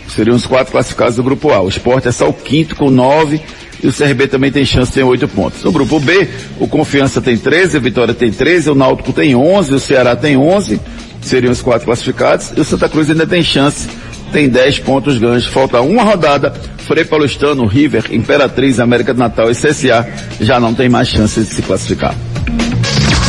Seriam 0.08 0.36
os 0.36 0.46
quatro 0.46 0.72
classificados 0.72 1.18
do 1.18 1.24
grupo 1.24 1.52
A. 1.52 1.62
O 1.62 1.68
Sport 1.68 2.06
é 2.06 2.12
só 2.12 2.30
o 2.30 2.34
quinto 2.34 2.76
com 2.76 2.90
9 2.90 3.42
e 3.84 3.88
o 3.88 3.92
CRB 3.92 4.28
também 4.28 4.50
tem 4.50 4.64
chance, 4.64 4.94
tem 4.94 5.04
8 5.04 5.28
pontos. 5.28 5.62
No 5.62 5.74
grupo 5.74 6.00
B, 6.00 6.26
o 6.58 6.70
Confiança 6.70 7.22
tem 7.22 7.38
13, 7.38 7.76
a 7.76 7.80
Vitória 7.82 8.14
tem 8.14 8.32
13, 8.32 8.70
o 8.70 8.76
Náutico 8.76 9.12
tem 9.12 9.36
11, 9.36 9.74
o 9.74 9.80
Ceará 9.80 10.16
tem 10.16 10.38
11, 10.38 10.80
seriam 11.22 11.52
os 11.52 11.62
quatro 11.62 11.86
classificados, 11.86 12.54
e 12.56 12.62
o 12.62 12.64
Santa 12.64 12.88
Cruz 12.88 13.10
ainda 13.10 13.28
tem 13.28 13.44
chance, 13.44 13.90
tem 14.34 14.50
10 14.50 14.80
pontos 14.80 15.18
ganhos. 15.18 15.46
Falta 15.46 15.80
uma 15.80 16.04
rodada, 16.04 16.52
Frei 16.80 17.06
Paulistano, 17.06 17.66
River, 17.66 18.06
Imperatriz, 18.12 18.80
América 18.80 19.14
do 19.14 19.20
Natal 19.20 19.50
e 19.50 19.54
CSA 19.56 20.06
já 20.42 20.60
não 20.60 20.74
tem 20.74 20.90
mais 20.90 21.08
chance 21.08 21.40
de 21.40 21.46
se 21.46 21.62
classificar. 21.62 22.16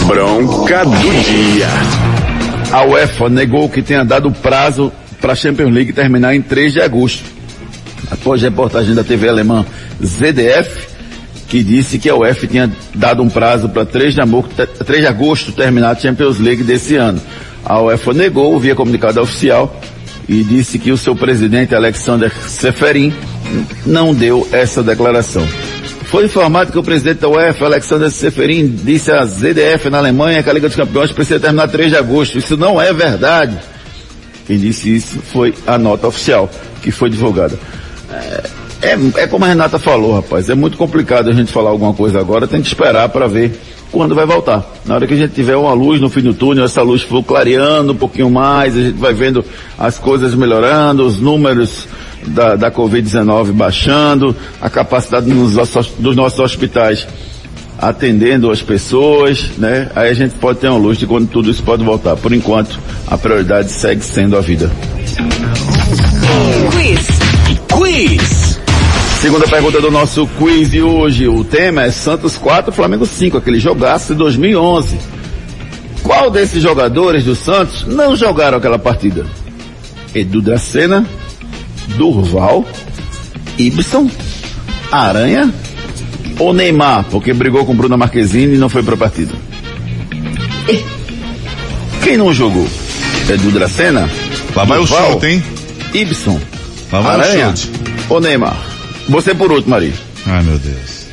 Bronca 0.06 0.84
do 0.84 0.90
dia. 1.22 1.68
A 2.72 2.84
UEFA 2.84 3.28
negou 3.28 3.68
que 3.68 3.82
tenha 3.82 4.04
dado 4.04 4.30
prazo 4.32 4.90
para 5.20 5.32
a 5.32 5.36
Champions 5.36 5.72
League 5.72 5.92
terminar 5.92 6.34
em 6.34 6.42
3 6.42 6.72
de 6.72 6.80
agosto. 6.80 7.22
Após 8.10 8.42
reportagem 8.42 8.94
da 8.94 9.04
TV 9.04 9.28
alemã 9.28 9.64
ZDF, 10.02 10.88
que 11.48 11.62
disse 11.62 11.98
que 11.98 12.08
a 12.08 12.16
UEFA 12.16 12.46
tinha 12.46 12.70
dado 12.94 13.22
um 13.22 13.28
prazo 13.28 13.68
para 13.68 13.84
3 13.84 14.14
de, 14.14 14.20
amo- 14.20 14.42
3 14.42 15.00
de 15.02 15.06
agosto 15.06 15.52
terminar 15.52 15.90
a 15.92 15.94
Champions 15.94 16.38
League 16.38 16.62
desse 16.64 16.96
ano. 16.96 17.20
A 17.64 17.80
UEFA 17.80 18.12
negou 18.12 18.58
via 18.58 18.74
comunicado 18.74 19.20
oficial 19.20 19.80
e 20.28 20.42
disse 20.42 20.78
que 20.78 20.90
o 20.90 20.96
seu 20.96 21.14
presidente 21.14 21.74
Alexander 21.74 22.32
Seferin 22.48 23.12
não 23.84 24.14
deu 24.14 24.46
essa 24.52 24.82
declaração. 24.82 25.46
Foi 26.04 26.26
informado 26.26 26.70
que 26.70 26.78
o 26.78 26.82
presidente 26.82 27.18
da 27.18 27.28
UEFA, 27.28 27.64
Alexander 27.64 28.10
Seferin, 28.10 28.68
disse 28.68 29.10
à 29.10 29.24
ZDF 29.24 29.90
na 29.90 29.98
Alemanha 29.98 30.42
que 30.42 30.50
a 30.50 30.52
Liga 30.52 30.68
dos 30.68 30.76
Campeões 30.76 31.10
precisa 31.10 31.40
terminar 31.40 31.68
3 31.68 31.90
de 31.90 31.96
agosto. 31.96 32.38
Isso 32.38 32.56
não 32.56 32.80
é 32.80 32.92
verdade. 32.92 33.58
Quem 34.46 34.58
disse 34.58 34.94
isso 34.94 35.18
foi 35.32 35.54
a 35.66 35.76
nota 35.76 36.06
oficial 36.06 36.48
que 36.82 36.90
foi 36.90 37.10
divulgada. 37.10 37.58
É, 38.12 38.44
é, 38.82 39.22
é 39.22 39.26
como 39.26 39.44
a 39.44 39.48
Renata 39.48 39.78
falou, 39.78 40.14
rapaz. 40.14 40.48
É 40.48 40.54
muito 40.54 40.76
complicado 40.76 41.30
a 41.30 41.32
gente 41.32 41.50
falar 41.50 41.70
alguma 41.70 41.94
coisa 41.94 42.20
agora. 42.20 42.46
Tem 42.46 42.60
que 42.60 42.68
esperar 42.68 43.08
para 43.08 43.26
ver 43.26 43.58
quando 43.90 44.14
vai 44.14 44.26
voltar. 44.26 44.64
Na 44.84 44.96
hora 44.96 45.06
que 45.06 45.14
a 45.14 45.16
gente 45.16 45.34
tiver 45.34 45.56
uma 45.56 45.72
luz 45.72 46.00
no 46.00 46.08
fim 46.08 46.20
do 46.20 46.34
túnel, 46.34 46.64
essa 46.64 46.82
luz 46.82 47.02
for 47.02 47.22
clareando 47.22 47.92
um 47.92 47.96
pouquinho 47.96 48.30
mais, 48.30 48.76
a 48.76 48.80
gente 48.80 48.98
vai 48.98 49.14
vendo 49.14 49.44
as 49.78 49.98
coisas 49.98 50.34
melhorando, 50.34 51.06
os 51.06 51.20
números 51.20 51.86
da, 52.26 52.56
da 52.56 52.70
Covid-19 52.70 53.52
baixando, 53.52 54.34
a 54.60 54.68
capacidade 54.70 55.30
dos 55.30 55.54
nossos, 55.54 55.88
dos 55.98 56.16
nossos 56.16 56.38
hospitais 56.38 57.06
atendendo 57.78 58.50
as 58.50 58.62
pessoas, 58.62 59.50
né? 59.58 59.90
Aí 59.94 60.10
a 60.10 60.14
gente 60.14 60.34
pode 60.36 60.58
ter 60.58 60.68
uma 60.68 60.78
luz 60.78 60.96
de 60.96 61.06
quando 61.06 61.28
tudo 61.28 61.50
isso 61.50 61.62
pode 61.62 61.84
voltar. 61.84 62.16
Por 62.16 62.32
enquanto, 62.32 62.78
a 63.06 63.18
prioridade 63.18 63.70
segue 63.70 64.02
sendo 64.02 64.36
a 64.36 64.40
vida. 64.40 64.70
Quiz. 66.70 67.08
Quiz. 67.68 68.33
Segunda 69.24 69.48
pergunta 69.48 69.80
do 69.80 69.90
nosso 69.90 70.26
quiz 70.26 70.70
de 70.70 70.82
hoje. 70.82 71.26
O 71.26 71.42
tema 71.42 71.84
é 71.84 71.90
Santos 71.90 72.36
4, 72.36 72.70
Flamengo 72.70 73.06
5, 73.06 73.38
aquele 73.38 73.58
jogaço 73.58 74.12
de 74.12 74.18
2011. 74.18 74.98
Qual 76.02 76.30
desses 76.30 76.62
jogadores 76.62 77.24
do 77.24 77.34
Santos 77.34 77.86
não 77.86 78.14
jogaram 78.14 78.58
aquela 78.58 78.78
partida? 78.78 79.24
Edu 80.14 80.42
Dracena, 80.42 81.06
Durval, 81.96 82.66
Ibson, 83.56 84.10
Aranha 84.92 85.50
ou 86.38 86.52
Neymar, 86.52 87.06
porque 87.10 87.32
brigou 87.32 87.64
com 87.64 87.74
Bruna 87.74 87.96
Marquezine 87.96 88.56
e 88.56 88.58
não 88.58 88.68
foi 88.68 88.82
pra 88.82 88.94
partida? 88.94 89.32
Quem 92.02 92.18
não 92.18 92.30
jogou? 92.30 92.68
Edu 93.26 93.50
Dracena? 93.52 94.06
Lá 94.54 94.64
vai 94.64 94.76
o 94.76 94.82
Durval, 94.84 95.12
chute, 95.12 95.26
hein? 95.28 95.44
Ibson, 95.94 96.38
Lá 96.92 97.00
vai 97.00 97.14
Aranha 97.20 97.48
o 97.48 97.56
chute. 97.56 97.70
ou 98.10 98.20
Neymar? 98.20 98.73
Você 99.08 99.34
por 99.34 99.50
último, 99.50 99.70
Maria. 99.70 99.92
Ai, 100.26 100.42
meu 100.42 100.58
Deus. 100.58 101.04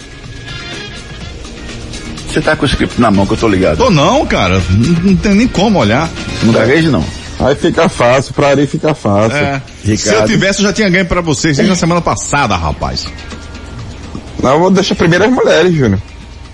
Você 2.28 2.40
tá 2.40 2.56
com 2.56 2.64
o 2.64 2.66
script 2.66 3.00
na 3.00 3.12
mão 3.12 3.26
que 3.26 3.34
eu 3.34 3.38
tô 3.38 3.48
ligado. 3.48 3.78
Tô 3.78 3.90
não, 3.90 4.26
cara. 4.26 4.62
Não, 4.70 5.00
não 5.04 5.16
tem 5.18 5.34
nem 5.36 5.48
como 5.48 5.80
olhar. 5.80 6.10
Não 6.44 6.54
gagueje 6.54 6.88
não. 6.90 7.04
Aí 7.40 7.56
fica 7.56 7.90
fácil, 7.90 8.34
pra 8.34 8.50
Ari 8.50 8.68
fica 8.68 8.94
fácil. 8.94 9.36
É. 9.36 9.62
Se 9.98 10.14
eu 10.14 10.26
tivesse, 10.26 10.60
eu 10.62 10.68
já 10.68 10.74
tinha 10.74 10.90
ganho 10.90 11.06
pra 11.06 11.22
vocês 11.22 11.58
desde 11.58 11.74
a 11.74 11.76
semana 11.76 12.00
passada, 12.00 12.56
rapaz. 12.56 13.08
Não, 14.42 14.54
eu 14.54 14.60
vou 14.60 14.72
deixar 14.72 14.96
primeiro 14.96 15.26
as 15.26 15.32
mulheres, 15.32 15.74
Júnior. 15.74 16.00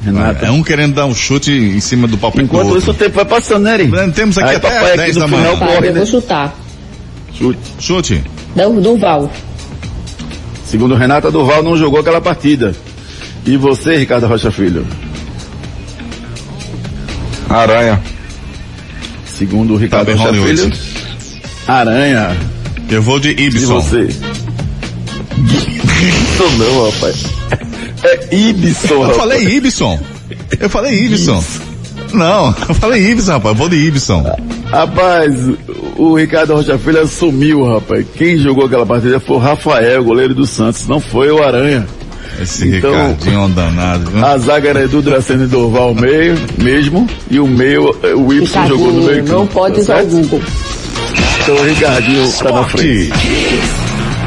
Renata. 0.04 0.46
É 0.46 0.52
um 0.52 0.64
querendo 0.64 0.96
dar 0.96 1.06
um 1.06 1.14
chute 1.14 1.52
em 1.52 1.80
cima 1.80 2.08
do 2.08 2.18
palpite 2.18 2.44
do 2.44 2.46
Enquanto 2.46 2.66
outro. 2.68 2.80
isso 2.80 2.92
o 2.92 2.94
tempo 2.94 3.16
vai 3.16 3.26
passando, 3.26 3.64
né, 3.64 3.74
Eri? 3.76 3.92
Temos 4.14 4.38
aqui 4.38 4.50
Aí, 4.50 4.56
até 4.56 4.70
papai, 4.70 4.88
aqui 4.90 4.98
10 4.98 5.16
no 5.16 5.20
da 5.22 5.28
final 5.28 5.58
manhã. 5.58 5.76
eu 5.76 5.82
né? 5.82 5.92
vou 5.92 6.06
chutar. 6.06 6.56
Chute. 7.34 7.60
Chute. 7.80 8.24
Do, 8.56 8.82
Duval. 8.82 9.32
Segundo 10.68 10.96
Renata 10.96 11.32
Duval, 11.32 11.64
não 11.64 11.78
jogou 11.78 12.00
aquela 12.02 12.20
partida. 12.22 12.76
E 13.46 13.56
você, 13.58 13.96
Ricardo 13.98 14.28
Rocha 14.28 14.52
Filho? 14.52 14.86
Aranha. 17.50 18.02
Segundo 19.26 19.74
o 19.76 19.78
Ricardo 19.78 20.12
Tá 20.12 20.18
Rocha. 20.18 20.34
Filho, 20.42 20.72
Aranha. 21.68 22.36
Eu 22.90 23.02
vou 23.02 23.20
de 23.20 23.30
E 23.30 23.46
Ibson. 23.48 23.80
você? 23.82 24.02
Ibson 25.38 26.50
não, 26.58 26.86
rapaz. 26.90 27.24
É 28.04 28.36
Ibson, 28.36 28.88
Eu 28.94 29.02
rapaz. 29.02 29.18
falei 29.18 29.44
Ibson. 29.58 30.00
Eu 30.60 30.70
falei 30.70 31.06
Ibson. 31.06 31.44
Não, 32.14 32.56
eu 32.68 32.76
falei 32.76 33.12
Ibson, 33.12 33.32
rapaz. 33.34 33.54
Eu 33.54 33.58
vou 33.58 33.70
de 33.70 33.76
Ibson. 33.78 34.24
Rapaz, 34.72 35.34
o 35.96 36.16
Ricardo 36.16 36.54
Rocha 36.56 36.78
Filho 36.78 37.02
assumiu, 37.02 37.64
rapaz. 37.66 38.06
Quem 38.16 38.38
jogou 38.38 38.66
aquela 38.66 38.86
partida 38.86 39.20
foi 39.20 39.38
o 39.38 39.40
Rafael, 39.40 40.04
goleiro 40.04 40.36
do 40.36 40.46
Santos. 40.46 40.88
Não 40.88 41.00
foi 41.00 41.32
o 41.32 41.42
Aranha. 41.42 41.86
Esse 42.42 42.68
Então- 42.68 42.92
Ricardinho 42.92 43.36
é 43.36 43.40
um 43.40 43.50
danado, 43.50 44.12
viu? 44.12 44.24
A 44.26 44.38
zaga 44.38 44.70
era 44.70 44.84
Edu 44.84 45.02
Dracena 45.02 45.46
e 45.46 45.48
Dorval 45.48 45.96
meio, 45.96 46.36
mesmo. 46.58 47.08
E 47.32 47.40
o 47.40 47.48
meio, 47.48 47.96
eh, 48.04 48.14
o 48.14 48.32
Y 48.34 48.46
jogou 48.68 48.88
no 48.88 48.94
meio. 48.94 49.22
Ricardinho, 49.22 49.26
não 49.34 49.40
campo, 49.48 49.54
pode 49.54 49.76
tá 49.76 49.82
usar 49.82 50.04
o? 50.04 50.08
Google. 50.08 50.42
Então 51.42 51.56
o 51.56 51.64
Ricardinho 51.64 52.32
tá 52.34 52.52
na 52.52 52.64
frente. 52.66 53.12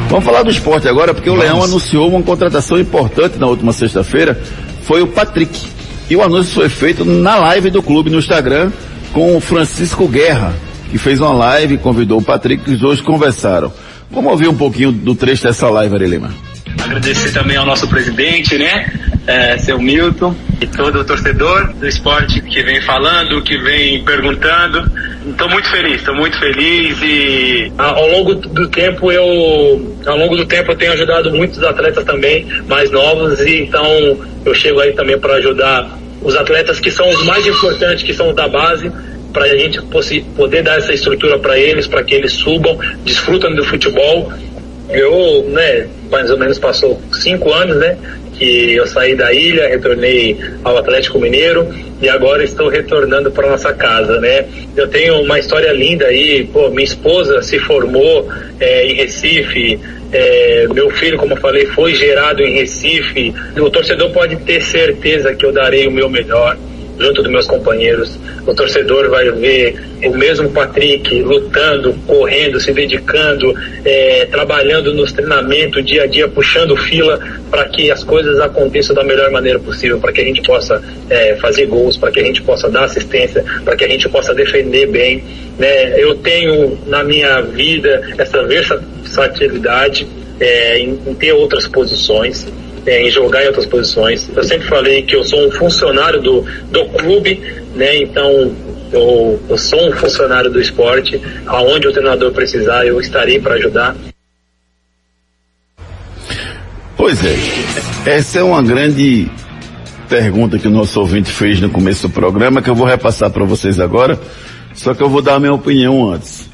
Vamos 0.09 0.25
falar 0.25 0.43
do 0.43 0.49
esporte 0.49 0.87
agora, 0.89 1.13
porque 1.13 1.29
o 1.29 1.35
Leão 1.35 1.63
anunciou 1.63 2.09
uma 2.09 2.21
contratação 2.21 2.77
importante 2.79 3.37
na 3.37 3.47
última 3.47 3.71
sexta-feira. 3.71 4.41
Foi 4.83 5.01
o 5.01 5.07
Patrick. 5.07 5.67
E 6.09 6.15
o 6.15 6.21
anúncio 6.21 6.53
foi 6.53 6.67
feito 6.67 7.05
na 7.05 7.37
live 7.37 7.69
do 7.69 7.81
clube 7.81 8.09
no 8.09 8.17
Instagram 8.19 8.71
com 9.13 9.35
o 9.35 9.41
Francisco 9.41 10.07
Guerra, 10.07 10.53
que 10.89 10.97
fez 10.97 11.19
uma 11.19 11.33
live, 11.33 11.77
convidou 11.77 12.19
o 12.19 12.23
Patrick 12.23 12.69
e 12.69 12.73
os 12.73 12.79
dois 12.79 13.01
conversaram. 13.01 13.71
Vamos 14.09 14.31
ouvir 14.31 14.47
um 14.47 14.55
pouquinho 14.55 14.91
do 14.91 15.15
trecho 15.15 15.43
dessa 15.43 15.69
live, 15.69 15.95
Ari 15.95 16.07
Lima. 16.07 16.31
Agradecer 16.83 17.31
também 17.31 17.57
ao 17.57 17.65
nosso 17.65 17.87
presidente, 17.87 18.57
né? 18.57 18.91
É, 19.27 19.57
seu 19.57 19.79
Milton 19.79 20.35
e 20.59 20.65
todo 20.65 20.99
o 20.99 21.05
torcedor 21.05 21.73
do 21.73 21.87
esporte 21.87 22.41
que 22.41 22.63
vem 22.63 22.81
falando, 22.81 23.41
que 23.43 23.57
vem 23.57 24.03
perguntando. 24.03 24.91
Estou 25.27 25.47
muito 25.47 25.69
feliz, 25.69 25.95
estou 25.97 26.15
muito 26.15 26.39
feliz 26.39 26.97
e 27.03 27.71
ao 27.77 28.09
longo 28.09 28.33
do 28.33 28.67
tempo 28.69 29.11
eu 29.11 29.95
ao 30.07 30.17
longo 30.17 30.35
do 30.35 30.45
tempo 30.45 30.71
eu 30.71 30.75
tenho 30.75 30.93
ajudado 30.93 31.31
muitos 31.31 31.61
atletas 31.61 32.03
também 32.03 32.47
mais 32.67 32.89
novos 32.89 33.39
e 33.41 33.61
então 33.61 33.85
eu 34.43 34.55
chego 34.55 34.79
aí 34.79 34.91
também 34.93 35.19
para 35.19 35.35
ajudar 35.35 36.00
os 36.21 36.35
atletas 36.35 36.79
que 36.79 36.91
são 36.91 37.09
os 37.09 37.23
mais 37.23 37.45
importantes, 37.45 38.03
que 38.03 38.13
são 38.13 38.29
os 38.29 38.35
da 38.35 38.47
base, 38.47 38.91
para 39.33 39.45
a 39.45 39.57
gente 39.57 39.81
poder 40.35 40.61
dar 40.61 40.77
essa 40.77 40.93
estrutura 40.93 41.39
para 41.39 41.57
eles, 41.57 41.87
para 41.87 42.03
que 42.03 42.13
eles 42.13 42.33
subam, 42.33 42.77
desfrutam 43.03 43.53
do 43.55 43.63
futebol. 43.63 44.31
Eu, 44.89 45.45
né, 45.49 45.87
mais 46.09 46.29
ou 46.29 46.37
menos 46.37 46.59
passou 46.59 47.01
cinco 47.13 47.51
anos, 47.53 47.77
né, 47.77 47.97
que 48.41 48.73
eu 48.73 48.87
saí 48.87 49.13
da 49.13 49.31
ilha, 49.31 49.67
retornei 49.67 50.35
ao 50.63 50.75
Atlético 50.75 51.19
Mineiro 51.19 51.67
e 52.01 52.09
agora 52.09 52.43
estou 52.43 52.69
retornando 52.69 53.29
para 53.29 53.47
nossa 53.47 53.71
casa, 53.71 54.19
né. 54.19 54.45
Eu 54.75 54.87
tenho 54.87 55.21
uma 55.21 55.37
história 55.37 55.71
linda 55.71 56.07
aí, 56.07 56.49
pô, 56.51 56.71
minha 56.71 56.83
esposa 56.83 57.43
se 57.43 57.59
formou 57.59 58.27
é, 58.59 58.87
em 58.87 58.95
Recife, 58.95 59.79
é, 60.11 60.65
meu 60.73 60.89
filho, 60.89 61.19
como 61.19 61.33
eu 61.33 61.37
falei, 61.37 61.67
foi 61.67 61.93
gerado 61.93 62.41
em 62.41 62.55
Recife. 62.55 63.31
O 63.57 63.69
torcedor 63.69 64.09
pode 64.09 64.35
ter 64.37 64.59
certeza 64.59 65.35
que 65.35 65.45
eu 65.45 65.53
darei 65.53 65.85
o 65.85 65.91
meu 65.91 66.09
melhor 66.09 66.57
junto 67.01 67.21
dos 67.21 67.31
meus 67.31 67.47
companheiros. 67.47 68.17
O 68.45 68.53
torcedor 68.53 69.09
vai 69.09 69.29
ver 69.31 69.75
o 70.05 70.17
mesmo 70.17 70.49
Patrick 70.51 71.21
lutando, 71.21 71.93
correndo, 72.07 72.59
se 72.59 72.71
dedicando, 72.71 73.53
é, 73.83 74.25
trabalhando 74.25 74.93
nos 74.93 75.11
treinamentos 75.11 75.85
dia 75.85 76.03
a 76.03 76.07
dia, 76.07 76.27
puxando 76.27 76.75
fila 76.75 77.19
para 77.49 77.65
que 77.65 77.91
as 77.91 78.03
coisas 78.03 78.39
aconteçam 78.39 78.95
da 78.95 79.03
melhor 79.03 79.29
maneira 79.31 79.59
possível, 79.59 79.99
para 79.99 80.11
que 80.11 80.21
a 80.21 80.23
gente 80.23 80.41
possa 80.41 80.81
é, 81.09 81.35
fazer 81.35 81.65
gols, 81.65 81.97
para 81.97 82.11
que 82.11 82.19
a 82.19 82.23
gente 82.23 82.41
possa 82.41 82.69
dar 82.69 82.85
assistência, 82.85 83.43
para 83.65 83.75
que 83.75 83.83
a 83.83 83.87
gente 83.87 84.07
possa 84.07 84.33
defender 84.33 84.87
bem. 84.87 85.23
Né? 85.59 85.99
Eu 86.01 86.15
tenho 86.15 86.77
na 86.87 87.03
minha 87.03 87.41
vida 87.41 88.01
essa 88.17 88.43
versatilidade 88.43 90.07
é, 90.39 90.79
em, 90.79 90.99
em 91.05 91.13
ter 91.13 91.33
outras 91.33 91.67
posições 91.67 92.47
é, 92.85 93.07
em 93.07 93.09
jogar 93.09 93.43
em 93.43 93.47
outras 93.47 93.65
posições. 93.65 94.29
Eu 94.35 94.43
sempre 94.43 94.67
falei 94.67 95.03
que 95.03 95.15
eu 95.15 95.23
sou 95.23 95.47
um 95.47 95.51
funcionário 95.51 96.21
do, 96.21 96.45
do 96.69 96.85
clube, 96.89 97.41
né? 97.75 97.97
Então 97.97 98.53
eu, 98.91 99.39
eu 99.49 99.57
sou 99.57 99.89
um 99.89 99.91
funcionário 99.93 100.49
do 100.49 100.59
esporte. 100.59 101.21
Aonde 101.45 101.87
o 101.87 101.91
treinador 101.91 102.31
precisar, 102.31 102.85
eu 102.85 102.99
estarei 102.99 103.39
para 103.39 103.55
ajudar. 103.55 103.95
Pois 106.97 107.19
é, 107.25 107.35
essa 108.05 108.39
é 108.39 108.43
uma 108.43 108.61
grande 108.61 109.27
pergunta 110.07 110.59
que 110.59 110.67
o 110.67 110.71
nosso 110.71 110.99
ouvinte 110.99 111.31
fez 111.31 111.59
no 111.59 111.69
começo 111.69 112.07
do 112.07 112.13
programa, 112.13 112.61
que 112.61 112.69
eu 112.69 112.75
vou 112.75 112.85
repassar 112.85 113.31
para 113.31 113.43
vocês 113.45 113.79
agora, 113.79 114.19
só 114.75 114.93
que 114.93 115.01
eu 115.01 115.09
vou 115.09 115.21
dar 115.21 115.35
a 115.35 115.39
minha 115.39 115.53
opinião 115.53 116.11
antes. 116.11 116.49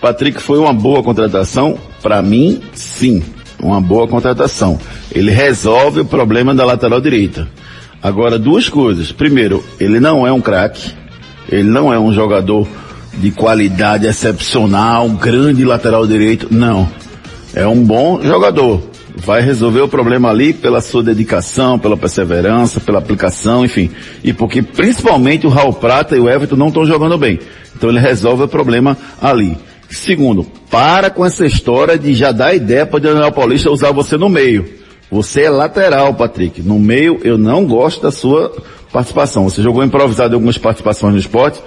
Patrick 0.00 0.42
foi 0.42 0.58
uma 0.58 0.72
boa 0.72 1.02
contratação? 1.02 1.78
Para 2.02 2.20
mim, 2.20 2.60
sim, 2.74 3.22
uma 3.58 3.80
boa 3.80 4.06
contratação. 4.06 4.78
Ele 5.16 5.30
resolve 5.30 6.00
o 6.00 6.04
problema 6.04 6.54
da 6.54 6.62
lateral 6.62 7.00
direita. 7.00 7.48
Agora, 8.02 8.38
duas 8.38 8.68
coisas. 8.68 9.10
Primeiro, 9.12 9.64
ele 9.80 9.98
não 9.98 10.26
é 10.26 10.30
um 10.30 10.42
craque, 10.42 10.92
ele 11.48 11.70
não 11.70 11.90
é 11.90 11.98
um 11.98 12.12
jogador 12.12 12.68
de 13.14 13.30
qualidade 13.30 14.06
excepcional, 14.06 15.08
grande 15.08 15.64
lateral 15.64 16.06
direito, 16.06 16.48
não. 16.50 16.86
É 17.54 17.66
um 17.66 17.82
bom 17.82 18.20
jogador. 18.22 18.82
Vai 19.16 19.40
resolver 19.40 19.80
o 19.80 19.88
problema 19.88 20.28
ali 20.28 20.52
pela 20.52 20.82
sua 20.82 21.02
dedicação, 21.02 21.78
pela 21.78 21.96
perseverança, 21.96 22.78
pela 22.78 22.98
aplicação, 22.98 23.64
enfim. 23.64 23.90
E 24.22 24.34
porque 24.34 24.60
principalmente 24.60 25.46
o 25.46 25.50
Raul 25.50 25.72
Prata 25.72 26.14
e 26.14 26.20
o 26.20 26.28
Everton 26.28 26.56
não 26.56 26.68
estão 26.68 26.84
jogando 26.84 27.16
bem. 27.16 27.40
Então 27.74 27.88
ele 27.88 28.00
resolve 28.00 28.42
o 28.42 28.48
problema 28.48 28.98
ali. 29.18 29.56
Segundo, 29.88 30.44
para 30.70 31.08
com 31.08 31.24
essa 31.24 31.46
história 31.46 31.98
de 31.98 32.12
já 32.12 32.32
dar 32.32 32.54
ideia 32.54 32.84
para 32.84 32.98
o 32.98 33.00
Daniel 33.00 33.32
Paulista 33.32 33.70
usar 33.70 33.92
você 33.92 34.18
no 34.18 34.28
meio. 34.28 34.84
Você 35.10 35.42
é 35.42 35.50
lateral, 35.50 36.12
Patrick. 36.14 36.62
No 36.62 36.78
meio, 36.78 37.20
eu 37.22 37.38
não 37.38 37.64
gosto 37.64 38.02
da 38.02 38.10
sua 38.10 38.52
participação. 38.92 39.44
Você 39.44 39.62
jogou 39.62 39.84
improvisado 39.84 40.32
em 40.32 40.36
algumas 40.36 40.58
participações 40.58 41.12
no 41.12 41.20
esporte. 41.20 41.62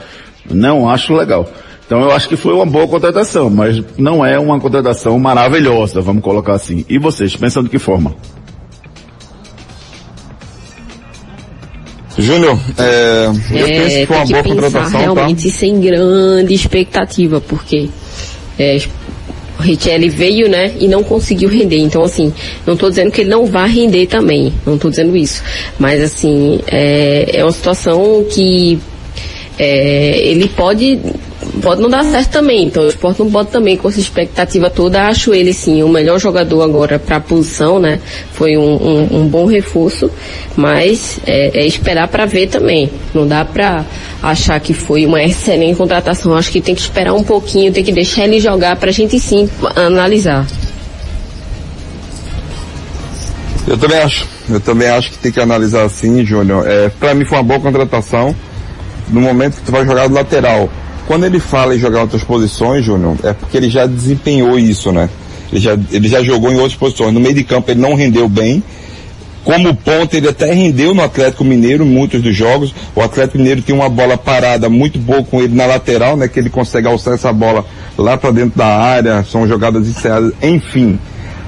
Não 0.49 0.89
acho 0.89 1.13
legal. 1.13 1.47
Então 1.85 2.01
eu 2.01 2.11
acho 2.11 2.29
que 2.29 2.35
foi 2.35 2.53
uma 2.53 2.67
boa 2.67 2.87
contratação, 2.87 3.49
mas 3.49 3.83
não 3.97 4.23
é 4.23 4.37
uma 4.37 4.59
contratação 4.59 5.17
maravilhosa, 5.17 6.01
vamos 6.01 6.21
colocar 6.21 6.53
assim. 6.53 6.85
E 6.87 6.99
vocês, 6.99 7.35
pensam 7.35 7.63
de 7.63 7.69
que 7.69 7.79
forma? 7.79 8.13
Júnior, 12.15 12.59
é, 12.77 13.25
eu 13.51 13.65
É, 13.65 13.65
penso 13.65 13.95
que 13.95 14.05
foi 14.05 14.17
uma 14.17 14.25
boa 14.25 14.43
que 14.43 14.49
contratação, 14.49 14.91
tá? 14.91 14.97
realmente 14.99 15.49
sem 15.49 15.79
grande 15.79 16.53
expectativa, 16.53 17.41
porque 17.41 17.89
é, 18.59 18.77
o 19.59 19.61
Richelli 19.61 20.09
veio, 20.09 20.49
né, 20.49 20.71
e 20.79 20.87
não 20.87 21.03
conseguiu 21.03 21.49
render. 21.49 21.79
Então, 21.79 22.01
assim, 22.01 22.33
não 22.65 22.73
estou 22.75 22.89
dizendo 22.89 23.11
que 23.11 23.21
ele 23.21 23.29
não 23.29 23.45
vai 23.45 23.69
render 23.69 24.07
também, 24.07 24.53
não 24.65 24.75
estou 24.75 24.89
dizendo 24.89 25.15
isso. 25.17 25.43
Mas, 25.77 26.01
assim, 26.01 26.61
é, 26.67 27.29
é 27.33 27.43
uma 27.43 27.51
situação 27.51 28.25
que 28.31 28.79
é, 29.57 30.17
ele 30.19 30.47
pode 30.47 30.99
pode 31.59 31.81
não 31.81 31.89
dar 31.89 32.03
certo 32.03 32.31
também. 32.31 32.65
Então 32.65 32.83
o 32.83 32.89
esporte 32.89 33.19
não 33.19 33.29
pode 33.29 33.49
também 33.49 33.77
com 33.77 33.87
essa 33.87 33.99
expectativa 33.99 34.69
toda. 34.69 35.07
Acho 35.07 35.33
ele 35.33 35.53
sim 35.53 35.83
o 35.83 35.89
melhor 35.89 36.19
jogador 36.19 36.61
agora 36.61 36.99
para 36.99 37.17
a 37.17 37.19
posição, 37.19 37.79
né? 37.79 37.99
Foi 38.31 38.57
um, 38.57 38.61
um, 38.61 39.21
um 39.21 39.27
bom 39.27 39.45
reforço, 39.45 40.09
mas 40.55 41.19
é, 41.25 41.61
é 41.61 41.65
esperar 41.65 42.07
para 42.07 42.25
ver 42.25 42.47
também. 42.47 42.89
Não 43.13 43.27
dá 43.27 43.43
para 43.45 43.85
achar 44.21 44.59
que 44.59 44.73
foi 44.73 45.05
uma 45.05 45.23
excelente 45.23 45.77
contratação. 45.77 46.33
Acho 46.33 46.51
que 46.51 46.61
tem 46.61 46.75
que 46.75 46.81
esperar 46.81 47.13
um 47.13 47.23
pouquinho, 47.23 47.71
tem 47.71 47.83
que 47.83 47.91
deixar 47.91 48.25
ele 48.25 48.39
jogar 48.39 48.75
para 48.75 48.89
a 48.89 48.93
gente 48.93 49.19
sim 49.19 49.49
analisar. 49.75 50.45
Eu 53.67 53.77
também 53.77 53.99
acho. 53.99 54.27
Eu 54.49 54.59
também 54.59 54.87
acho 54.87 55.11
que 55.11 55.17
tem 55.19 55.31
que 55.31 55.39
analisar 55.39 55.83
assim, 55.83 56.25
Júnior. 56.25 56.67
É, 56.67 56.89
para 56.89 57.13
mim 57.13 57.23
foi 57.23 57.37
uma 57.37 57.43
boa 57.43 57.59
contratação. 57.59 58.35
No 59.09 59.21
momento 59.21 59.57
que 59.57 59.61
tu 59.61 59.71
vai 59.71 59.85
jogar 59.85 60.07
do 60.07 60.13
lateral. 60.15 60.69
Quando 61.09 61.25
ele 61.25 61.39
fala 61.39 61.75
em 61.75 61.79
jogar 61.79 62.01
outras 62.01 62.23
posições, 62.23 62.85
Júnior, 62.85 63.17
é 63.23 63.33
porque 63.33 63.57
ele 63.57 63.67
já 63.67 63.87
desempenhou 63.87 64.59
isso, 64.59 64.91
né? 64.91 65.09
Ele 65.51 65.59
já, 65.59 65.75
ele 65.91 66.07
já 66.07 66.21
jogou 66.21 66.51
em 66.51 66.57
outras 66.57 66.75
posições. 66.75 67.11
No 67.11 67.19
meio 67.19 67.33
de 67.33 67.43
campo 67.43 67.71
ele 67.71 67.81
não 67.81 67.95
rendeu 67.95 68.29
bem. 68.29 68.61
Como 69.43 69.73
ponta, 69.73 70.15
ele 70.15 70.29
até 70.29 70.53
rendeu 70.53 70.93
no 70.93 71.01
Atlético 71.01 71.43
Mineiro, 71.43 71.83
muitos 71.83 72.21
dos 72.21 72.35
jogos. 72.35 72.75
O 72.95 73.01
Atlético 73.01 73.39
Mineiro 73.39 73.63
tem 73.63 73.73
uma 73.73 73.89
bola 73.89 74.19
parada 74.19 74.69
muito 74.69 74.99
boa 74.99 75.23
com 75.23 75.41
ele 75.41 75.55
na 75.55 75.65
lateral, 75.65 76.15
né? 76.15 76.27
Que 76.27 76.39
ele 76.39 76.49
consegue 76.51 76.87
alçar 76.87 77.15
essa 77.15 77.33
bola 77.33 77.65
lá 77.97 78.15
para 78.15 78.29
dentro 78.29 78.55
da 78.55 78.67
área. 78.67 79.23
São 79.23 79.47
jogadas 79.47 79.87
encerradas, 79.87 80.31
enfim. 80.43 80.99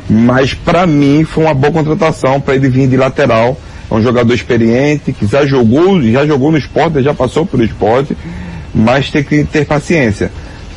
Mas 0.09 0.55
para 0.55 0.87
mim 0.87 1.23
foi 1.23 1.43
uma 1.43 1.53
boa 1.53 1.71
contratação 1.71 2.41
para 2.41 2.55
ele 2.55 2.67
vir 2.67 2.87
de 2.87 2.97
lateral. 2.97 3.55
É 3.91 3.93
um 3.93 4.01
jogador 4.01 4.33
experiente, 4.33 5.13
que 5.13 5.27
já 5.27 5.45
jogou, 5.45 6.01
já 6.01 6.25
jogou 6.25 6.51
no 6.51 6.57
esporte, 6.57 7.03
já 7.03 7.13
passou 7.13 7.45
pelo 7.45 7.63
esporte, 7.63 8.17
mas 8.73 9.09
tem 9.09 9.23
que 9.23 9.43
ter 9.43 9.65
paciência. 9.65 10.31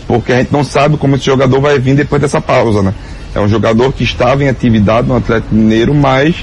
Porque 0.07 0.33
a 0.33 0.39
gente 0.39 0.53
não 0.53 0.65
sabe 0.65 0.97
como 0.97 1.17
esse 1.17 1.25
jogador 1.25 1.61
vai 1.61 1.79
vir 1.79 1.95
depois 1.95 2.21
dessa 2.21 2.41
pausa, 2.41 2.83
né? 2.83 2.95
É 3.35 3.41
um 3.41 3.49
jogador 3.49 3.93
que 3.93 4.05
estava 4.05 4.45
em 4.45 4.49
atividade 4.49 5.09
no 5.09 5.17
Atlético 5.17 5.55
Mineiro, 5.55 5.95
mas 5.95 6.37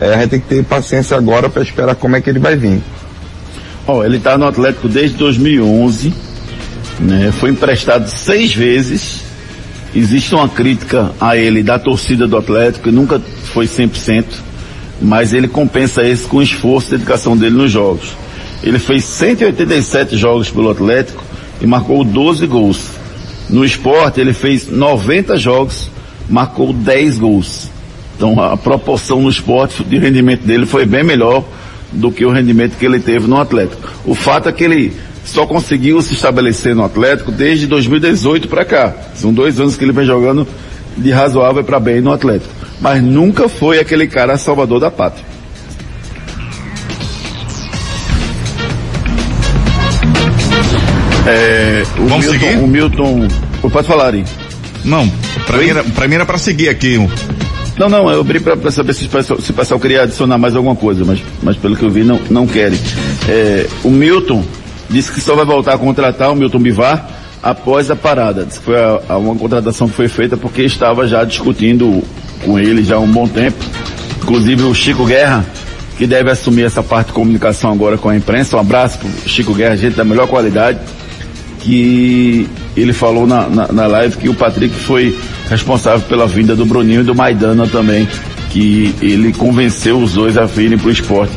é, 0.00 0.14
a 0.14 0.18
gente 0.18 0.30
tem 0.30 0.40
que 0.40 0.46
ter 0.46 0.64
paciência 0.64 1.16
agora 1.16 1.48
para 1.48 1.62
esperar 1.62 1.94
como 1.94 2.14
é 2.14 2.20
que 2.20 2.30
ele 2.30 2.38
vai 2.38 2.56
vir. 2.56 2.80
Ó, 3.86 4.04
ele 4.04 4.18
está 4.18 4.36
no 4.36 4.46
Atlético 4.46 4.88
desde 4.88 5.16
2011, 5.16 6.12
né? 7.00 7.32
Foi 7.32 7.50
emprestado 7.50 8.08
seis 8.08 8.54
vezes. 8.54 9.22
Existe 9.94 10.34
uma 10.34 10.48
crítica 10.48 11.12
a 11.20 11.36
ele 11.36 11.62
da 11.62 11.78
torcida 11.78 12.26
do 12.26 12.36
Atlético, 12.36 12.92
nunca 12.92 13.18
foi 13.44 13.66
100%, 13.66 14.24
mas 15.00 15.32
ele 15.32 15.48
compensa 15.48 16.02
isso 16.02 16.28
com 16.28 16.38
o 16.38 16.42
esforço 16.42 16.94
e 16.94 16.98
dedicação 16.98 17.36
dele 17.36 17.56
nos 17.56 17.72
jogos. 17.72 18.14
Ele 18.62 18.78
fez 18.78 19.04
187 19.04 20.16
jogos 20.16 20.50
pelo 20.50 20.70
Atlético 20.70 21.22
e 21.60 21.66
marcou 21.66 22.04
12 22.04 22.46
gols. 22.46 22.90
No 23.48 23.64
esporte, 23.64 24.20
ele 24.20 24.32
fez 24.32 24.68
90 24.68 25.36
jogos, 25.36 25.90
marcou 26.28 26.72
10 26.72 27.18
gols. 27.18 27.70
Então 28.16 28.40
a 28.40 28.56
proporção 28.56 29.20
no 29.20 29.28
esporte 29.28 29.84
de 29.84 29.98
rendimento 29.98 30.42
dele 30.42 30.66
foi 30.66 30.86
bem 30.86 31.04
melhor 31.04 31.44
do 31.92 32.10
que 32.10 32.24
o 32.24 32.30
rendimento 32.30 32.76
que 32.76 32.86
ele 32.86 32.98
teve 32.98 33.26
no 33.26 33.38
Atlético. 33.38 33.88
O 34.04 34.14
fato 34.14 34.48
é 34.48 34.52
que 34.52 34.64
ele 34.64 34.96
só 35.24 35.46
conseguiu 35.46 36.00
se 36.00 36.14
estabelecer 36.14 36.74
no 36.74 36.84
Atlético 36.84 37.30
desde 37.30 37.66
2018 37.66 38.48
para 38.48 38.64
cá. 38.64 38.94
São 39.14 39.32
dois 39.32 39.60
anos 39.60 39.76
que 39.76 39.84
ele 39.84 39.92
vem 39.92 40.06
jogando 40.06 40.46
de 40.96 41.10
razoável 41.10 41.62
para 41.62 41.78
bem 41.78 42.00
no 42.00 42.12
Atlético. 42.12 42.52
Mas 42.80 43.02
nunca 43.02 43.48
foi 43.48 43.78
aquele 43.78 44.06
cara 44.06 44.38
salvador 44.38 44.80
da 44.80 44.90
pátria. 44.90 45.35
É, 51.26 51.82
o 51.98 52.06
Vamos 52.06 52.26
Milton, 52.26 52.38
seguir? 52.38 52.58
O 52.58 52.66
Milton. 52.66 53.28
Pode 53.72 53.86
falar 53.86 54.14
aí. 54.14 54.24
Não, 54.84 55.08
pra 55.44 55.58
mim, 55.58 55.68
era, 55.68 55.82
pra 55.82 56.06
mim 56.06 56.14
era 56.14 56.24
pra 56.24 56.38
seguir 56.38 56.68
aqui. 56.68 56.96
Não, 57.76 57.88
não, 57.88 58.08
eu 58.08 58.20
abri 58.20 58.38
para 58.38 58.70
saber 58.70 58.94
se 58.94 59.06
o, 59.06 59.08
pessoal, 59.08 59.40
se 59.40 59.50
o 59.50 59.54
pessoal 59.54 59.80
queria 59.80 60.02
adicionar 60.02 60.38
mais 60.38 60.54
alguma 60.54 60.76
coisa, 60.76 61.04
mas, 61.04 61.20
mas 61.42 61.56
pelo 61.56 61.76
que 61.76 61.82
eu 61.82 61.90
vi 61.90 62.04
não, 62.04 62.20
não 62.30 62.46
querem. 62.46 62.78
É, 63.28 63.66
o 63.82 63.90
Milton 63.90 64.44
disse 64.88 65.10
que 65.10 65.20
só 65.20 65.34
vai 65.34 65.44
voltar 65.44 65.74
a 65.74 65.78
contratar 65.78 66.30
o 66.30 66.36
Milton 66.36 66.60
Bivar 66.60 67.10
após 67.42 67.90
a 67.90 67.96
parada. 67.96 68.44
Disse 68.44 68.60
que 68.60 68.64
foi 68.66 68.76
a, 68.76 69.00
a 69.08 69.18
uma 69.18 69.34
contratação 69.34 69.88
que 69.88 69.94
foi 69.94 70.08
feita 70.08 70.36
porque 70.36 70.62
estava 70.62 71.06
já 71.08 71.24
discutindo 71.24 72.02
com 72.44 72.58
ele 72.58 72.84
já 72.84 72.96
há 72.96 73.00
um 73.00 73.10
bom 73.10 73.26
tempo. 73.26 73.58
Inclusive 74.22 74.62
o 74.62 74.74
Chico 74.74 75.04
Guerra, 75.04 75.44
que 75.98 76.06
deve 76.06 76.30
assumir 76.30 76.62
essa 76.62 76.82
parte 76.82 77.08
de 77.08 77.12
comunicação 77.12 77.72
agora 77.72 77.98
com 77.98 78.08
a 78.08 78.16
imprensa. 78.16 78.56
Um 78.56 78.60
abraço 78.60 78.98
pro 78.98 79.08
Chico 79.28 79.52
Guerra, 79.52 79.76
gente 79.76 79.96
da 79.96 80.04
melhor 80.04 80.28
qualidade 80.28 80.78
que 81.66 82.48
ele 82.76 82.92
falou 82.92 83.26
na, 83.26 83.48
na, 83.48 83.72
na, 83.72 83.86
live 83.88 84.16
que 84.16 84.28
o 84.28 84.34
Patrick 84.34 84.72
foi 84.72 85.18
responsável 85.50 86.06
pela 86.06 86.24
vinda 86.24 86.54
do 86.54 86.64
Bruninho 86.64 87.00
e 87.00 87.04
do 87.04 87.12
Maidana 87.12 87.66
também, 87.66 88.06
que 88.50 88.94
ele 89.02 89.32
convenceu 89.32 89.98
os 89.98 90.12
dois 90.12 90.38
a 90.38 90.44
virem 90.44 90.78
para 90.78 90.86
o 90.86 90.92
esporte 90.92 91.32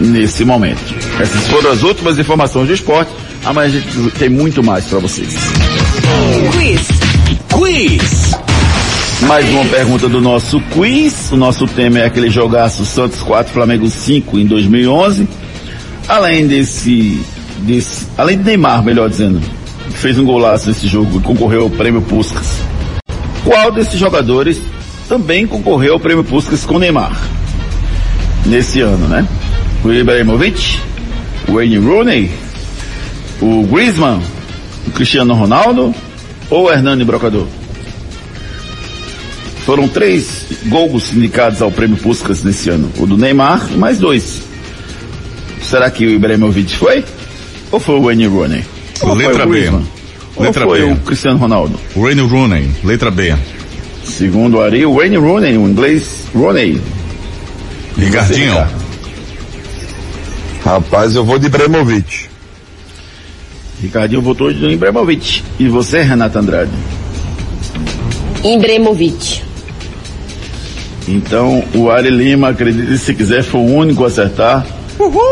nesse 0.00 0.44
momento. 0.44 0.82
Essas 1.20 1.46
foram 1.46 1.70
as 1.70 1.84
últimas 1.84 2.18
informações 2.18 2.66
do 2.66 2.74
esporte. 2.74 3.12
Amanhã 3.44 3.68
a 3.68 3.70
gente 3.70 4.10
tem 4.18 4.28
muito 4.28 4.60
mais 4.60 4.86
para 4.86 4.98
vocês. 4.98 5.36
Quiz. 6.50 6.88
Quiz. 7.56 8.34
Mais 9.28 9.48
uma 9.50 9.64
pergunta 9.66 10.08
do 10.08 10.20
nosso 10.20 10.60
quiz. 10.72 11.30
O 11.30 11.36
nosso 11.36 11.64
tema 11.68 12.00
é 12.00 12.06
aquele 12.06 12.28
jogaço 12.28 12.84
Santos 12.84 13.22
4, 13.22 13.52
Flamengo 13.52 13.88
5 13.88 14.36
em 14.36 14.46
2011. 14.46 15.28
Além 16.08 16.48
desse, 16.48 17.20
desse 17.62 18.06
além 18.16 18.38
de 18.38 18.44
Neymar, 18.44 18.82
melhor 18.82 19.08
dizendo, 19.08 19.40
fez 19.90 20.18
um 20.18 20.24
golaço 20.24 20.68
nesse 20.68 20.86
jogo 20.86 21.18
e 21.18 21.22
concorreu 21.22 21.62
ao 21.62 21.70
prêmio 21.70 22.02
Puskas. 22.02 22.60
Qual 23.44 23.72
desses 23.72 23.98
jogadores 23.98 24.60
também 25.08 25.46
concorreu 25.46 25.94
ao 25.94 26.00
prêmio 26.00 26.24
Puskas 26.24 26.64
com 26.64 26.78
Neymar? 26.78 27.18
Nesse 28.46 28.80
ano, 28.80 29.06
né? 29.08 29.26
O 29.84 29.92
Ibrahimovic, 29.92 30.78
o 31.48 31.54
Wayne 31.54 31.78
Rooney, 31.78 32.30
o 33.40 33.64
Griezmann, 33.64 34.20
o 34.86 34.90
Cristiano 34.90 35.34
Ronaldo 35.34 35.94
ou 36.48 36.66
o 36.66 36.70
Hernani 36.70 37.04
Brocador? 37.04 37.46
Foram 39.64 39.86
três 39.88 40.46
gols 40.66 41.12
indicados 41.12 41.60
ao 41.62 41.70
prêmio 41.70 41.96
Puskas 41.96 42.42
nesse 42.42 42.70
ano. 42.70 42.90
O 42.98 43.06
do 43.06 43.16
Neymar 43.16 43.70
mais 43.76 43.98
dois. 43.98 44.42
Será 45.62 45.90
que 45.90 46.06
o 46.06 46.10
Ibrahimovic 46.10 46.76
foi? 46.76 47.04
Ou 47.72 47.78
foi 47.80 47.94
o 47.96 48.02
Wayne 48.02 48.26
Rooney? 48.26 48.64
Ou 49.02 49.14
Letra 49.14 49.34
foi 49.34 49.44
o 49.44 49.48
B. 49.48 49.52
Griezmann? 49.58 49.86
Letra 50.38 50.64
Ou 50.64 50.70
foi 50.70 50.80
B. 50.86 50.92
o 50.92 50.96
Cristiano 50.96 51.38
Ronaldo? 51.38 51.80
Wayne 51.96 52.20
Rooney, 52.22 52.70
letra 52.84 53.10
B. 53.10 53.34
Segundo 54.04 54.56
o 54.56 54.62
Ari, 54.62 54.84
o 54.86 54.94
Wayne 54.96 55.16
Rooney, 55.16 55.56
o 55.56 55.68
inglês 55.68 56.24
Rooney. 56.34 56.80
Ricardinho. 57.96 58.50
Ricardo? 58.52 58.80
Rapaz, 60.64 61.14
eu 61.14 61.24
vou 61.24 61.38
de 61.38 61.46
Ibrahimovic. 61.46 62.28
Ricardinho 63.82 64.20
votou 64.20 64.52
no 64.52 64.70
Ibrahimovic. 64.70 65.42
E 65.58 65.68
você, 65.68 66.02
Renata 66.02 66.38
Andrade? 66.38 66.70
Ibrahimovic. 68.44 69.42
Então, 71.08 71.64
o 71.74 71.90
Ari 71.90 72.10
Lima, 72.10 72.50
acredite 72.50 72.98
se 72.98 73.14
quiser, 73.14 73.42
foi 73.42 73.60
o 73.60 73.64
único 73.74 74.04
a 74.04 74.08
acertar. 74.08 74.66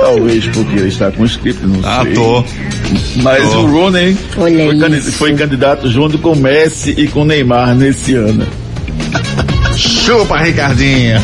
Talvez 0.02 0.46
porque 0.48 0.76
ele 0.78 0.88
está 0.88 1.10
com 1.10 1.24
script, 1.24 1.64
não 1.66 1.80
Ah, 1.84 2.02
sei. 2.04 2.14
tô. 2.14 2.44
Mas 3.22 3.42
tô. 3.52 3.58
o 3.60 3.66
Rooney 3.70 4.16
Olha 4.36 4.64
foi, 4.66 4.78
candi- 4.78 4.96
isso. 4.98 5.12
foi 5.12 5.34
candidato 5.34 5.90
junto 5.90 6.18
com 6.18 6.34
Messi 6.34 6.94
e 6.96 7.06
com 7.08 7.24
Neymar 7.24 7.74
nesse 7.74 8.14
ano. 8.14 8.46
Chupa, 9.76 10.38
Ricardinho. 10.38 11.20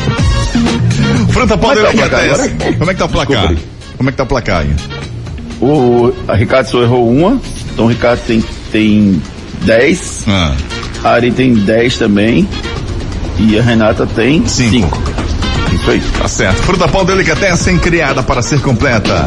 Fruta 1.31 1.59
Pão 1.59 1.75
Como 1.75 1.87
é 1.87 1.93
que 1.93 1.99
tá 1.99 2.07
o 2.07 2.09
placar 2.09 2.49
Como 2.79 2.91
é 2.91 2.95
que 2.95 2.99
tá 2.99 3.05
o 3.05 3.09
placar? 3.09 3.49
Desculpa 3.49 3.65
Como 3.97 4.09
é 4.09 4.13
que 4.13 4.17
tá 4.19 4.23
o 4.23 4.27
placar 4.27 4.61
aí? 4.61 4.71
O 5.61 6.13
a 6.29 6.35
Ricardo 6.35 6.67
só 6.69 6.83
errou 6.83 7.09
uma, 7.11 7.41
então 7.73 7.87
o 7.87 7.89
Ricardo 7.89 8.21
tem, 8.27 8.45
tem 8.71 9.23
10, 9.63 10.25
Ah, 10.29 10.55
a 11.03 11.11
Ari 11.13 11.31
tem 11.31 11.55
10 11.55 11.97
também, 11.97 12.47
e 13.39 13.59
a 13.59 13.63
Renata 13.63 14.05
tem 14.07 14.47
Cinco. 14.47 14.95
5. 14.97 15.24
Isso 15.85 15.91
aí. 15.91 16.01
tá 16.19 16.29
certo. 16.29 16.63
Fruta 16.63 16.89
Pão 16.89 17.05
Delicatessen 17.05 17.79
criada 17.79 18.23
para 18.23 18.41
ser 18.41 18.61
completa. 18.63 19.27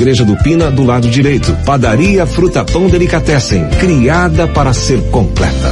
do 0.00 0.34
Pina, 0.42 0.70
do 0.70 0.82
lado 0.82 1.10
direito. 1.10 1.54
Padaria 1.66 2.24
Fruta 2.24 2.64
Pão 2.64 2.88
Delicatessen, 2.88 3.68
criada 3.78 4.48
para 4.48 4.72
ser 4.72 4.98
completa. 5.10 5.70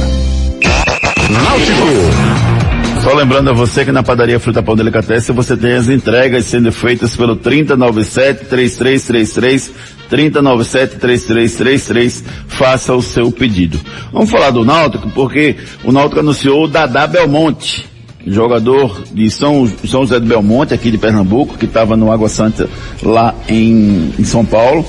Só 3.01 3.15
lembrando 3.15 3.49
a 3.49 3.53
você 3.53 3.83
que 3.83 3.91
na 3.91 4.03
padaria 4.03 4.39
Fruta 4.39 4.61
Pão 4.61 4.75
Delicatessen 4.75 5.33
você 5.33 5.57
tem 5.57 5.73
as 5.73 5.89
entregas 5.89 6.45
sendo 6.45 6.71
feitas 6.71 7.17
pelo 7.17 7.37
3097-3333, 7.37 9.71
3097-3333, 10.11 12.23
faça 12.47 12.93
o 12.93 13.01
seu 13.01 13.31
pedido. 13.31 13.79
Vamos 14.13 14.29
falar 14.29 14.51
do 14.51 14.63
Náutico, 14.63 15.09
porque 15.09 15.55
o 15.83 15.91
Náutico 15.91 16.19
anunciou 16.19 16.65
o 16.65 16.67
Dadá 16.67 17.07
Belmonte, 17.07 17.89
jogador 18.25 19.03
de 19.11 19.29
São, 19.29 19.67
São 19.85 20.01
José 20.01 20.19
do 20.19 20.25
Belmonte, 20.25 20.73
aqui 20.73 20.91
de 20.91 20.97
Pernambuco, 20.97 21.57
que 21.57 21.65
estava 21.65 21.95
no 21.95 22.11
Água 22.11 22.29
Santa 22.29 22.69
lá 23.01 23.33
em, 23.47 24.13
em 24.17 24.23
São 24.23 24.45
Paulo, 24.45 24.85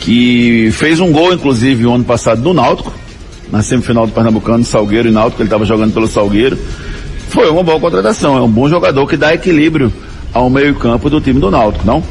que 0.00 0.70
fez 0.72 1.00
um 1.00 1.12
gol, 1.12 1.32
inclusive, 1.32 1.86
o 1.86 1.92
ano 1.92 2.04
passado 2.04 2.40
do 2.40 2.54
Náutico, 2.54 2.92
na 3.50 3.62
semifinal 3.62 4.06
do 4.06 4.12
Pernambucano, 4.12 4.64
Salgueiro 4.64 5.08
e 5.08 5.10
Náutico, 5.10 5.42
ele 5.42 5.48
estava 5.48 5.64
jogando 5.64 5.92
pelo 5.92 6.06
Salgueiro. 6.06 6.56
Foi 7.28 7.50
uma 7.50 7.62
boa 7.62 7.78
contratação, 7.78 8.36
é 8.36 8.40
um 8.40 8.50
bom 8.50 8.68
jogador 8.68 9.06
que 9.06 9.16
dá 9.16 9.34
equilíbrio 9.34 9.92
ao 10.32 10.48
meio-campo 10.48 11.10
do 11.10 11.20
time 11.20 11.40
do 11.40 11.50
Náutico, 11.50 11.86
não? 11.86 12.02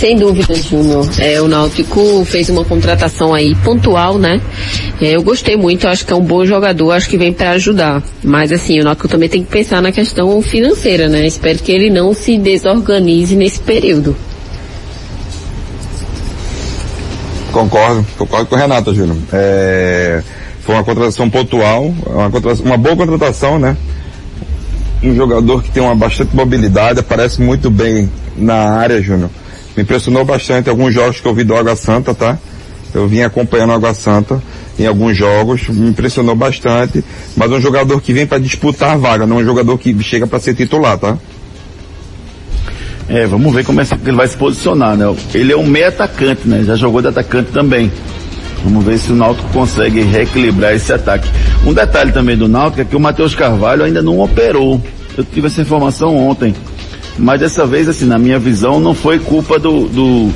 Sem 0.00 0.16
dúvida, 0.16 0.54
Júnior. 0.54 1.06
É, 1.18 1.42
o 1.42 1.46
Náutico 1.46 2.24
fez 2.24 2.48
uma 2.48 2.64
contratação 2.64 3.34
aí 3.34 3.54
pontual, 3.56 4.16
né? 4.16 4.40
É, 4.98 5.14
eu 5.14 5.22
gostei 5.22 5.58
muito, 5.58 5.86
acho 5.86 6.06
que 6.06 6.12
é 6.14 6.16
um 6.16 6.22
bom 6.22 6.42
jogador, 6.46 6.92
acho 6.92 7.06
que 7.06 7.18
vem 7.18 7.34
para 7.34 7.50
ajudar. 7.50 8.02
Mas 8.24 8.50
assim, 8.50 8.80
o 8.80 8.84
Náutico 8.84 9.08
também 9.08 9.28
tem 9.28 9.44
que 9.44 9.50
pensar 9.50 9.82
na 9.82 9.92
questão 9.92 10.40
financeira, 10.40 11.06
né? 11.06 11.26
Espero 11.26 11.58
que 11.58 11.70
ele 11.70 11.90
não 11.90 12.14
se 12.14 12.38
desorganize 12.38 13.36
nesse 13.36 13.60
período. 13.60 14.16
Concordo, 17.52 18.06
concordo 18.16 18.46
com 18.46 18.54
o 18.54 18.58
Renata, 18.58 18.94
Júnior. 18.94 19.18
É, 19.34 20.22
foi 20.62 20.76
uma 20.76 20.84
contratação 20.84 21.28
pontual, 21.28 21.92
uma, 22.06 22.30
contratação- 22.30 22.64
uma 22.64 22.78
boa 22.78 22.96
contratação, 22.96 23.58
né? 23.58 23.76
Um 25.02 25.14
jogador 25.14 25.62
que 25.62 25.70
tem 25.70 25.82
uma 25.82 25.94
bastante 25.94 26.34
mobilidade, 26.34 27.00
aparece 27.00 27.42
muito 27.42 27.68
bem 27.68 28.10
na 28.34 28.54
área, 28.78 29.02
Júnior. 29.02 29.28
Me 29.80 29.84
impressionou 29.84 30.26
bastante 30.26 30.68
alguns 30.68 30.92
jogos 30.92 31.20
que 31.20 31.26
eu 31.26 31.34
vi 31.34 31.42
do 31.42 31.56
Água 31.56 31.74
Santa, 31.74 32.14
tá? 32.14 32.36
Eu 32.92 33.08
vim 33.08 33.22
acompanhando 33.22 33.70
o 33.70 33.72
Água 33.72 33.94
Santa 33.94 34.42
em 34.78 34.86
alguns 34.86 35.16
jogos, 35.16 35.68
me 35.70 35.88
impressionou 35.88 36.34
bastante, 36.34 37.02
mas 37.34 37.50
um 37.50 37.58
jogador 37.58 37.98
que 38.02 38.12
vem 38.12 38.26
para 38.26 38.38
disputar 38.38 38.90
a 38.90 38.96
vaga, 38.98 39.26
não 39.26 39.38
um 39.38 39.44
jogador 39.44 39.78
que 39.78 39.98
chega 40.02 40.26
para 40.26 40.38
ser 40.38 40.54
titular, 40.54 40.98
tá? 40.98 41.16
É, 43.08 43.26
vamos 43.26 43.54
ver 43.54 43.64
como 43.64 43.80
é 43.80 43.84
que 43.86 43.94
ele 44.04 44.18
vai 44.18 44.28
se 44.28 44.36
posicionar, 44.36 44.98
né? 44.98 45.16
Ele 45.32 45.54
é 45.54 45.56
um 45.56 45.66
meio 45.66 45.88
atacante, 45.88 46.46
né? 46.46 46.62
Já 46.62 46.76
jogou 46.76 47.00
de 47.00 47.08
atacante 47.08 47.50
também. 47.50 47.90
Vamos 48.62 48.84
ver 48.84 48.98
se 48.98 49.10
o 49.12 49.16
Náutico 49.16 49.48
consegue 49.48 50.02
reequilibrar 50.02 50.74
esse 50.74 50.92
ataque. 50.92 51.26
Um 51.64 51.72
detalhe 51.72 52.12
também 52.12 52.36
do 52.36 52.46
Náutico 52.46 52.82
é 52.82 52.84
que 52.84 52.96
o 52.96 53.00
Matheus 53.00 53.34
Carvalho 53.34 53.82
ainda 53.82 54.02
não 54.02 54.20
operou. 54.20 54.78
Eu 55.16 55.24
tive 55.24 55.46
essa 55.46 55.62
informação 55.62 56.14
ontem. 56.18 56.54
Mas 57.18 57.40
dessa 57.40 57.66
vez, 57.66 57.88
assim, 57.88 58.06
na 58.06 58.18
minha 58.18 58.38
visão, 58.38 58.80
não 58.80 58.94
foi 58.94 59.18
culpa 59.18 59.58
do, 59.58 59.88
do, 59.88 60.30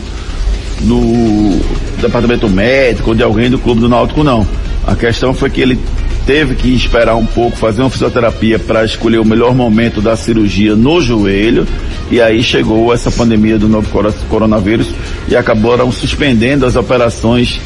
do 0.81 1.61
departamento 2.01 2.49
médico 2.49 3.11
ou 3.11 3.15
de 3.17 3.23
alguém 3.23 3.51
do 3.51 3.59
clube 3.59 3.81
do 3.81 3.89
Náutico, 3.89 4.23
não. 4.23 4.47
A 4.87 4.95
questão 4.95 5.33
foi 5.33 5.49
que 5.49 5.61
ele 5.61 5.79
teve 6.27 6.55
que 6.55 6.69
esperar 6.75 7.17
um 7.17 7.27
pouco, 7.27 7.57
fazer 7.57 7.83
uma 7.83 7.91
fisioterapia 7.91 8.59
para 8.59 8.85
escolher 8.85 9.19
o 9.19 9.25
melhor 9.25 9.55
momento 9.55 10.01
da 10.01 10.17
cirurgia 10.17 10.75
no 10.75 11.01
joelho, 11.01 11.67
e 12.11 12.21
aí 12.21 12.43
chegou 12.43 12.93
essa 12.93 13.11
pandemia 13.11 13.59
do 13.59 13.69
novo 13.69 13.89
coro- 13.91 14.15
coronavírus 14.29 14.89
e 15.29 15.37
acabaram 15.37 15.91
suspendendo 15.91 16.67
as 16.67 16.77
operações 16.77 17.61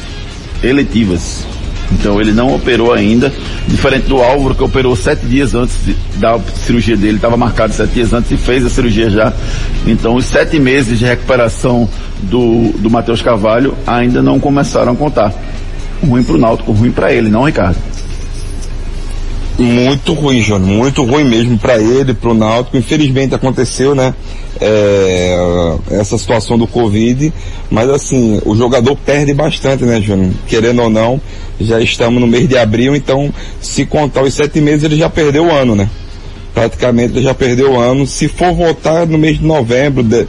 eletivas. 0.63 1.45
Então 1.91 2.21
ele 2.21 2.31
não 2.31 2.53
operou 2.53 2.93
ainda, 2.93 3.33
diferente 3.67 4.07
do 4.07 4.21
Álvaro 4.21 4.53
que 4.53 4.63
operou 4.63 4.95
sete 4.95 5.25
dias 5.25 5.55
antes 5.55 5.75
da 6.17 6.39
cirurgia 6.39 6.95
dele, 6.95 7.15
estava 7.15 7.35
marcado 7.35 7.73
sete 7.73 7.93
dias 7.93 8.13
antes 8.13 8.31
e 8.31 8.37
fez 8.37 8.65
a 8.65 8.69
cirurgia 8.69 9.09
já. 9.09 9.33
Então 9.87 10.15
os 10.15 10.25
sete 10.25 10.59
meses 10.59 10.99
de 10.99 11.05
recuperação 11.05 11.89
do, 12.23 12.71
do 12.77 12.89
Matheus 12.89 13.21
Carvalho 13.21 13.73
ainda 13.87 14.21
não 14.21 14.39
começaram 14.39 14.91
a 14.91 14.95
contar. 14.95 15.33
Ruim 16.05 16.23
pro 16.23 16.37
Náutico, 16.37 16.71
ruim 16.71 16.91
para 16.91 17.11
ele, 17.11 17.29
não 17.29 17.43
Ricardo? 17.43 17.77
Muito 19.57 20.13
ruim, 20.13 20.41
Jônio, 20.41 20.67
muito 20.67 21.03
ruim 21.03 21.25
mesmo 21.25 21.57
para 21.57 21.77
ele, 21.77 22.13
para 22.13 22.29
o 22.29 22.33
Náutico. 22.33 22.77
Infelizmente 22.77 23.35
aconteceu, 23.35 23.93
né? 23.93 24.13
É, 24.61 25.35
essa 25.91 26.17
situação 26.17 26.57
do 26.57 26.67
Covid, 26.67 27.31
mas 27.69 27.89
assim, 27.89 28.41
o 28.45 28.55
jogador 28.55 28.95
perde 28.97 29.33
bastante, 29.33 29.83
né, 29.83 30.01
Júnior? 30.01 30.31
Querendo 30.47 30.81
ou 30.81 30.89
não, 30.89 31.21
já 31.59 31.79
estamos 31.79 32.19
no 32.19 32.27
mês 32.27 32.47
de 32.47 32.57
abril, 32.57 32.95
então 32.95 33.33
se 33.61 33.85
contar 33.85 34.23
os 34.23 34.33
sete 34.33 34.59
meses 34.61 34.83
ele 34.83 34.97
já 34.97 35.09
perdeu 35.09 35.45
o 35.45 35.51
ano, 35.51 35.75
né? 35.75 35.89
Praticamente 36.53 37.13
ele 37.13 37.23
já 37.23 37.33
perdeu 37.33 37.73
o 37.73 37.79
ano. 37.79 38.05
Se 38.05 38.27
for 38.27 38.53
voltar 38.53 39.05
no 39.05 39.17
mês 39.17 39.37
de 39.37 39.45
novembro 39.45 40.03
de- 40.03 40.27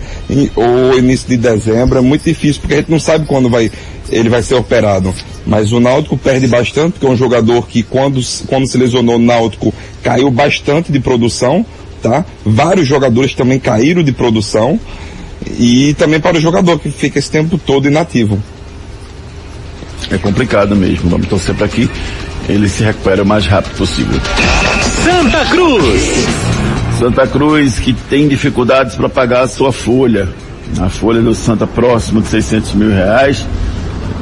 ou 0.55 0.97
início 0.99 1.29
de 1.29 1.37
dezembro, 1.37 1.99
é 1.99 2.01
muito 2.01 2.23
difícil, 2.23 2.61
porque 2.61 2.75
a 2.75 2.77
gente 2.79 2.91
não 2.91 3.01
sabe 3.01 3.27
quando 3.27 3.49
vai, 3.49 3.71
ele 4.11 4.29
vai 4.29 4.43
ser 4.43 4.55
operado. 4.55 5.13
Mas 5.47 5.73
o 5.73 5.81
Náutico 5.81 6.17
perde 6.17 6.47
bastante, 6.47 6.93
porque 6.93 7.07
é 7.07 7.09
um 7.09 7.17
jogador 7.17 7.67
que 7.67 7.83
quando, 7.83 8.21
quando 8.47 8.67
se 8.69 8.77
lesionou 8.79 9.17
o 9.17 9.19
Náutico 9.19 9.73
caiu 10.03 10.31
bastante 10.31 10.93
de 10.93 11.01
produção. 11.01 11.65
Tá? 12.03 12.25
Vários 12.45 12.87
jogadores 12.87 13.35
também 13.35 13.59
caíram 13.59 14.03
de 14.03 14.13
produção 14.13 14.79
e 15.59 15.95
também 15.95 16.21
para 16.21 16.37
o 16.37 16.41
jogador 16.41 16.79
que 16.79 16.91
fica 16.91 17.19
esse 17.19 17.31
tempo 17.31 17.59
todo 17.59 17.87
inativo. 17.87 18.43
É 20.11 20.19
complicado 20.19 20.75
mesmo. 20.75 21.11
Vamos 21.11 21.29
torcer 21.29 21.55
para 21.55 21.69
que 21.69 21.89
ele 22.49 22.69
se 22.69 22.83
recupere 22.83 23.21
o 23.21 23.27
mais 23.27 23.47
rápido 23.47 23.77
possível. 23.77 24.21
Santa 25.05 25.45
Cruz. 25.47 26.27
Santa 26.99 27.27
Cruz 27.27 27.79
que 27.79 27.93
tem 27.93 28.29
dificuldades 28.29 28.95
para 28.97 29.09
pagar 29.09 29.43
a 29.43 29.49
sua 29.49 29.73
folha. 29.73 30.29
A 30.81 30.89
folha 30.89 31.21
do 31.21 31.35
Santa 31.35 31.67
próximo 31.67 32.21
de 32.21 32.29
600 32.29 32.75
mil 32.75 32.91
reais. 32.91 33.47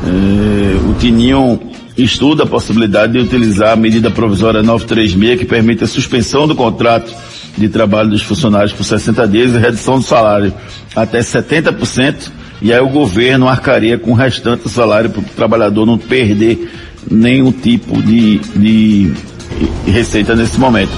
É, 0.04 0.90
o 0.90 0.94
Tininho 0.94 1.60
estuda 1.96 2.44
a 2.44 2.46
possibilidade 2.46 3.14
de 3.14 3.18
utilizar 3.18 3.72
a 3.72 3.76
medida 3.76 4.10
provisória 4.10 4.62
936 4.62 5.40
que 5.40 5.44
permite 5.44 5.84
a 5.84 5.86
suspensão 5.86 6.46
do 6.46 6.54
contrato 6.54 7.12
de 7.58 7.68
trabalho 7.68 8.10
dos 8.10 8.22
funcionários 8.22 8.72
por 8.72 8.84
60 8.84 9.26
dias 9.28 9.54
e 9.54 9.58
redução 9.58 9.98
do 9.98 10.04
salário 10.04 10.54
até 10.94 11.20
70%, 11.20 12.30
e 12.62 12.72
aí 12.72 12.80
o 12.80 12.88
governo 12.88 13.48
arcaria 13.48 13.98
com 13.98 14.12
o 14.12 14.14
restante 14.14 14.64
do 14.64 14.68
salário 14.68 15.10
para 15.10 15.20
o 15.20 15.24
trabalhador 15.24 15.86
não 15.86 15.98
perder 15.98 16.70
nenhum 17.10 17.52
tipo 17.52 18.02
de, 18.02 18.38
de 18.38 19.12
receita 19.86 20.34
nesse 20.34 20.58
momento. 20.58 20.92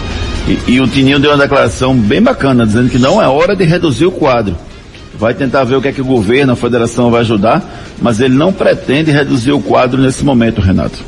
E, 0.49 0.73
e 0.73 0.81
o 0.81 0.87
Tininho 0.87 1.19
deu 1.19 1.31
uma 1.31 1.39
declaração 1.39 1.95
bem 1.95 2.23
bacana, 2.23 2.67
dizendo 2.67 2.89
que 2.89 2.99
não 2.99 3.21
é 3.21 3.29
hora 3.29 3.55
de 3.55 3.65
reduzir 3.65 4.07
o 4.07 4.13
quadro. 4.13 4.57
Vai 5.19 5.35
tentar 5.35 5.65
ver 5.65 5.77
o 5.77 5.83
que 5.83 5.89
é 5.89 5.93
que 5.93 6.01
o 6.01 6.05
governo, 6.05 6.53
a 6.53 6.57
federação 6.57 7.11
vai 7.11 7.21
ajudar, 7.21 7.63
mas 8.01 8.21
ele 8.21 8.35
não 8.35 8.53
pretende 8.53 9.11
reduzir 9.11 9.53
o 9.53 9.61
quadro 9.61 10.01
nesse 10.01 10.25
momento, 10.25 10.61
Renato. 10.61 10.99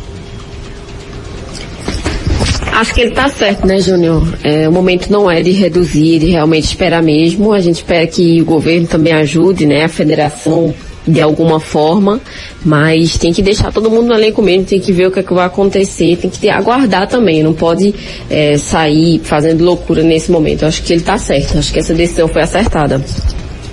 Acho 2.83 2.95
que 2.95 3.01
ele 3.01 3.11
está 3.11 3.29
certo, 3.29 3.65
né, 3.65 3.79
Júnior? 3.79 4.27
É, 4.43 4.69
o 4.69 4.73
momento 4.73 5.09
não 5.09 5.31
é 5.31 5.41
de 5.41 5.53
reduzir, 5.53 6.19
de 6.19 6.27
realmente 6.27 6.65
esperar 6.65 7.01
mesmo. 7.01 7.53
A 7.53 7.61
gente 7.61 7.77
espera 7.77 8.05
que 8.09 8.43
o 8.43 8.45
governo 8.45 8.89
também 8.89 9.13
ajude, 9.13 9.65
né, 9.67 9.85
a 9.85 9.89
federação 9.89 10.75
de 11.07 11.21
alguma 11.21 11.61
forma, 11.61 12.21
mas 12.65 13.17
tem 13.17 13.33
que 13.33 13.41
deixar 13.41 13.71
todo 13.73 13.89
mundo 13.89 14.09
no 14.09 14.15
elenco 14.15 14.43
mesmo, 14.43 14.65
tem 14.65 14.81
que 14.81 14.91
ver 14.91 15.07
o 15.07 15.13
que, 15.13 15.21
é 15.21 15.23
que 15.23 15.33
vai 15.33 15.47
acontecer, 15.47 16.17
tem 16.17 16.29
que 16.29 16.51
aguardar 16.51 17.07
também, 17.07 17.41
não 17.41 17.55
pode 17.55 17.95
é, 18.29 18.59
sair 18.59 19.21
fazendo 19.23 19.63
loucura 19.63 20.03
nesse 20.03 20.33
momento. 20.33 20.67
Acho 20.67 20.83
que 20.83 20.93
ele 20.93 21.03
está 21.03 21.17
certo, 21.17 21.59
acho 21.59 21.73
que 21.73 21.79
essa 21.79 21.95
decisão 21.95 22.27
foi 22.27 22.43
acertada. 22.43 23.01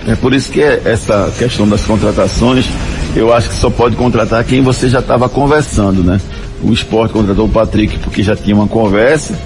É 0.07 0.16
por 0.16 0.36
isso 0.36 0.51
que 0.51 0.62
essa 0.62 1.34
questão 1.36 1.68
das 1.68 1.82
contratações, 1.82 2.68
eu 3.16 3.34
acho 3.34 3.49
que 3.49 3.55
só 3.55 3.72
pode 3.72 3.95
contratar 3.95 4.43
quem 4.43 4.62
você 4.62 4.88
já 4.88 4.99
estava 4.99 5.28
conversando, 5.28 6.03
né? 6.03 6.22
O 6.64 6.74
esporte 6.74 7.14
contratou 7.14 7.45
o 7.45 7.49
Patrick 7.49 7.97
porque 7.99 8.22
já 8.22 8.36
tinha 8.36 8.55
uma 8.55 8.68
conversa. 8.68 9.38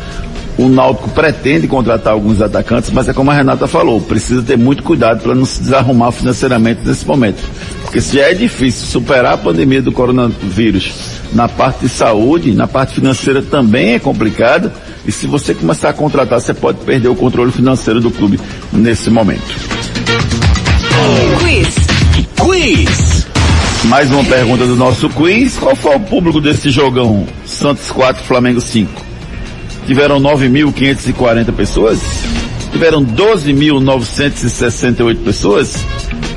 O 0.57 0.69
Náutico 0.69 1.09
pretende 1.09 1.67
contratar 1.67 2.13
alguns 2.13 2.39
atacantes, 2.39 2.91
mas 2.91 3.09
é 3.09 3.13
como 3.13 3.31
a 3.31 3.33
Renata 3.33 3.67
falou, 3.67 3.99
precisa 3.99 4.41
ter 4.43 4.57
muito 4.57 4.83
cuidado 4.83 5.21
para 5.21 5.33
não 5.33 5.45
se 5.45 5.61
desarrumar 5.61 6.11
financeiramente 6.11 6.81
nesse 6.85 7.07
momento. 7.07 7.41
Porque 7.81 7.99
se 7.99 8.17
já 8.17 8.29
é 8.29 8.33
difícil 8.33 8.85
superar 8.87 9.33
a 9.33 9.37
pandemia 9.37 9.81
do 9.81 9.91
coronavírus 9.91 10.93
na 11.33 11.49
parte 11.49 11.81
de 11.81 11.89
saúde, 11.89 12.53
na 12.53 12.67
parte 12.67 12.95
financeira 12.95 13.41
também 13.41 13.93
é 13.93 13.99
complicado. 13.99 14.71
E 15.05 15.11
se 15.11 15.25
você 15.25 15.53
começar 15.53 15.89
a 15.89 15.93
contratar, 15.93 16.39
você 16.39 16.53
pode 16.53 16.79
perder 16.79 17.09
o 17.09 17.15
controle 17.15 17.51
financeiro 17.51 17.99
do 17.99 18.11
clube 18.11 18.39
nesse 18.71 19.09
momento. 19.09 19.41
Quiz. 21.39 21.75
Quiz. 22.39 23.12
Mais 23.85 24.11
uma 24.11 24.23
pergunta 24.23 24.65
do 24.65 24.75
nosso 24.75 25.07
quiz. 25.09 25.57
Qual 25.57 25.75
foi 25.75 25.95
o 25.95 25.99
público 25.99 26.39
desse 26.41 26.69
jogão? 26.71 27.25
Santos 27.45 27.91
4, 27.91 28.23
Flamengo 28.23 28.59
5. 28.61 28.89
Tiveram 29.85 30.19
9.540 30.21 31.51
pessoas? 31.53 31.99
Tiveram 32.71 33.03
12.968 33.05 35.17
pessoas? 35.23 35.75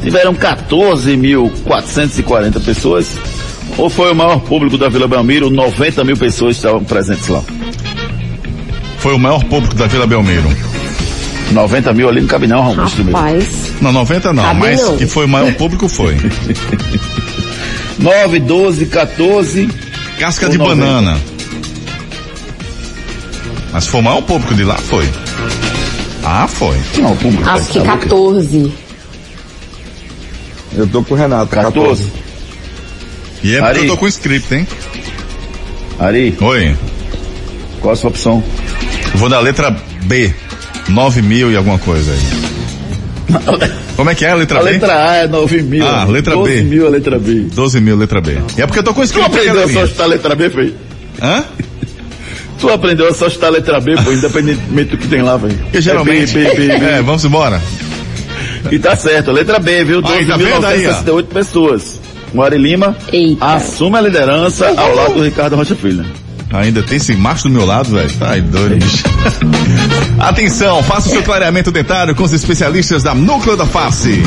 Tiveram 0.03 0.35
14.440 0.35 2.63
pessoas? 2.65 3.17
Ou 3.79 3.89
foi 3.89 4.13
o 4.13 4.15
maior 4.15 4.41
público 4.41 4.77
da 4.77 4.89
Vila 4.89 5.07
Belmiro? 5.09 5.49
90 5.51 6.05
mil 6.05 6.17
pessoas 6.17 6.57
estavam 6.57 6.83
presentes 6.85 7.29
lá. 7.29 7.43
Foi 8.99 9.15
o 9.15 9.19
maior 9.19 9.43
público 9.45 9.75
da 9.75 9.87
Vila 9.87 10.07
Belmiro. 10.07 10.49
90 11.53 11.93
mil 11.95 12.09
ali 12.09 12.21
não 12.21 12.27
cabe 12.29 12.47
não, 12.49 12.61
Augusto. 12.63 13.03
Rapaz. 13.05 13.73
Não, 13.81 13.93
90 13.93 14.33
não, 14.33 14.43
Cabe 14.43 14.59
mas 14.61 14.83
não. 14.83 14.97
que 14.97 15.07
foi 15.07 15.27
o 15.27 15.29
maior 15.29 15.53
público 15.59 15.89
foi. 15.89 16.17
9, 17.99 18.41
12, 18.41 18.87
14. 18.87 19.69
Casca 20.19 20.49
de 20.49 20.59
90. 20.59 20.77
banana. 20.77 21.21
Mas 23.73 23.87
foi 23.87 24.01
o 24.01 24.03
maior 24.03 24.23
público 24.23 24.55
de 24.55 24.65
lá? 24.65 24.77
Foi. 24.77 25.09
Ah, 26.25 26.47
foi. 26.49 26.77
Não, 26.99 27.13
o 27.13 27.17
público. 27.17 27.49
Acho 27.49 27.67
que 27.69 27.81
tá, 27.81 27.97
14. 27.99 28.73
Eu 30.77 30.87
tô 30.89 31.03
com 31.03 31.15
o 31.15 31.17
Renato, 31.17 31.47
14. 31.49 32.11
E 33.43 33.55
é 33.55 33.59
porque 33.61 33.79
Ari. 33.79 33.87
eu 33.87 33.95
tô 33.95 33.97
com 33.99 34.09
script, 34.09 34.55
hein? 34.55 34.67
Ari, 35.99 36.37
Oi. 36.41 36.77
qual 37.81 37.93
a 37.93 37.97
sua 37.97 38.11
opção? 38.11 38.43
Vou 39.15 39.29
da 39.29 39.41
letra 39.41 39.71
B. 40.05 40.35
9 40.89 41.23
mil 41.23 41.51
e 41.51 41.57
alguma 41.57 41.79
coisa 41.79 42.13
aí. 42.13 43.77
Como 43.97 44.11
é 44.11 44.15
que 44.15 44.25
é 44.25 44.31
a 44.31 44.35
letra 44.35 44.61
A 44.61 44.63
B? 44.63 44.71
letra 44.73 45.11
A 45.11 45.17
é 45.17 45.27
9 45.27 45.63
mil. 45.63 45.87
Ah, 45.87 46.05
letra 46.05 46.35
12 46.35 46.53
B. 46.55 46.63
mil 46.63 46.87
a 46.87 46.91
letra 46.91 47.19
B. 47.19 47.35
12 47.55 47.81
mil, 47.81 47.97
letra 47.97 48.21
B. 48.21 48.39
E 48.57 48.63
é 48.63 48.67
porque 48.67 48.79
eu 48.81 48.83
tô 48.85 48.93
com 48.95 49.01
Tu 49.01 49.07
script, 49.07 49.27
aprendeu 49.27 49.65
a 49.65 49.69
só 49.69 49.87
chutar 49.87 50.05
a 50.05 50.07
letra 50.07 50.35
B, 50.35 50.51
foi? 50.51 50.75
Hã? 51.23 51.45
Tu 52.61 52.69
aprendeu 52.71 53.09
a 53.09 53.13
só 53.15 53.29
chutar 53.29 53.49
a 53.49 53.51
letra 53.51 53.81
B, 53.81 53.95
pô, 54.03 54.13
independentemente 54.13 54.91
do 54.91 54.99
que 54.99 55.09
tem 55.09 55.23
lá, 55.23 55.37
velho. 55.37 55.57
Porque 55.59 55.81
geralmente... 55.81 56.39
É 56.39 56.45
B, 56.45 56.51
B, 56.51 56.69
B, 56.69 56.79
B. 56.79 56.85
É, 56.87 57.03
vamos 57.03 57.25
embora. 57.25 57.61
E 58.71 58.79
tá 58.79 58.97
certo, 58.97 59.31
a 59.31 59.33
letra 59.35 59.59
B, 59.59 59.85
viu? 59.85 60.03
Aí, 60.07 60.25
tá? 60.27 60.39
12.968 60.39 61.25
pessoas. 61.27 62.01
O 62.35 62.43
Ari 62.43 62.59
Lima 62.59 62.97
Eita. 63.13 63.45
assume 63.45 63.97
a 63.97 64.01
liderança 64.01 64.69
ao 64.77 64.95
lado 64.95 65.15
do 65.15 65.23
Ricardo 65.23 65.57
Rocha 65.57 65.75
Filho. 65.75 66.05
Ainda 66.53 66.83
tem 66.83 66.97
esse 66.97 67.15
macho 67.15 67.45
do 67.45 67.51
meu 67.51 67.65
lado, 67.65 67.91
velho. 67.91 68.11
Ai, 68.21 68.41
doido, 68.41 68.77
bicho. 68.77 69.05
Atenção, 70.19 70.83
faça 70.83 71.09
o 71.09 71.11
seu 71.13 71.23
clareamento 71.23 71.71
dentário 71.71 72.15
com 72.15 72.23
os 72.25 72.33
especialistas 72.33 73.03
da 73.03 73.15
Núcleo 73.15 73.57
da 73.57 73.67
Face. 73.67 74.23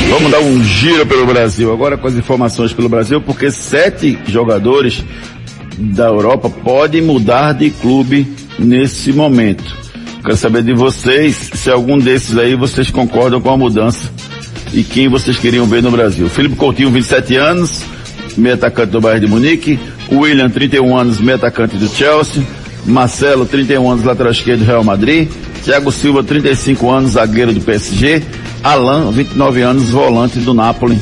Vamos 0.09 0.31
dar 0.31 0.39
um 0.39 0.63
giro 0.63 1.05
pelo 1.05 1.25
Brasil 1.25 1.71
agora 1.71 1.97
com 1.97 2.07
as 2.07 2.15
informações 2.15 2.73
pelo 2.73 2.89
Brasil, 2.89 3.21
porque 3.21 3.49
sete 3.49 4.17
jogadores 4.27 5.03
da 5.77 6.07
Europa 6.07 6.49
podem 6.49 7.01
mudar 7.01 7.53
de 7.53 7.69
clube 7.69 8.27
nesse 8.59 9.13
momento. 9.13 9.81
Quero 10.21 10.37
saber 10.37 10.63
de 10.63 10.73
vocês 10.73 11.35
se 11.53 11.69
algum 11.71 11.97
desses 11.97 12.37
aí 12.37 12.55
vocês 12.55 12.91
concordam 12.91 13.41
com 13.41 13.49
a 13.49 13.57
mudança 13.57 14.11
e 14.73 14.83
quem 14.83 15.07
vocês 15.07 15.37
queriam 15.37 15.65
ver 15.65 15.81
no 15.81 15.91
Brasil. 15.91 16.29
Felipe 16.29 16.55
Coutinho, 16.55 16.91
27 16.91 17.35
anos, 17.37 17.83
meio 18.37 18.55
atacante 18.55 18.91
do 18.91 19.01
Bayern 19.01 19.25
de 19.25 19.31
Munique. 19.31 19.79
William, 20.11 20.49
31 20.49 20.95
anos, 20.95 21.19
meio 21.19 21.37
atacante 21.37 21.75
do 21.77 21.87
Chelsea. 21.87 22.43
Marcelo, 22.85 23.45
31 23.45 23.89
anos, 23.89 24.03
lateral 24.03 24.31
esquerdo 24.31 24.59
do 24.59 24.65
Real 24.65 24.83
Madrid. 24.83 25.29
Thiago 25.63 25.91
Silva, 25.91 26.23
35 26.23 26.89
anos, 26.89 27.11
zagueiro 27.11 27.53
do 27.53 27.61
PSG. 27.61 28.23
Alan, 28.63 29.11
29 29.11 29.61
anos, 29.61 29.89
volante 29.89 30.39
do 30.39 30.53
Napoli. 30.53 30.99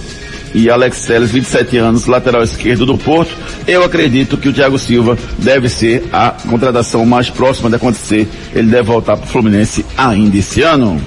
E 0.54 0.70
Alex 0.70 1.06
Telles, 1.06 1.32
27 1.32 1.78
anos, 1.78 2.08
lateral 2.08 2.42
esquerdo 2.44 2.86
do 2.86 2.98
Porto. 2.98 3.32
Eu 3.68 3.84
acredito 3.84 4.38
que 4.38 4.50
o 4.50 4.54
Thiago 4.54 4.80
Silva 4.80 5.18
deve 5.38 5.70
ser 5.70 6.10
a 6.12 6.32
contratação 6.50 7.06
mais 7.06 7.30
próxima 7.30 7.70
de 7.70 7.76
acontecer. 7.76 8.28
Ele 8.54 8.70
deve 8.70 8.84
voltar 8.84 9.16
para 9.16 9.26
o 9.26 9.30
Fluminense 9.30 9.86
ainda 9.96 10.38
esse 10.38 10.62
ano. 10.62 11.00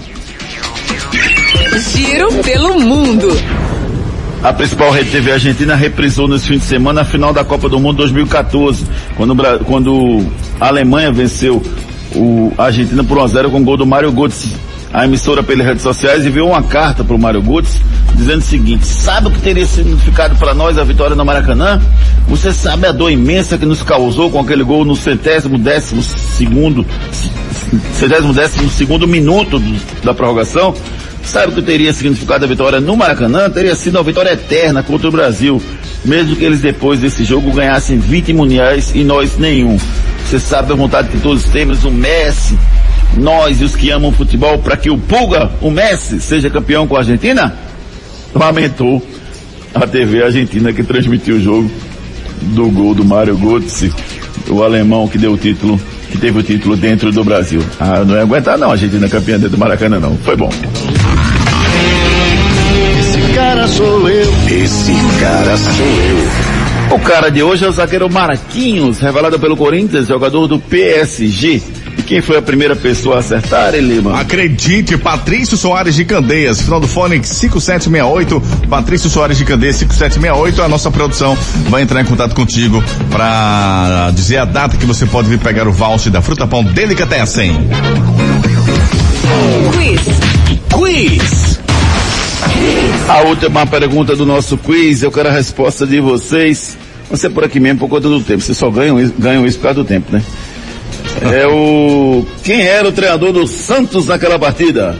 Giro 1.90 2.32
pelo 2.44 2.78
mundo. 2.78 3.28
A 4.42 4.52
principal 4.52 4.90
rede 4.90 5.10
TV 5.10 5.32
argentina 5.32 5.74
reprisou 5.74 6.26
nesse 6.26 6.48
fim 6.48 6.58
de 6.58 6.64
semana 6.64 7.02
a 7.02 7.04
final 7.04 7.32
da 7.32 7.44
Copa 7.44 7.68
do 7.68 7.78
Mundo 7.78 7.98
2014, 7.98 8.84
quando, 9.16 9.36
quando 9.64 10.26
a 10.60 10.66
Alemanha 10.66 11.12
venceu 11.12 11.62
o, 12.14 12.52
a 12.58 12.64
Argentina 12.64 13.04
por 13.04 13.18
1 13.18 13.22
a 13.22 13.26
0 13.28 13.50
com 13.50 13.60
o 13.60 13.64
gol 13.64 13.76
do 13.76 13.86
Mário 13.86 14.10
Götze. 14.10 14.52
A 14.92 15.06
emissora 15.06 15.42
pelas 15.42 15.66
redes 15.66 15.82
sociais 15.82 16.26
enviou 16.26 16.50
uma 16.50 16.62
carta 16.62 17.02
para 17.02 17.16
o 17.16 17.18
Mário 17.18 17.40
Götze 17.40 17.80
dizendo 18.14 18.40
o 18.40 18.44
seguinte, 18.44 18.84
sabe 18.86 19.28
o 19.28 19.30
que 19.30 19.40
teria 19.40 19.64
significado 19.66 20.36
para 20.36 20.52
nós 20.52 20.76
a 20.76 20.84
vitória 20.84 21.16
no 21.16 21.24
Maracanã? 21.24 21.80
Você 22.28 22.52
sabe 22.52 22.86
a 22.86 22.92
dor 22.92 23.10
imensa 23.10 23.56
que 23.56 23.64
nos 23.64 23.82
causou 23.82 24.30
com 24.30 24.38
aquele 24.38 24.62
gol 24.62 24.84
no 24.84 24.94
centésimo 24.94 25.56
décimo 25.56 26.02
segundo, 26.02 26.84
centésimo 27.94 28.34
décimo 28.34 28.68
segundo 28.68 29.08
minuto 29.08 29.58
do, 29.58 30.02
da 30.04 30.12
prorrogação? 30.12 30.74
Sabe 31.24 31.52
o 31.52 31.54
que 31.54 31.62
teria 31.62 31.92
significado 31.92 32.44
a 32.44 32.48
vitória 32.48 32.80
no 32.80 32.94
Maracanã? 32.94 33.48
Teria 33.48 33.74
sido 33.74 33.96
uma 33.96 34.04
vitória 34.04 34.32
eterna 34.32 34.82
contra 34.82 35.08
o 35.08 35.12
Brasil, 35.12 35.62
mesmo 36.04 36.36
que 36.36 36.44
eles 36.44 36.60
depois 36.60 37.00
desse 37.00 37.24
jogo 37.24 37.50
ganhassem 37.52 37.98
20 37.98 38.32
mundiais 38.34 38.92
e 38.94 39.02
nós 39.04 39.38
nenhum. 39.38 39.78
Você 40.26 40.38
sabe 40.38 40.72
a 40.72 40.76
vontade 40.76 41.08
que 41.08 41.18
todos 41.18 41.44
temos, 41.44 41.84
o 41.84 41.90
Messi, 41.90 42.58
nós 43.16 43.60
e 43.60 43.64
os 43.64 43.76
que 43.76 43.90
amam 43.90 44.12
futebol, 44.12 44.58
para 44.58 44.76
que 44.76 44.90
o 44.90 44.98
Pulga, 44.98 45.50
o 45.60 45.70
Messi, 45.70 46.20
seja 46.20 46.50
campeão 46.50 46.86
com 46.86 46.96
a 46.96 47.00
Argentina? 47.00 47.54
Lamentou 48.34 49.02
a 49.74 49.86
TV 49.86 50.22
argentina 50.22 50.72
que 50.72 50.82
transmitiu 50.82 51.36
o 51.36 51.40
jogo 51.40 51.70
do 52.40 52.70
gol 52.70 52.94
do 52.94 53.04
Mário 53.04 53.36
Götze, 53.36 53.92
o 54.48 54.62
alemão 54.62 55.08
que 55.08 55.18
deu 55.18 55.32
o 55.32 55.38
título, 55.38 55.80
que 56.10 56.18
teve 56.18 56.38
o 56.38 56.42
título 56.42 56.76
dentro 56.76 57.12
do 57.12 57.24
Brasil. 57.24 57.62
Ah, 57.78 58.04
não 58.04 58.14
ia 58.14 58.22
aguentar 58.22 58.58
não, 58.58 58.68
a 58.68 58.72
Argentina 58.72 59.08
campeã 59.08 59.34
dentro 59.34 59.56
do 59.56 59.58
Maracanã 59.58 60.00
não. 60.00 60.16
Foi 60.18 60.36
bom. 60.36 60.50
Esse 62.98 63.34
cara 63.34 63.66
sou 63.68 64.08
eu. 64.08 64.32
Esse 64.48 64.92
cara 65.20 65.56
sou 65.56 65.86
eu. 65.86 66.96
O 66.96 66.98
cara 67.00 67.30
de 67.30 67.42
hoje 67.42 67.64
é 67.64 67.68
o 67.68 67.72
zagueiro 67.72 68.10
Marquinhos, 68.10 68.98
revelado 68.98 69.38
pelo 69.38 69.56
Corinthians, 69.56 70.08
jogador 70.08 70.46
do 70.46 70.58
PSG. 70.58 71.62
Quem 72.12 72.20
foi 72.20 72.36
a 72.36 72.42
primeira 72.42 72.76
pessoa 72.76 73.16
a 73.16 73.18
acertar, 73.20 73.74
Lima? 73.74 74.20
Acredite, 74.20 74.98
Patrício 74.98 75.56
Soares 75.56 75.94
de 75.94 76.04
Candeias, 76.04 76.60
final 76.60 76.78
do 76.78 76.86
fone 76.86 77.14
5768, 77.24 78.68
Patrício 78.68 79.08
Soares 79.08 79.38
de 79.38 79.46
Candeias 79.46 79.76
5768, 79.76 80.62
a 80.62 80.68
nossa 80.68 80.90
produção 80.90 81.34
vai 81.70 81.80
entrar 81.80 82.02
em 82.02 82.04
contato 82.04 82.34
contigo 82.34 82.84
para 83.10 84.10
dizer 84.10 84.36
a 84.36 84.44
data 84.44 84.76
que 84.76 84.84
você 84.84 85.06
pode 85.06 85.30
vir 85.30 85.38
pegar 85.38 85.66
o 85.66 85.72
voucher 85.72 86.12
da 86.12 86.20
Fruta 86.20 86.46
Pão 86.46 86.62
Delicatessen. 86.62 87.56
Quiz. 89.72 90.00
Quiz. 90.68 91.60
A 93.08 93.22
última 93.22 93.66
pergunta 93.66 94.14
do 94.14 94.26
nosso 94.26 94.58
quiz, 94.58 95.02
eu 95.02 95.10
quero 95.10 95.30
a 95.30 95.32
resposta 95.32 95.86
de 95.86 95.98
vocês. 95.98 96.76
Você 97.10 97.30
por 97.30 97.42
aqui 97.42 97.58
mesmo 97.58 97.78
por 97.78 97.88
conta 97.88 98.06
do 98.06 98.20
tempo. 98.20 98.42
Vocês 98.42 98.58
só 98.58 98.70
ganham 98.70 99.00
isso, 99.00 99.14
ganham 99.18 99.46
isso 99.46 99.56
por 99.56 99.62
causa 99.62 99.82
do 99.82 99.84
tempo, 99.86 100.12
né? 100.12 100.22
É 101.30 101.46
o. 101.46 102.26
Quem 102.42 102.62
era 102.62 102.88
o 102.88 102.92
treinador 102.92 103.32
do 103.32 103.46
Santos 103.46 104.06
naquela 104.06 104.38
partida? 104.38 104.96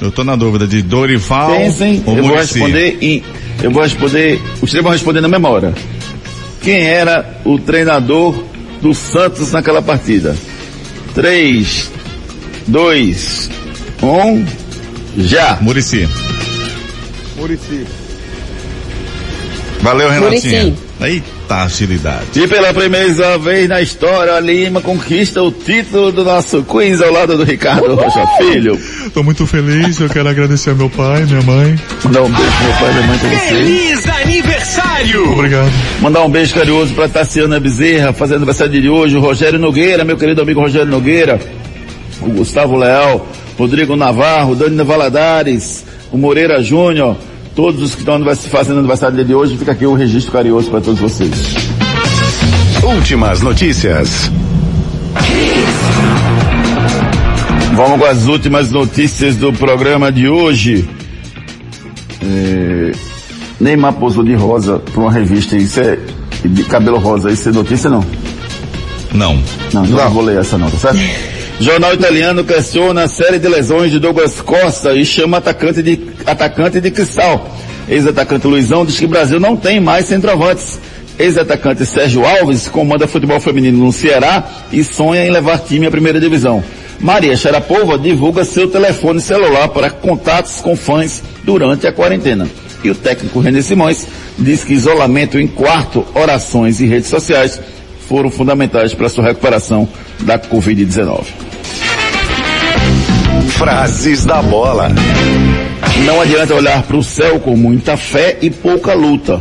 Eu 0.00 0.10
tô 0.10 0.22
na 0.22 0.36
dúvida 0.36 0.66
de 0.66 0.82
Dorival 0.82 1.56
Pensem, 1.56 2.02
ou 2.04 2.16
eu 2.16 2.22
vou 2.22 2.32
Muricy. 2.32 2.58
responder 2.58 2.98
em. 3.00 3.22
Eu 3.62 3.70
vou 3.70 3.82
responder. 3.82 4.40
Os 4.60 4.70
três 4.70 4.82
vão 4.82 4.92
responder 4.92 5.20
na 5.20 5.28
mesma 5.28 5.48
hora. 5.48 5.74
Quem 6.62 6.82
era 6.82 7.40
o 7.44 7.58
treinador 7.58 8.34
do 8.82 8.94
Santos 8.94 9.52
naquela 9.52 9.80
partida? 9.80 10.36
3, 11.14 11.90
2, 12.66 13.50
1, 14.02 14.46
já. 15.18 15.58
Murici. 15.60 16.08
Murici. 17.36 17.86
Valeu, 19.80 20.10
Renatinha. 20.10 20.64
Muricy. 20.64 20.85
Eita, 20.98 21.62
agilidade. 21.64 22.40
E 22.42 22.48
pela 22.48 22.72
primeira 22.72 23.36
vez 23.36 23.68
na 23.68 23.82
história, 23.82 24.32
a 24.32 24.40
Lima 24.40 24.80
conquista 24.80 25.42
o 25.42 25.52
título 25.52 26.10
do 26.10 26.24
nosso 26.24 26.62
quiz 26.62 27.02
ao 27.02 27.12
lado 27.12 27.36
do 27.36 27.44
Ricardo 27.44 27.94
Rocha 27.94 28.26
Filho. 28.38 28.80
Tô 29.12 29.22
muito 29.22 29.46
feliz, 29.46 30.00
eu 30.00 30.08
quero 30.08 30.28
agradecer 30.28 30.70
ao 30.70 30.76
meu 30.76 30.88
pai, 30.88 31.24
minha 31.24 31.42
mãe. 31.42 31.78
Mandar 32.02 32.22
um 32.22 32.30
beijo 32.30 32.50
pro 32.50 32.64
meu 32.64 32.72
pai 32.78 32.90
e 32.90 32.94
minha 32.94 33.06
mãe 33.06 33.18
pra 33.18 33.28
você. 33.28 33.46
Feliz 33.46 34.08
aniversário! 34.08 35.32
Obrigado. 35.32 35.72
Mandar 36.00 36.22
um 36.22 36.30
beijo 36.30 36.54
carinhoso 36.54 36.94
pra 36.94 37.08
Tassiana 37.08 37.60
Bezerra, 37.60 38.14
fazendo 38.14 38.36
aniversário 38.38 38.80
de 38.80 38.88
hoje, 38.88 39.16
o 39.16 39.20
Rogério 39.20 39.58
Nogueira, 39.58 40.02
meu 40.02 40.16
querido 40.16 40.40
amigo 40.40 40.60
Rogério 40.60 40.88
Nogueira, 40.88 41.38
o 42.22 42.30
Gustavo 42.30 42.74
Leal, 42.74 43.28
Rodrigo 43.58 43.96
Navarro, 43.96 44.54
Dani 44.54 44.82
Valadares, 44.82 45.84
o 46.10 46.16
Moreira 46.16 46.62
Júnior, 46.62 47.16
todos 47.56 47.82
os 47.82 47.94
que 47.94 48.02
estão 48.02 48.22
fazendo 48.50 48.78
aniversário 48.78 49.24
de 49.24 49.34
hoje, 49.34 49.56
fica 49.56 49.72
aqui 49.72 49.86
o 49.86 49.94
registro 49.94 50.30
carinhoso 50.30 50.70
para 50.70 50.82
todos 50.82 51.00
vocês. 51.00 51.32
Últimas 52.84 53.40
notícias. 53.40 54.30
Vamos 57.74 57.98
com 57.98 58.04
as 58.04 58.26
últimas 58.26 58.70
notícias 58.70 59.36
do 59.36 59.52
programa 59.54 60.12
de 60.12 60.28
hoje. 60.28 60.86
É, 62.22 62.92
Neymar 63.58 63.94
posou 63.94 64.22
de 64.22 64.34
rosa 64.34 64.78
para 64.78 65.00
uma 65.00 65.12
revista, 65.12 65.56
isso 65.56 65.80
é 65.80 65.98
de 66.44 66.62
cabelo 66.64 66.98
rosa, 66.98 67.30
isso 67.30 67.48
é 67.48 67.52
notícia 67.52 67.88
não? 67.88 68.04
Não. 69.14 69.42
Não, 69.72 69.86
não, 69.86 70.10
vou 70.10 70.22
ler 70.22 70.40
essa 70.40 70.58
não, 70.58 70.70
tá 70.70 70.78
certo? 70.78 70.98
Jornal 71.58 71.94
italiano 71.94 72.44
questiona 72.44 73.04
a 73.04 73.08
série 73.08 73.38
de 73.38 73.48
lesões 73.48 73.90
de 73.90 73.98
Douglas 73.98 74.42
Costa 74.42 74.92
e 74.92 75.06
chama 75.06 75.38
atacante 75.38 75.82
de, 75.82 75.96
atacante 76.26 76.80
de 76.80 76.90
cristal. 76.90 77.48
Ex-atacante 77.88 78.46
Luizão 78.46 78.84
diz 78.84 78.98
que 78.98 79.04
o 79.04 79.08
Brasil 79.08 79.38
não 79.38 79.56
tem 79.56 79.80
mais 79.80 80.06
centroavantes. 80.06 80.78
Ex-atacante 81.18 81.86
Sérgio 81.86 82.26
Alves 82.26 82.68
comanda 82.68 83.06
futebol 83.06 83.40
feminino 83.40 83.84
no 83.84 83.92
Ceará 83.92 84.44
e 84.72 84.84
sonha 84.84 85.24
em 85.24 85.30
levar 85.30 85.60
time 85.60 85.86
à 85.86 85.90
primeira 85.90 86.20
divisão. 86.20 86.62
Maria 87.00 87.36
Sharapova 87.36 87.98
divulga 87.98 88.44
seu 88.44 88.68
telefone 88.68 89.20
celular 89.20 89.68
para 89.68 89.90
contatos 89.90 90.60
com 90.60 90.76
fãs 90.76 91.22
durante 91.44 91.86
a 91.86 91.92
quarentena. 91.92 92.48
E 92.82 92.90
o 92.90 92.94
técnico 92.94 93.40
René 93.40 93.62
Simões 93.62 94.06
diz 94.38 94.64
que 94.64 94.74
isolamento 94.74 95.38
em 95.38 95.46
quarto, 95.46 96.04
orações 96.14 96.80
e 96.80 96.86
redes 96.86 97.08
sociais 97.08 97.60
foram 98.08 98.30
fundamentais 98.30 98.94
para 98.94 99.08
sua 99.08 99.24
recuperação 99.24 99.88
da 100.20 100.38
Covid-19. 100.38 101.24
Frases 103.48 104.24
da 104.24 104.42
bola. 104.42 104.90
Não 106.04 106.20
adianta 106.20 106.54
olhar 106.54 106.82
para 106.82 106.96
o 106.96 107.02
céu 107.02 107.40
com 107.40 107.56
muita 107.56 107.96
fé 107.96 108.38
e 108.42 108.50
pouca 108.50 108.94
luta. 108.94 109.40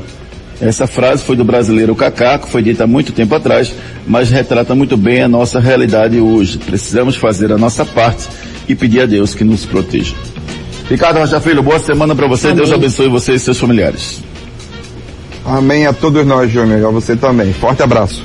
Essa 0.62 0.88
frase 0.88 1.24
foi 1.24 1.36
do 1.36 1.44
brasileiro 1.44 1.96
Kaká, 1.96 2.40
que 2.40 2.50
foi 2.50 2.62
dita 2.62 2.86
há 2.86 2.88
muito 2.88 3.12
tempo 3.12 3.36
atrás, 3.36 3.74
mas 4.08 4.30
retrata 4.30 4.74
muito 4.74 4.96
bem 4.96 5.22
a 5.22 5.28
nossa 5.28 5.60
realidade 5.60 6.20
hoje. 6.20 6.58
Precisamos 6.58 7.18
fazer 7.18 7.52
a 7.52 7.58
nossa 7.58 7.84
parte 7.86 8.28
e 8.68 8.74
pedir 8.74 9.02
a 9.02 9.06
Deus 9.06 9.36
que 9.36 9.44
nos 9.44 9.66
proteja. 9.66 10.16
Ricardo 10.90 11.20
Rocha 11.20 11.42
Filho, 11.42 11.62
boa 11.62 11.80
semana 11.80 12.16
para 12.16 12.28
você. 12.28 12.48
Amém. 12.48 12.58
Deus 12.58 12.72
abençoe 12.72 13.10
você 13.10 13.34
e 13.34 13.40
seus 13.40 13.60
familiares. 13.60 14.24
Amém 15.46 15.86
a 15.86 15.94
todos 15.94 16.26
nós, 16.26 16.50
Júnior. 16.52 16.86
A 16.86 16.90
você 16.90 17.16
também. 17.16 17.52
Forte 17.54 17.84
abraço. 17.84 18.24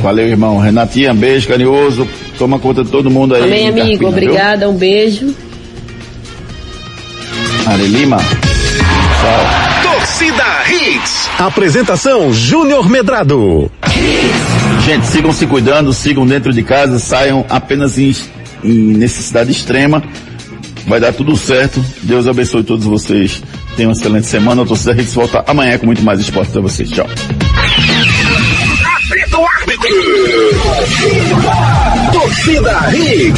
Valeu, 0.00 0.26
irmão. 0.26 0.58
Renatinha, 0.58 1.14
beijo 1.14 1.48
carinhoso. 1.48 2.06
Toma 2.38 2.58
conta 2.58 2.84
de 2.84 2.90
todo 2.90 3.10
mundo 3.10 3.34
aí. 3.34 3.42
Amém, 3.42 3.68
amigo. 3.68 3.76
Carpina, 3.76 3.98
viu? 3.98 4.08
Obrigada. 4.08 4.68
Um 4.68 4.76
beijo. 4.76 5.34
Ari 7.66 7.88
Lima. 7.88 8.18
Tchau. 8.18 9.92
Torcida 9.92 10.44
Hits. 10.70 11.28
Apresentação 11.36 12.32
Júnior 12.32 12.88
Medrado. 12.88 13.70
Gente, 14.84 15.06
sigam 15.06 15.32
se 15.32 15.46
cuidando, 15.48 15.92
sigam 15.92 16.24
dentro 16.24 16.52
de 16.52 16.62
casa, 16.62 17.00
saiam 17.00 17.44
apenas 17.48 17.98
em, 17.98 18.14
em 18.62 18.94
necessidade 18.94 19.50
extrema. 19.50 20.00
Vai 20.86 21.00
dar 21.00 21.12
tudo 21.12 21.36
certo. 21.36 21.84
Deus 22.02 22.28
abençoe 22.28 22.62
todos 22.62 22.84
vocês. 22.84 23.42
Tenham 23.76 23.90
uma 23.90 23.96
excelente 23.98 24.28
semana. 24.28 24.62
A 24.62 24.66
torcida 24.66 24.92
Hits 24.92 25.12
volta 25.12 25.44
amanhã 25.46 25.76
com 25.76 25.86
muito 25.86 26.02
mais 26.02 26.20
esporte 26.20 26.52
para 26.52 26.60
vocês. 26.60 26.88
Tchau. 26.88 27.08
Torcida 32.12 32.94
Hits. 32.94 33.34